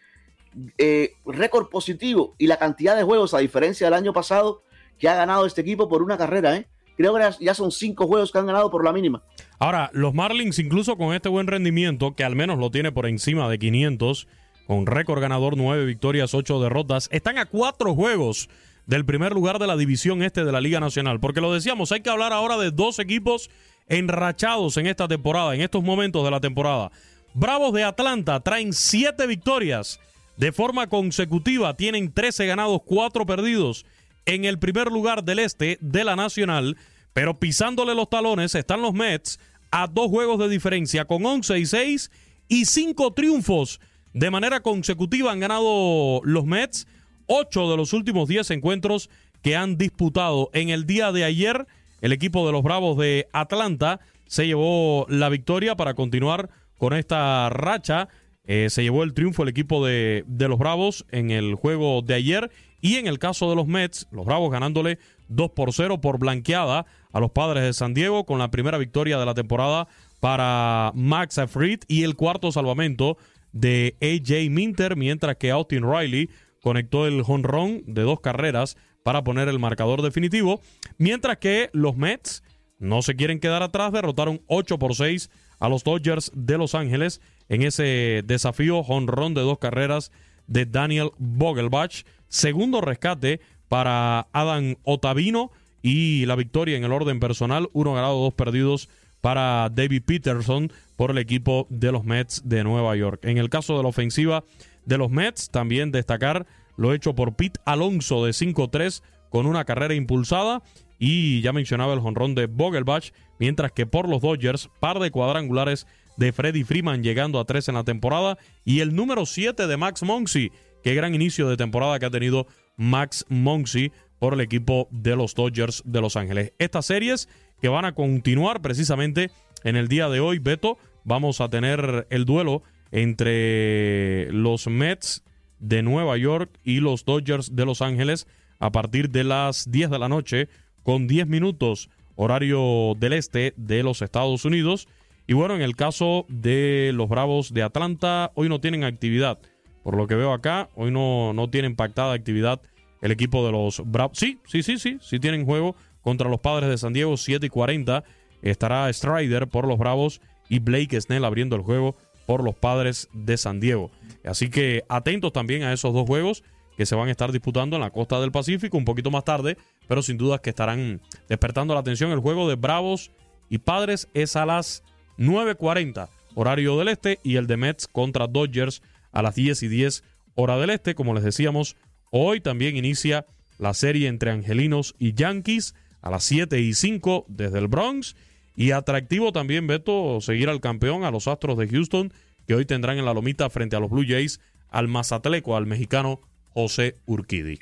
eh, 0.78 1.12
récord 1.26 1.68
positivo 1.68 2.34
y 2.38 2.46
la 2.46 2.56
cantidad 2.56 2.96
de 2.96 3.02
juegos, 3.02 3.34
a 3.34 3.38
diferencia 3.38 3.86
del 3.86 3.94
año 3.94 4.12
pasado, 4.12 4.62
que 4.98 5.08
ha 5.08 5.14
ganado 5.14 5.46
este 5.46 5.60
equipo 5.60 5.88
por 5.88 6.02
una 6.02 6.16
carrera. 6.16 6.56
¿eh? 6.56 6.66
Creo 6.96 7.14
que 7.14 7.44
ya 7.44 7.54
son 7.54 7.72
cinco 7.72 8.06
juegos 8.06 8.30
que 8.30 8.38
han 8.38 8.46
ganado 8.46 8.70
por 8.70 8.84
la 8.84 8.92
mínima. 8.92 9.22
Ahora, 9.58 9.90
los 9.92 10.14
Marlins, 10.14 10.58
incluso 10.58 10.96
con 10.96 11.14
este 11.14 11.28
buen 11.28 11.46
rendimiento, 11.46 12.14
que 12.14 12.24
al 12.24 12.36
menos 12.36 12.58
lo 12.58 12.70
tiene 12.70 12.92
por 12.92 13.06
encima 13.06 13.48
de 13.48 13.58
500, 13.58 14.28
con 14.66 14.86
récord 14.86 15.20
ganador, 15.20 15.56
nueve 15.56 15.84
victorias, 15.84 16.34
ocho 16.34 16.60
derrotas. 16.60 17.08
Están 17.12 17.38
a 17.38 17.46
cuatro 17.46 17.94
juegos 17.94 18.48
del 18.86 19.04
primer 19.04 19.32
lugar 19.32 19.58
de 19.58 19.66
la 19.66 19.76
división 19.76 20.22
este 20.22 20.44
de 20.44 20.52
la 20.52 20.60
Liga 20.60 20.80
Nacional. 20.80 21.20
Porque 21.20 21.40
lo 21.40 21.52
decíamos, 21.52 21.92
hay 21.92 22.00
que 22.00 22.10
hablar 22.10 22.32
ahora 22.32 22.56
de 22.56 22.70
dos 22.70 22.98
equipos 22.98 23.50
enrachados 23.88 24.76
en 24.76 24.86
esta 24.86 25.08
temporada, 25.08 25.54
en 25.54 25.60
estos 25.60 25.82
momentos 25.82 26.24
de 26.24 26.30
la 26.30 26.40
temporada. 26.40 26.90
Bravos 27.34 27.72
de 27.72 27.84
Atlanta 27.84 28.40
traen 28.40 28.72
siete 28.72 29.26
victorias 29.26 30.00
de 30.36 30.52
forma 30.52 30.88
consecutiva, 30.88 31.74
tienen 31.74 32.12
13 32.12 32.46
ganados, 32.46 32.80
4 32.84 33.26
perdidos 33.26 33.86
en 34.26 34.44
el 34.44 34.58
primer 34.58 34.88
lugar 34.88 35.24
del 35.24 35.38
este 35.38 35.78
de 35.80 36.04
la 36.04 36.16
Nacional, 36.16 36.76
pero 37.12 37.38
pisándole 37.38 37.94
los 37.94 38.08
talones 38.08 38.54
están 38.54 38.82
los 38.82 38.94
Mets 38.94 39.38
a 39.70 39.86
dos 39.86 40.08
juegos 40.08 40.38
de 40.38 40.48
diferencia 40.48 41.04
con 41.04 41.24
11 41.24 41.58
y 41.58 41.66
6 41.66 42.10
y 42.48 42.64
5 42.64 43.12
triunfos 43.12 43.80
de 44.14 44.30
manera 44.30 44.60
consecutiva 44.60 45.32
han 45.32 45.40
ganado 45.40 46.20
los 46.22 46.46
Mets 46.46 46.86
8 47.26 47.70
de 47.70 47.76
los 47.76 47.92
últimos 47.92 48.28
10 48.28 48.52
encuentros 48.52 49.10
que 49.42 49.56
han 49.56 49.76
disputado. 49.76 50.50
En 50.52 50.68
el 50.68 50.86
día 50.86 51.10
de 51.10 51.24
ayer, 51.24 51.66
el 52.00 52.12
equipo 52.12 52.46
de 52.46 52.52
los 52.52 52.62
Bravos 52.62 52.96
de 52.96 53.26
Atlanta 53.32 53.98
se 54.26 54.46
llevó 54.46 55.04
la 55.08 55.28
victoria 55.28 55.76
para 55.76 55.94
continuar 55.94 56.48
con 56.78 56.92
esta 56.92 57.50
racha. 57.50 58.08
Eh, 58.46 58.68
se 58.70 58.84
llevó 58.84 59.02
el 59.02 59.14
triunfo 59.14 59.42
el 59.42 59.48
equipo 59.48 59.84
de, 59.84 60.24
de 60.28 60.48
los 60.48 60.60
Bravos 60.60 61.04
en 61.10 61.32
el 61.32 61.56
juego 61.56 62.00
de 62.02 62.14
ayer. 62.14 62.52
Y 62.80 62.96
en 62.96 63.08
el 63.08 63.18
caso 63.18 63.50
de 63.50 63.56
los 63.56 63.66
Mets, 63.66 64.06
los 64.12 64.26
Bravos 64.26 64.52
ganándole 64.52 65.00
2 65.26 65.50
por 65.50 65.72
0 65.72 66.00
por 66.00 66.18
blanqueada 66.18 66.86
a 67.12 67.20
los 67.20 67.32
padres 67.32 67.64
de 67.64 67.72
San 67.72 67.94
Diego 67.94 68.24
con 68.26 68.38
la 68.38 68.52
primera 68.52 68.78
victoria 68.78 69.18
de 69.18 69.26
la 69.26 69.34
temporada 69.34 69.88
para 70.20 70.92
Max 70.94 71.38
Afrid 71.38 71.80
y 71.88 72.04
el 72.04 72.14
cuarto 72.14 72.52
salvamento 72.52 73.18
de 73.54 73.96
AJ 74.02 74.50
Minter, 74.50 74.96
mientras 74.96 75.36
que 75.36 75.50
Austin 75.50 75.90
Riley 75.90 76.28
conectó 76.60 77.06
el 77.06 77.22
jonrón 77.22 77.82
de 77.86 78.02
dos 78.02 78.20
carreras 78.20 78.76
para 79.02 79.24
poner 79.24 79.48
el 79.48 79.58
marcador 79.58 80.02
definitivo, 80.02 80.60
mientras 80.98 81.38
que 81.38 81.70
los 81.72 81.96
Mets 81.96 82.42
no 82.78 83.00
se 83.00 83.14
quieren 83.14 83.40
quedar 83.40 83.62
atrás, 83.62 83.92
derrotaron 83.92 84.42
8 84.48 84.78
por 84.78 84.94
6 84.94 85.30
a 85.60 85.68
los 85.68 85.84
Dodgers 85.84 86.32
de 86.34 86.58
Los 86.58 86.74
Ángeles 86.74 87.20
en 87.48 87.62
ese 87.62 88.22
desafío 88.26 88.82
jonrón 88.82 89.34
de 89.34 89.42
dos 89.42 89.58
carreras 89.58 90.10
de 90.46 90.66
Daniel 90.66 91.10
Vogelbach, 91.18 92.04
segundo 92.28 92.80
rescate 92.80 93.40
para 93.68 94.26
Adam 94.32 94.76
Otavino 94.82 95.52
y 95.80 96.26
la 96.26 96.34
victoria 96.34 96.76
en 96.76 96.84
el 96.84 96.92
orden 96.92 97.20
personal, 97.20 97.68
uno 97.72 97.94
ganado, 97.94 98.18
dos 98.20 98.34
perdidos 98.34 98.88
para 99.20 99.70
David 99.70 100.02
Peterson 100.04 100.72
por 100.96 101.10
el 101.10 101.18
equipo 101.18 101.66
de 101.70 101.92
los 101.92 102.04
Mets 102.04 102.42
de 102.44 102.64
Nueva 102.64 102.94
York. 102.96 103.20
En 103.24 103.38
el 103.38 103.50
caso 103.50 103.76
de 103.76 103.82
la 103.82 103.88
ofensiva 103.88 104.44
de 104.84 104.98
los 104.98 105.10
Mets, 105.10 105.50
también 105.50 105.92
destacar 105.92 106.46
lo 106.76 106.92
hecho 106.92 107.14
por 107.14 107.36
Pete 107.36 107.60
Alonso 107.64 108.24
de 108.24 108.32
5-3 108.32 109.02
con 109.30 109.46
una 109.46 109.64
carrera 109.64 109.94
impulsada 109.94 110.62
y 110.98 111.40
ya 111.40 111.52
mencionaba 111.52 111.92
el 111.94 112.00
jonrón 112.00 112.34
de 112.34 112.46
Vogelbach, 112.46 113.12
mientras 113.38 113.72
que 113.72 113.86
por 113.86 114.08
los 114.08 114.22
Dodgers, 114.22 114.70
par 114.80 114.98
de 115.00 115.10
cuadrangulares 115.10 115.86
de 116.16 116.32
Freddy 116.32 116.64
Freeman 116.64 117.02
llegando 117.02 117.40
a 117.40 117.44
3 117.44 117.68
en 117.68 117.74
la 117.74 117.84
temporada 117.84 118.38
y 118.64 118.80
el 118.80 118.94
número 118.94 119.26
7 119.26 119.66
de 119.66 119.76
Max 119.76 120.02
Monsi. 120.02 120.52
Qué 120.82 120.94
gran 120.94 121.14
inicio 121.14 121.48
de 121.48 121.56
temporada 121.56 121.98
que 121.98 122.06
ha 122.06 122.10
tenido 122.10 122.46
Max 122.76 123.24
Monsi 123.28 123.90
por 124.18 124.34
el 124.34 124.40
equipo 124.40 124.88
de 124.90 125.16
los 125.16 125.34
Dodgers 125.34 125.82
de 125.84 126.00
Los 126.00 126.16
Ángeles. 126.16 126.52
Estas 126.58 126.86
series 126.86 127.28
que 127.60 127.68
van 127.68 127.84
a 127.84 127.94
continuar 127.94 128.62
precisamente 128.62 129.30
en 129.64 129.76
el 129.76 129.88
día 129.88 130.08
de 130.08 130.20
hoy, 130.20 130.38
Beto, 130.38 130.78
vamos 131.04 131.40
a 131.40 131.48
tener 131.48 132.06
el 132.10 132.24
duelo 132.24 132.62
entre 132.92 134.30
los 134.30 134.68
Mets 134.68 135.24
de 135.58 135.82
Nueva 135.82 136.16
York 136.16 136.60
y 136.62 136.80
los 136.80 137.04
Dodgers 137.04 137.56
de 137.56 137.64
Los 137.64 137.82
Ángeles 137.82 138.28
a 138.60 138.70
partir 138.70 139.10
de 139.10 139.24
las 139.24 139.70
10 139.70 139.90
de 139.90 139.98
la 139.98 140.08
noche 140.08 140.48
con 140.82 141.06
10 141.06 141.26
minutos 141.26 141.90
horario 142.14 142.94
del 142.96 143.14
este 143.14 143.54
de 143.56 143.82
los 143.82 144.02
Estados 144.02 144.44
Unidos. 144.44 144.86
Y 145.26 145.32
bueno, 145.32 145.54
en 145.54 145.62
el 145.62 145.74
caso 145.74 146.26
de 146.28 146.92
los 146.94 147.08
Bravos 147.08 147.52
de 147.52 147.62
Atlanta, 147.62 148.30
hoy 148.34 148.48
no 148.48 148.60
tienen 148.60 148.84
actividad. 148.84 149.38
Por 149.82 149.96
lo 149.96 150.06
que 150.06 150.14
veo 150.14 150.32
acá, 150.32 150.68
hoy 150.74 150.90
no, 150.90 151.32
no 151.32 151.48
tienen 151.48 151.74
pactada 151.74 152.12
actividad 152.12 152.60
el 153.00 153.10
equipo 153.10 153.44
de 153.44 153.52
los 153.52 153.82
Bravos. 153.84 154.18
Sí, 154.18 154.38
sí, 154.46 154.62
sí, 154.62 154.78
sí, 154.78 154.98
sí 155.00 155.18
tienen 155.18 155.46
juego 155.46 155.74
contra 156.02 156.28
los 156.28 156.40
Padres 156.40 156.68
de 156.68 156.78
San 156.78 156.92
Diego, 156.92 157.16
7 157.16 157.46
y 157.46 157.48
40. 157.48 158.04
Estará 158.50 158.92
Strider 158.92 159.48
por 159.48 159.66
los 159.66 159.78
Bravos 159.78 160.20
y 160.48 160.58
Blake 160.58 161.00
Snell 161.00 161.24
abriendo 161.24 161.56
el 161.56 161.62
juego 161.62 161.96
por 162.26 162.42
los 162.44 162.54
padres 162.54 163.08
de 163.12 163.36
San 163.36 163.60
Diego. 163.60 163.90
Así 164.24 164.48
que 164.50 164.84
atentos 164.88 165.32
también 165.32 165.62
a 165.62 165.72
esos 165.72 165.92
dos 165.92 166.06
juegos 166.06 166.44
que 166.76 166.86
se 166.86 166.94
van 166.94 167.08
a 167.08 167.10
estar 167.10 167.32
disputando 167.32 167.76
en 167.76 167.82
la 167.82 167.90
costa 167.90 168.20
del 168.20 168.32
Pacífico 168.32 168.76
un 168.76 168.84
poquito 168.84 169.10
más 169.10 169.24
tarde, 169.24 169.56
pero 169.88 170.02
sin 170.02 170.16
duda 170.16 170.38
que 170.38 170.50
estarán 170.50 171.00
despertando 171.28 171.74
la 171.74 171.80
atención. 171.80 172.10
El 172.10 172.20
juego 172.20 172.48
de 172.48 172.56
Bravos 172.56 173.10
y 173.48 173.58
Padres 173.58 174.08
es 174.14 174.36
a 174.36 174.46
las 174.46 174.82
9.40 175.18 176.08
horario 176.34 176.76
del 176.76 176.88
este 176.88 177.20
y 177.22 177.36
el 177.36 177.46
de 177.46 177.56
Mets 177.56 177.86
contra 177.86 178.26
Dodgers 178.26 178.82
a 179.12 179.22
las 179.22 179.34
10 179.36 179.62
y 179.62 179.68
10 179.68 180.04
hora 180.34 180.58
del 180.58 180.70
este. 180.70 180.94
Como 180.94 181.14
les 181.14 181.24
decíamos, 181.24 181.76
hoy 182.10 182.40
también 182.40 182.76
inicia 182.76 183.26
la 183.58 183.74
serie 183.74 184.08
entre 184.08 184.30
Angelinos 184.30 184.94
y 184.98 185.14
Yankees 185.14 185.74
a 186.02 186.10
las 186.10 186.24
7 186.24 186.60
y 186.60 186.74
5 186.74 187.26
desde 187.28 187.58
el 187.58 187.68
Bronx. 187.68 188.16
Y 188.56 188.70
atractivo 188.70 189.32
también, 189.32 189.66
Beto, 189.66 190.20
seguir 190.20 190.48
al 190.48 190.60
campeón, 190.60 191.04
a 191.04 191.10
los 191.10 191.26
Astros 191.26 191.58
de 191.58 191.68
Houston, 191.68 192.12
que 192.46 192.54
hoy 192.54 192.64
tendrán 192.64 192.98
en 192.98 193.04
la 193.04 193.14
lomita 193.14 193.50
frente 193.50 193.74
a 193.76 193.80
los 193.80 193.90
Blue 193.90 194.04
Jays 194.06 194.40
al 194.68 194.88
mazatleco, 194.88 195.56
al 195.56 195.66
mexicano 195.66 196.20
José 196.52 196.96
Urquidi. 197.06 197.60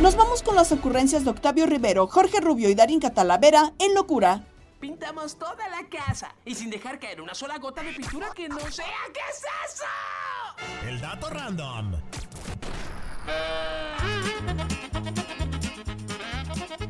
Nos 0.00 0.16
vamos 0.16 0.42
con 0.42 0.54
las 0.54 0.70
ocurrencias 0.72 1.24
de 1.24 1.30
Octavio 1.30 1.66
Rivero, 1.66 2.06
Jorge 2.06 2.40
Rubio 2.40 2.70
y 2.70 2.74
Darín 2.74 3.00
Catalavera 3.00 3.72
en 3.78 3.94
Locura. 3.94 4.44
Pintamos 4.80 5.36
toda 5.36 5.68
la 5.68 5.88
casa 5.88 6.34
y 6.44 6.54
sin 6.54 6.70
dejar 6.70 7.00
caer 7.00 7.20
una 7.20 7.34
sola 7.34 7.58
gota 7.58 7.82
de 7.82 7.92
pintura 7.92 8.28
que 8.34 8.48
no 8.48 8.60
sea. 8.70 8.86
¿Qué 9.12 9.20
es 9.28 9.42
eso? 9.66 10.88
El 10.88 11.00
dato 11.00 11.28
random. 11.28 11.94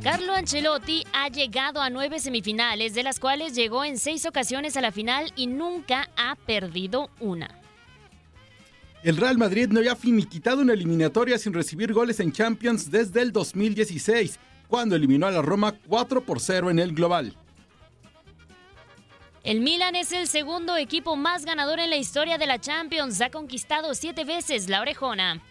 Carlo 0.03 0.33
Ancelotti 0.33 1.05
ha 1.13 1.29
llegado 1.29 1.83
a 1.83 1.91
nueve 1.91 2.21
semifinales, 2.21 2.95
de 2.95 3.03
las 3.03 3.19
cuales 3.19 3.57
llegó 3.57 3.85
en 3.85 3.99
seis 3.99 4.27
ocasiones 4.27 4.77
a 4.77 4.81
la 4.81 4.93
final 4.93 5.33
y 5.35 5.49
nunca 5.49 6.09
ha 6.17 6.37
perdido 6.37 7.11
una. 7.19 7.49
El 9.03 9.17
Real 9.17 9.39
Madrid 9.39 9.69
no 9.71 9.81
había 9.81 9.97
finiquitado 9.97 10.63
una 10.63 10.75
eliminatoria 10.75 11.37
sin 11.37 11.53
recibir 11.53 11.93
goles 11.93 12.21
en 12.21 12.31
Champions 12.31 12.93
desde 12.93 13.23
el 13.23 13.33
2016, 13.33 14.39
cuando 14.69 14.95
eliminó 14.95 15.27
a 15.27 15.33
la 15.33 15.43
Roma 15.43 15.75
4 15.89 16.21
por 16.21 16.39
0 16.39 16.71
en 16.71 16.79
el 16.79 16.95
global. 16.95 17.35
El 19.43 19.61
Milan 19.61 19.97
es 19.97 20.13
el 20.13 20.29
segundo 20.29 20.77
equipo 20.77 21.17
más 21.17 21.45
ganador 21.45 21.81
en 21.81 21.91
la 21.91 21.97
historia 21.97 22.39
de 22.39 22.47
la 22.47 22.61
Champions. 22.61 23.21
Ha 23.21 23.31
conquistado 23.31 23.95
siete 23.95 24.25
veces 24.25 24.69
la 24.69 24.81
orejona. 24.81 25.43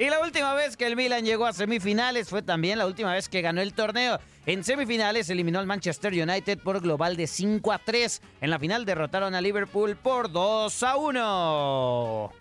Y 0.00 0.08
la 0.08 0.18
última 0.20 0.54
vez 0.54 0.78
que 0.78 0.86
el 0.86 0.96
Milan 0.96 1.26
llegó 1.26 1.44
a 1.44 1.52
semifinales 1.52 2.30
fue 2.30 2.40
también 2.40 2.78
la 2.78 2.86
última 2.86 3.12
vez 3.12 3.28
que 3.28 3.42
ganó 3.42 3.60
el 3.60 3.74
torneo. 3.74 4.18
En 4.46 4.64
semifinales 4.64 5.28
eliminó 5.28 5.58
al 5.58 5.66
Manchester 5.66 6.14
United 6.14 6.58
por 6.60 6.80
global 6.80 7.18
de 7.18 7.26
5 7.26 7.70
a 7.70 7.78
3. 7.78 8.22
En 8.40 8.48
la 8.48 8.58
final 8.58 8.86
derrotaron 8.86 9.34
a 9.34 9.42
Liverpool 9.42 9.96
por 9.96 10.32
2 10.32 10.82
a 10.84 10.96
1. 10.96 12.32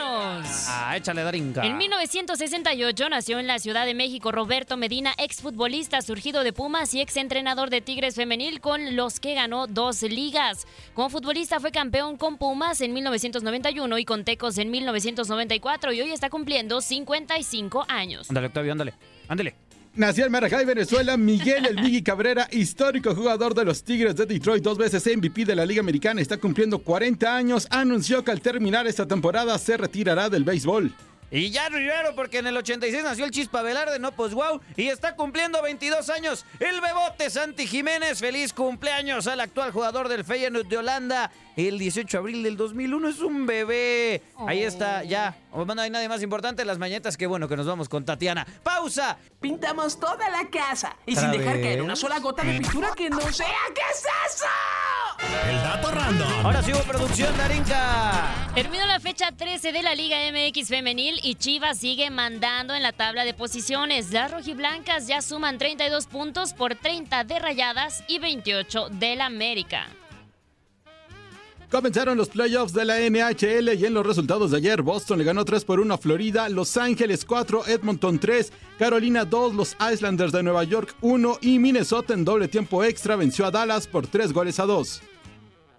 Ah, 0.00 0.94
échale. 0.96 1.18
En 1.62 1.76
1968 1.76 3.08
nació 3.08 3.38
en 3.38 3.46
la 3.46 3.58
Ciudad 3.58 3.86
de 3.86 3.94
México 3.94 4.30
Roberto 4.32 4.76
Medina, 4.76 5.12
exfutbolista 5.18 6.00
surgido 6.00 6.44
de 6.44 6.52
Pumas 6.52 6.94
y 6.94 7.00
exentrenador 7.00 7.70
de 7.70 7.80
Tigres 7.80 8.14
Femenil 8.14 8.60
con 8.60 8.96
los 8.96 9.20
que 9.20 9.34
ganó 9.34 9.66
dos 9.66 10.02
ligas. 10.02 10.66
Como 10.94 11.10
futbolista 11.10 11.60
fue 11.60 11.72
campeón 11.72 12.16
con 12.16 12.38
Pumas 12.38 12.80
en 12.80 12.92
1991 12.92 13.98
y 13.98 14.04
con 14.04 14.24
Tecos 14.24 14.58
en 14.58 14.70
1994 14.70 15.92
y 15.92 16.00
hoy 16.00 16.12
está 16.12 16.30
cumpliendo 16.30 16.80
55 16.80 17.84
años. 17.88 18.30
Ándale, 18.30 18.46
Octavio, 18.46 18.72
ándale. 18.72 18.94
Ándale. 19.28 19.67
Nació 19.98 20.26
en 20.26 20.30
Maracay, 20.30 20.64
Venezuela, 20.64 21.16
Miguel 21.16 21.66
El 21.66 21.82
Migui 21.82 22.02
Cabrera, 22.02 22.46
histórico 22.52 23.16
jugador 23.16 23.52
de 23.52 23.64
los 23.64 23.82
Tigres 23.82 24.14
de 24.14 24.26
Detroit, 24.26 24.62
dos 24.62 24.78
veces 24.78 25.04
MVP 25.04 25.44
de 25.44 25.56
la 25.56 25.66
Liga 25.66 25.80
Americana, 25.80 26.20
está 26.20 26.36
cumpliendo 26.36 26.78
40 26.78 27.34
años, 27.34 27.66
anunció 27.68 28.22
que 28.22 28.30
al 28.30 28.40
terminar 28.40 28.86
esta 28.86 29.08
temporada 29.08 29.58
se 29.58 29.76
retirará 29.76 30.30
del 30.30 30.44
béisbol. 30.44 30.94
Y 31.30 31.50
ya 31.50 31.68
Rivero, 31.68 32.14
porque 32.14 32.38
en 32.38 32.46
el 32.46 32.56
86 32.56 33.04
nació 33.04 33.26
el 33.26 33.30
Chispa 33.30 33.60
Velarde, 33.60 33.98
no 33.98 34.12
pues 34.12 34.32
wow, 34.32 34.60
y 34.76 34.88
está 34.88 35.14
cumpliendo 35.14 35.60
22 35.62 36.08
años. 36.08 36.46
El 36.58 36.80
Bebote 36.80 37.28
Santi 37.28 37.66
Jiménez, 37.66 38.18
feliz 38.18 38.54
cumpleaños 38.54 39.26
al 39.26 39.40
actual 39.40 39.70
jugador 39.70 40.08
del 40.08 40.24
Feyenoord 40.24 40.66
de 40.66 40.78
Holanda. 40.78 41.30
El 41.56 41.78
18 41.78 42.08
de 42.08 42.18
abril 42.18 42.42
del 42.42 42.56
2001 42.56 43.08
es 43.08 43.18
un 43.18 43.44
bebé. 43.44 44.22
Ahí 44.46 44.62
está, 44.62 45.02
ya. 45.02 45.36
Bueno, 45.50 45.74
no 45.74 45.82
hay 45.82 45.90
nadie 45.90 46.08
más 46.08 46.22
importante. 46.22 46.64
Las 46.64 46.78
mañetas, 46.78 47.16
qué 47.16 47.26
bueno 47.26 47.48
que 47.48 47.56
nos 47.56 47.66
vamos 47.66 47.88
con 47.88 48.04
Tatiana. 48.04 48.46
¡Pausa! 48.62 49.18
Pintamos 49.40 49.98
toda 49.98 50.30
la 50.30 50.48
casa 50.48 50.96
y 51.04 51.16
sin 51.16 51.28
¿Otra 51.28 51.38
dejar 51.40 51.60
caer 51.60 51.82
una 51.82 51.96
sola 51.96 52.20
gota 52.20 52.44
de 52.44 52.60
pintura 52.60 52.92
que 52.96 53.10
no 53.10 53.20
sea. 53.32 53.48
¿Qué 53.74 53.82
es 53.92 54.04
eso? 54.34 54.46
El 55.20 55.56
dato 55.62 55.90
random. 55.90 56.46
Ahora 56.46 56.62
sí 56.62 56.72
hubo 56.72 56.82
producción, 56.82 57.36
Darinka. 57.36 58.48
Terminó 58.54 58.86
la 58.86 59.00
fecha 59.00 59.32
13 59.32 59.72
de 59.72 59.82
la 59.82 59.94
Liga 59.94 60.16
MX 60.32 60.68
femenil 60.68 61.18
y 61.22 61.34
Chivas 61.34 61.78
sigue 61.78 62.10
mandando 62.10 62.74
en 62.74 62.82
la 62.82 62.92
tabla 62.92 63.24
de 63.24 63.34
posiciones. 63.34 64.10
Las 64.10 64.30
rojiblancas 64.30 65.06
ya 65.06 65.20
suman 65.22 65.58
32 65.58 66.06
puntos 66.06 66.52
por 66.54 66.74
30 66.74 67.24
de 67.24 67.38
Rayadas 67.38 68.04
y 68.08 68.18
28 68.18 68.88
del 68.90 69.20
América. 69.20 69.86
Comenzaron 71.70 72.16
los 72.16 72.30
playoffs 72.30 72.72
de 72.72 72.86
la 72.86 72.98
NHL 72.98 73.74
y 73.74 73.84
en 73.84 73.92
los 73.92 74.06
resultados 74.06 74.52
de 74.52 74.56
ayer, 74.56 74.80
Boston 74.80 75.18
le 75.18 75.24
ganó 75.24 75.44
3 75.44 75.66
por 75.66 75.80
1 75.80 75.92
a 75.92 75.98
Florida, 75.98 76.48
Los 76.48 76.78
Ángeles 76.78 77.26
4, 77.26 77.66
Edmonton 77.66 78.18
3, 78.18 78.50
Carolina 78.78 79.26
2, 79.26 79.54
los 79.54 79.76
Islanders 79.92 80.32
de 80.32 80.42
Nueva 80.42 80.64
York 80.64 80.94
1 81.02 81.38
y 81.42 81.58
Minnesota 81.58 82.14
en 82.14 82.24
doble 82.24 82.48
tiempo 82.48 82.82
extra 82.84 83.16
venció 83.16 83.44
a 83.44 83.50
Dallas 83.50 83.86
por 83.86 84.06
3 84.06 84.32
goles 84.32 84.58
a 84.60 84.64
2. 84.64 85.02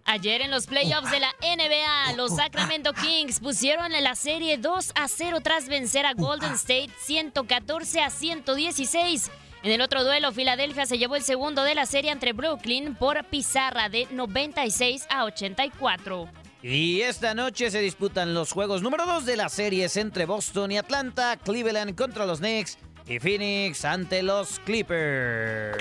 Ayer 0.05 0.41
en 0.41 0.51
los 0.51 0.67
playoffs 0.67 1.09
de 1.09 1.19
la 1.19 1.31
NBA, 1.41 2.15
los 2.17 2.35
Sacramento 2.35 2.93
Kings 2.93 3.39
pusieron 3.39 3.93
en 3.93 4.03
la 4.03 4.15
serie 4.15 4.59
2 4.59 4.91
a 4.93 5.07
0 5.07 5.39
tras 5.41 5.67
vencer 5.67 6.05
a 6.05 6.13
Golden 6.13 6.53
State 6.53 6.91
114 6.99 8.01
a 8.01 8.11
116. 8.11 9.31
En 9.61 9.71
el 9.71 9.81
otro 9.81 10.03
duelo, 10.03 10.31
Filadelfia 10.31 10.85
se 10.85 10.97
llevó 10.97 11.17
el 11.17 11.23
segundo 11.23 11.63
de 11.63 11.75
la 11.75 11.85
serie 11.85 12.11
entre 12.11 12.31
Brooklyn 12.31 12.95
por 12.95 13.25
pizarra 13.25 13.89
de 13.89 14.07
96 14.11 15.05
a 15.09 15.25
84. 15.25 16.29
Y 16.61 17.01
esta 17.01 17.33
noche 17.33 17.69
se 17.69 17.79
disputan 17.79 18.33
los 18.33 18.51
juegos 18.51 18.81
número 18.81 19.05
2 19.05 19.25
de 19.25 19.37
las 19.37 19.53
series 19.53 19.97
entre 19.97 20.25
Boston 20.25 20.71
y 20.71 20.77
Atlanta, 20.77 21.37
Cleveland 21.37 21.95
contra 21.95 22.25
los 22.25 22.39
Knicks 22.39 22.77
y 23.07 23.19
Phoenix 23.19 23.83
ante 23.83 24.23
los 24.23 24.59
Clippers. 24.59 25.77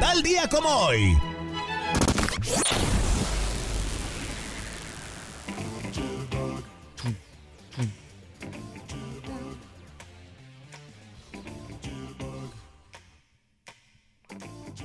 Tal 0.00 0.22
día 0.22 0.48
como 0.48 0.68
hoy. 0.68 1.16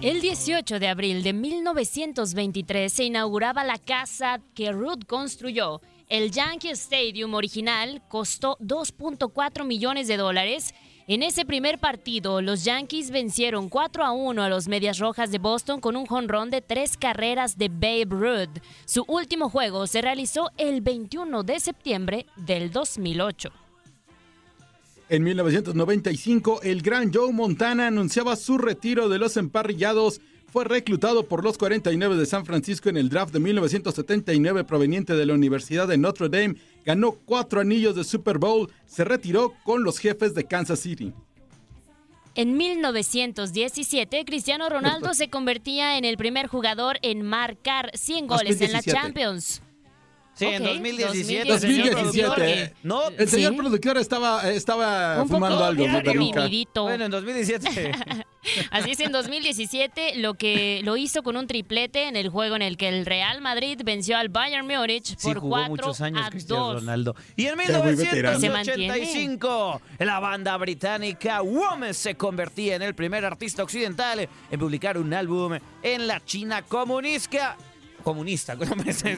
El 0.01 0.21
18 0.21 0.79
de 0.79 0.87
abril 0.87 1.23
de 1.23 1.33
1923 1.33 2.93
se 2.93 3.03
inauguraba 3.03 3.65
la 3.65 3.77
casa 3.77 4.39
que 4.55 4.71
Ruth 4.71 5.03
construyó. 5.05 5.81
El 6.07 6.31
Yankee 6.31 6.69
Stadium 6.69 7.33
original 7.33 8.01
costó 8.07 8.57
2.4 8.61 9.65
millones 9.65 10.07
de 10.07 10.15
dólares. 10.15 10.73
En 11.07 11.21
ese 11.21 11.43
primer 11.43 11.79
partido, 11.79 12.41
los 12.41 12.63
Yankees 12.63 13.11
vencieron 13.11 13.67
4 13.67 14.05
a 14.05 14.11
1 14.13 14.41
a 14.41 14.47
los 14.47 14.69
Medias 14.69 14.99
Rojas 14.99 15.31
de 15.31 15.39
Boston 15.39 15.81
con 15.81 15.97
un 15.97 16.05
jonrón 16.05 16.49
de 16.49 16.61
tres 16.61 16.95
carreras 16.95 17.57
de 17.57 17.67
Babe 17.67 18.05
Ruth. 18.07 18.63
Su 18.85 19.03
último 19.05 19.49
juego 19.49 19.85
se 19.85 20.01
realizó 20.01 20.49
el 20.55 20.79
21 20.79 21.43
de 21.43 21.59
septiembre 21.59 22.25
del 22.37 22.71
2008. 22.71 23.51
En 25.09 25.23
1995, 25.23 26.61
el 26.61 26.83
gran 26.83 27.11
Joe 27.11 27.33
Montana 27.33 27.87
anunciaba 27.87 28.35
su 28.35 28.59
retiro 28.59 29.09
de 29.09 29.17
los 29.17 29.37
emparrillados. 29.37 30.21
Fue 30.51 30.65
reclutado 30.65 31.25
por 31.25 31.43
los 31.43 31.57
49 31.57 32.15
de 32.15 32.27
San 32.27 32.45
Francisco 32.45 32.89
en 32.89 32.97
el 32.97 33.09
draft 33.09 33.33
de 33.33 33.39
1979 33.39 34.63
proveniente 34.65 35.15
de 35.15 35.25
la 35.25 35.33
Universidad 35.33 35.87
de 35.87 35.97
Notre 35.97 36.29
Dame. 36.29 36.57
Ganó 36.85 37.13
cuatro 37.25 37.59
anillos 37.59 37.95
de 37.95 38.03
Super 38.03 38.37
Bowl. 38.37 38.71
Se 38.85 39.03
retiró 39.03 39.55
con 39.63 39.83
los 39.83 39.97
jefes 39.97 40.35
de 40.35 40.43
Kansas 40.43 40.79
City. 40.79 41.11
En 42.35 42.55
1917, 42.55 44.25
Cristiano 44.25 44.69
Ronaldo 44.69 45.13
se 45.15 45.31
convertía 45.31 45.97
en 45.97 46.05
el 46.05 46.17
primer 46.17 46.45
jugador 46.45 46.99
en 47.01 47.23
marcar 47.23 47.89
100 47.95 48.27
goles 48.27 48.61
en 48.61 48.73
la 48.73 48.77
2017. 48.77 48.91
Champions. 48.91 49.61
Sí, 50.39 50.45
en 50.45 50.61
Ok, 50.61 50.69
2017. 50.69 51.49
2017. 51.49 52.73
No, 52.83 53.09
El 53.09 53.27
señor 53.27 53.57
productor 53.57 53.97
estaba, 53.97 54.49
estaba 54.49 55.25
fumando 55.27 55.65
algo. 55.65 55.85
Bueno, 56.83 57.05
en 57.05 57.11
2017. 57.11 57.91
Así 58.71 58.91
es, 58.91 58.99
en 59.01 59.11
2017 59.11 60.15
lo 60.15 60.35
que 60.35 60.79
lo 60.85 60.95
hizo 60.95 61.23
con 61.23 61.35
un 61.35 61.45
triplete 61.45 62.07
en 62.07 62.15
el 62.15 62.29
juego 62.29 62.55
en 62.55 62.61
el 62.61 62.77
que 62.77 62.87
el 62.87 63.05
Real 63.05 63.41
Madrid 63.41 63.81
venció 63.83 64.17
al 64.17 64.29
Bayern 64.29 64.65
Múnich 64.65 65.17
Sí, 65.17 65.27
por 65.27 65.39
jugó 65.39 65.57
4 65.57 65.67
muchos 65.69 65.99
años 65.99 66.25
a 66.25 66.29
Cristiano 66.29 66.67
2. 66.67 66.75
Ronaldo. 66.75 67.15
Y 67.35 67.47
en 67.47 67.57
Ya 67.67 67.79
muy 67.83 67.95
veterano. 67.95 68.39
Se 68.39 68.49
mantiene. 68.49 68.93
1985, 68.93 69.81
la 69.99 70.19
banda 70.19 70.55
británica 70.55 71.41
Woman 71.41 71.93
se 71.93 72.15
convertía 72.15 72.75
en 72.75 72.81
el 72.81 72.95
primer 72.95 73.25
artista 73.25 73.61
occidental 73.61 74.29
en 74.49 74.59
publicar 74.59 74.97
un 74.97 75.13
álbum 75.13 75.57
en 75.83 76.07
la 76.07 76.23
China 76.23 76.61
comunista. 76.61 77.57
Comunista, 78.03 78.55
no 78.55 78.75
me, 78.75 78.89
estoy- 78.91 79.17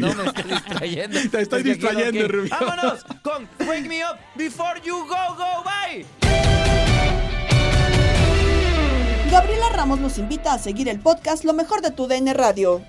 no 0.00 0.14
me 0.14 0.24
estoy 0.26 0.44
distrayendo. 0.50 1.18
Te 1.30 1.42
estoy 1.42 1.62
distrayendo, 1.62 2.12
que- 2.12 2.28
Rubio. 2.28 2.50
Vámonos 2.60 3.04
con 3.22 3.48
Wake 3.66 3.88
Me 3.88 4.04
Up 4.04 4.18
Before 4.34 4.80
You 4.84 4.98
Go 5.06 5.36
Go 5.36 5.64
Bye. 5.64 6.06
Gabriela 9.30 9.68
Ramos 9.74 9.98
nos 10.00 10.18
invita 10.18 10.52
a 10.54 10.58
seguir 10.58 10.88
el 10.88 11.00
podcast 11.00 11.44
Lo 11.44 11.52
mejor 11.54 11.80
de 11.80 11.90
tu 11.90 12.06
DN 12.06 12.34
Radio. 12.34 12.82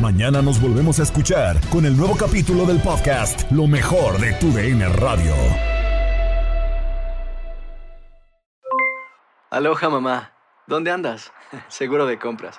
Mañana 0.00 0.42
nos 0.42 0.60
volvemos 0.60 0.98
a 0.98 1.04
escuchar 1.04 1.60
con 1.70 1.86
el 1.86 1.96
nuevo 1.96 2.16
capítulo 2.16 2.64
del 2.66 2.80
podcast 2.80 3.48
Lo 3.52 3.68
mejor 3.68 4.18
de 4.18 4.32
tu 4.34 4.50
DN 4.50 4.88
Radio. 4.88 5.34
Aloha 9.50 9.88
mamá, 9.90 10.32
¿dónde 10.66 10.90
andas? 10.90 11.30
Seguro 11.68 12.06
de 12.06 12.18
compras. 12.18 12.58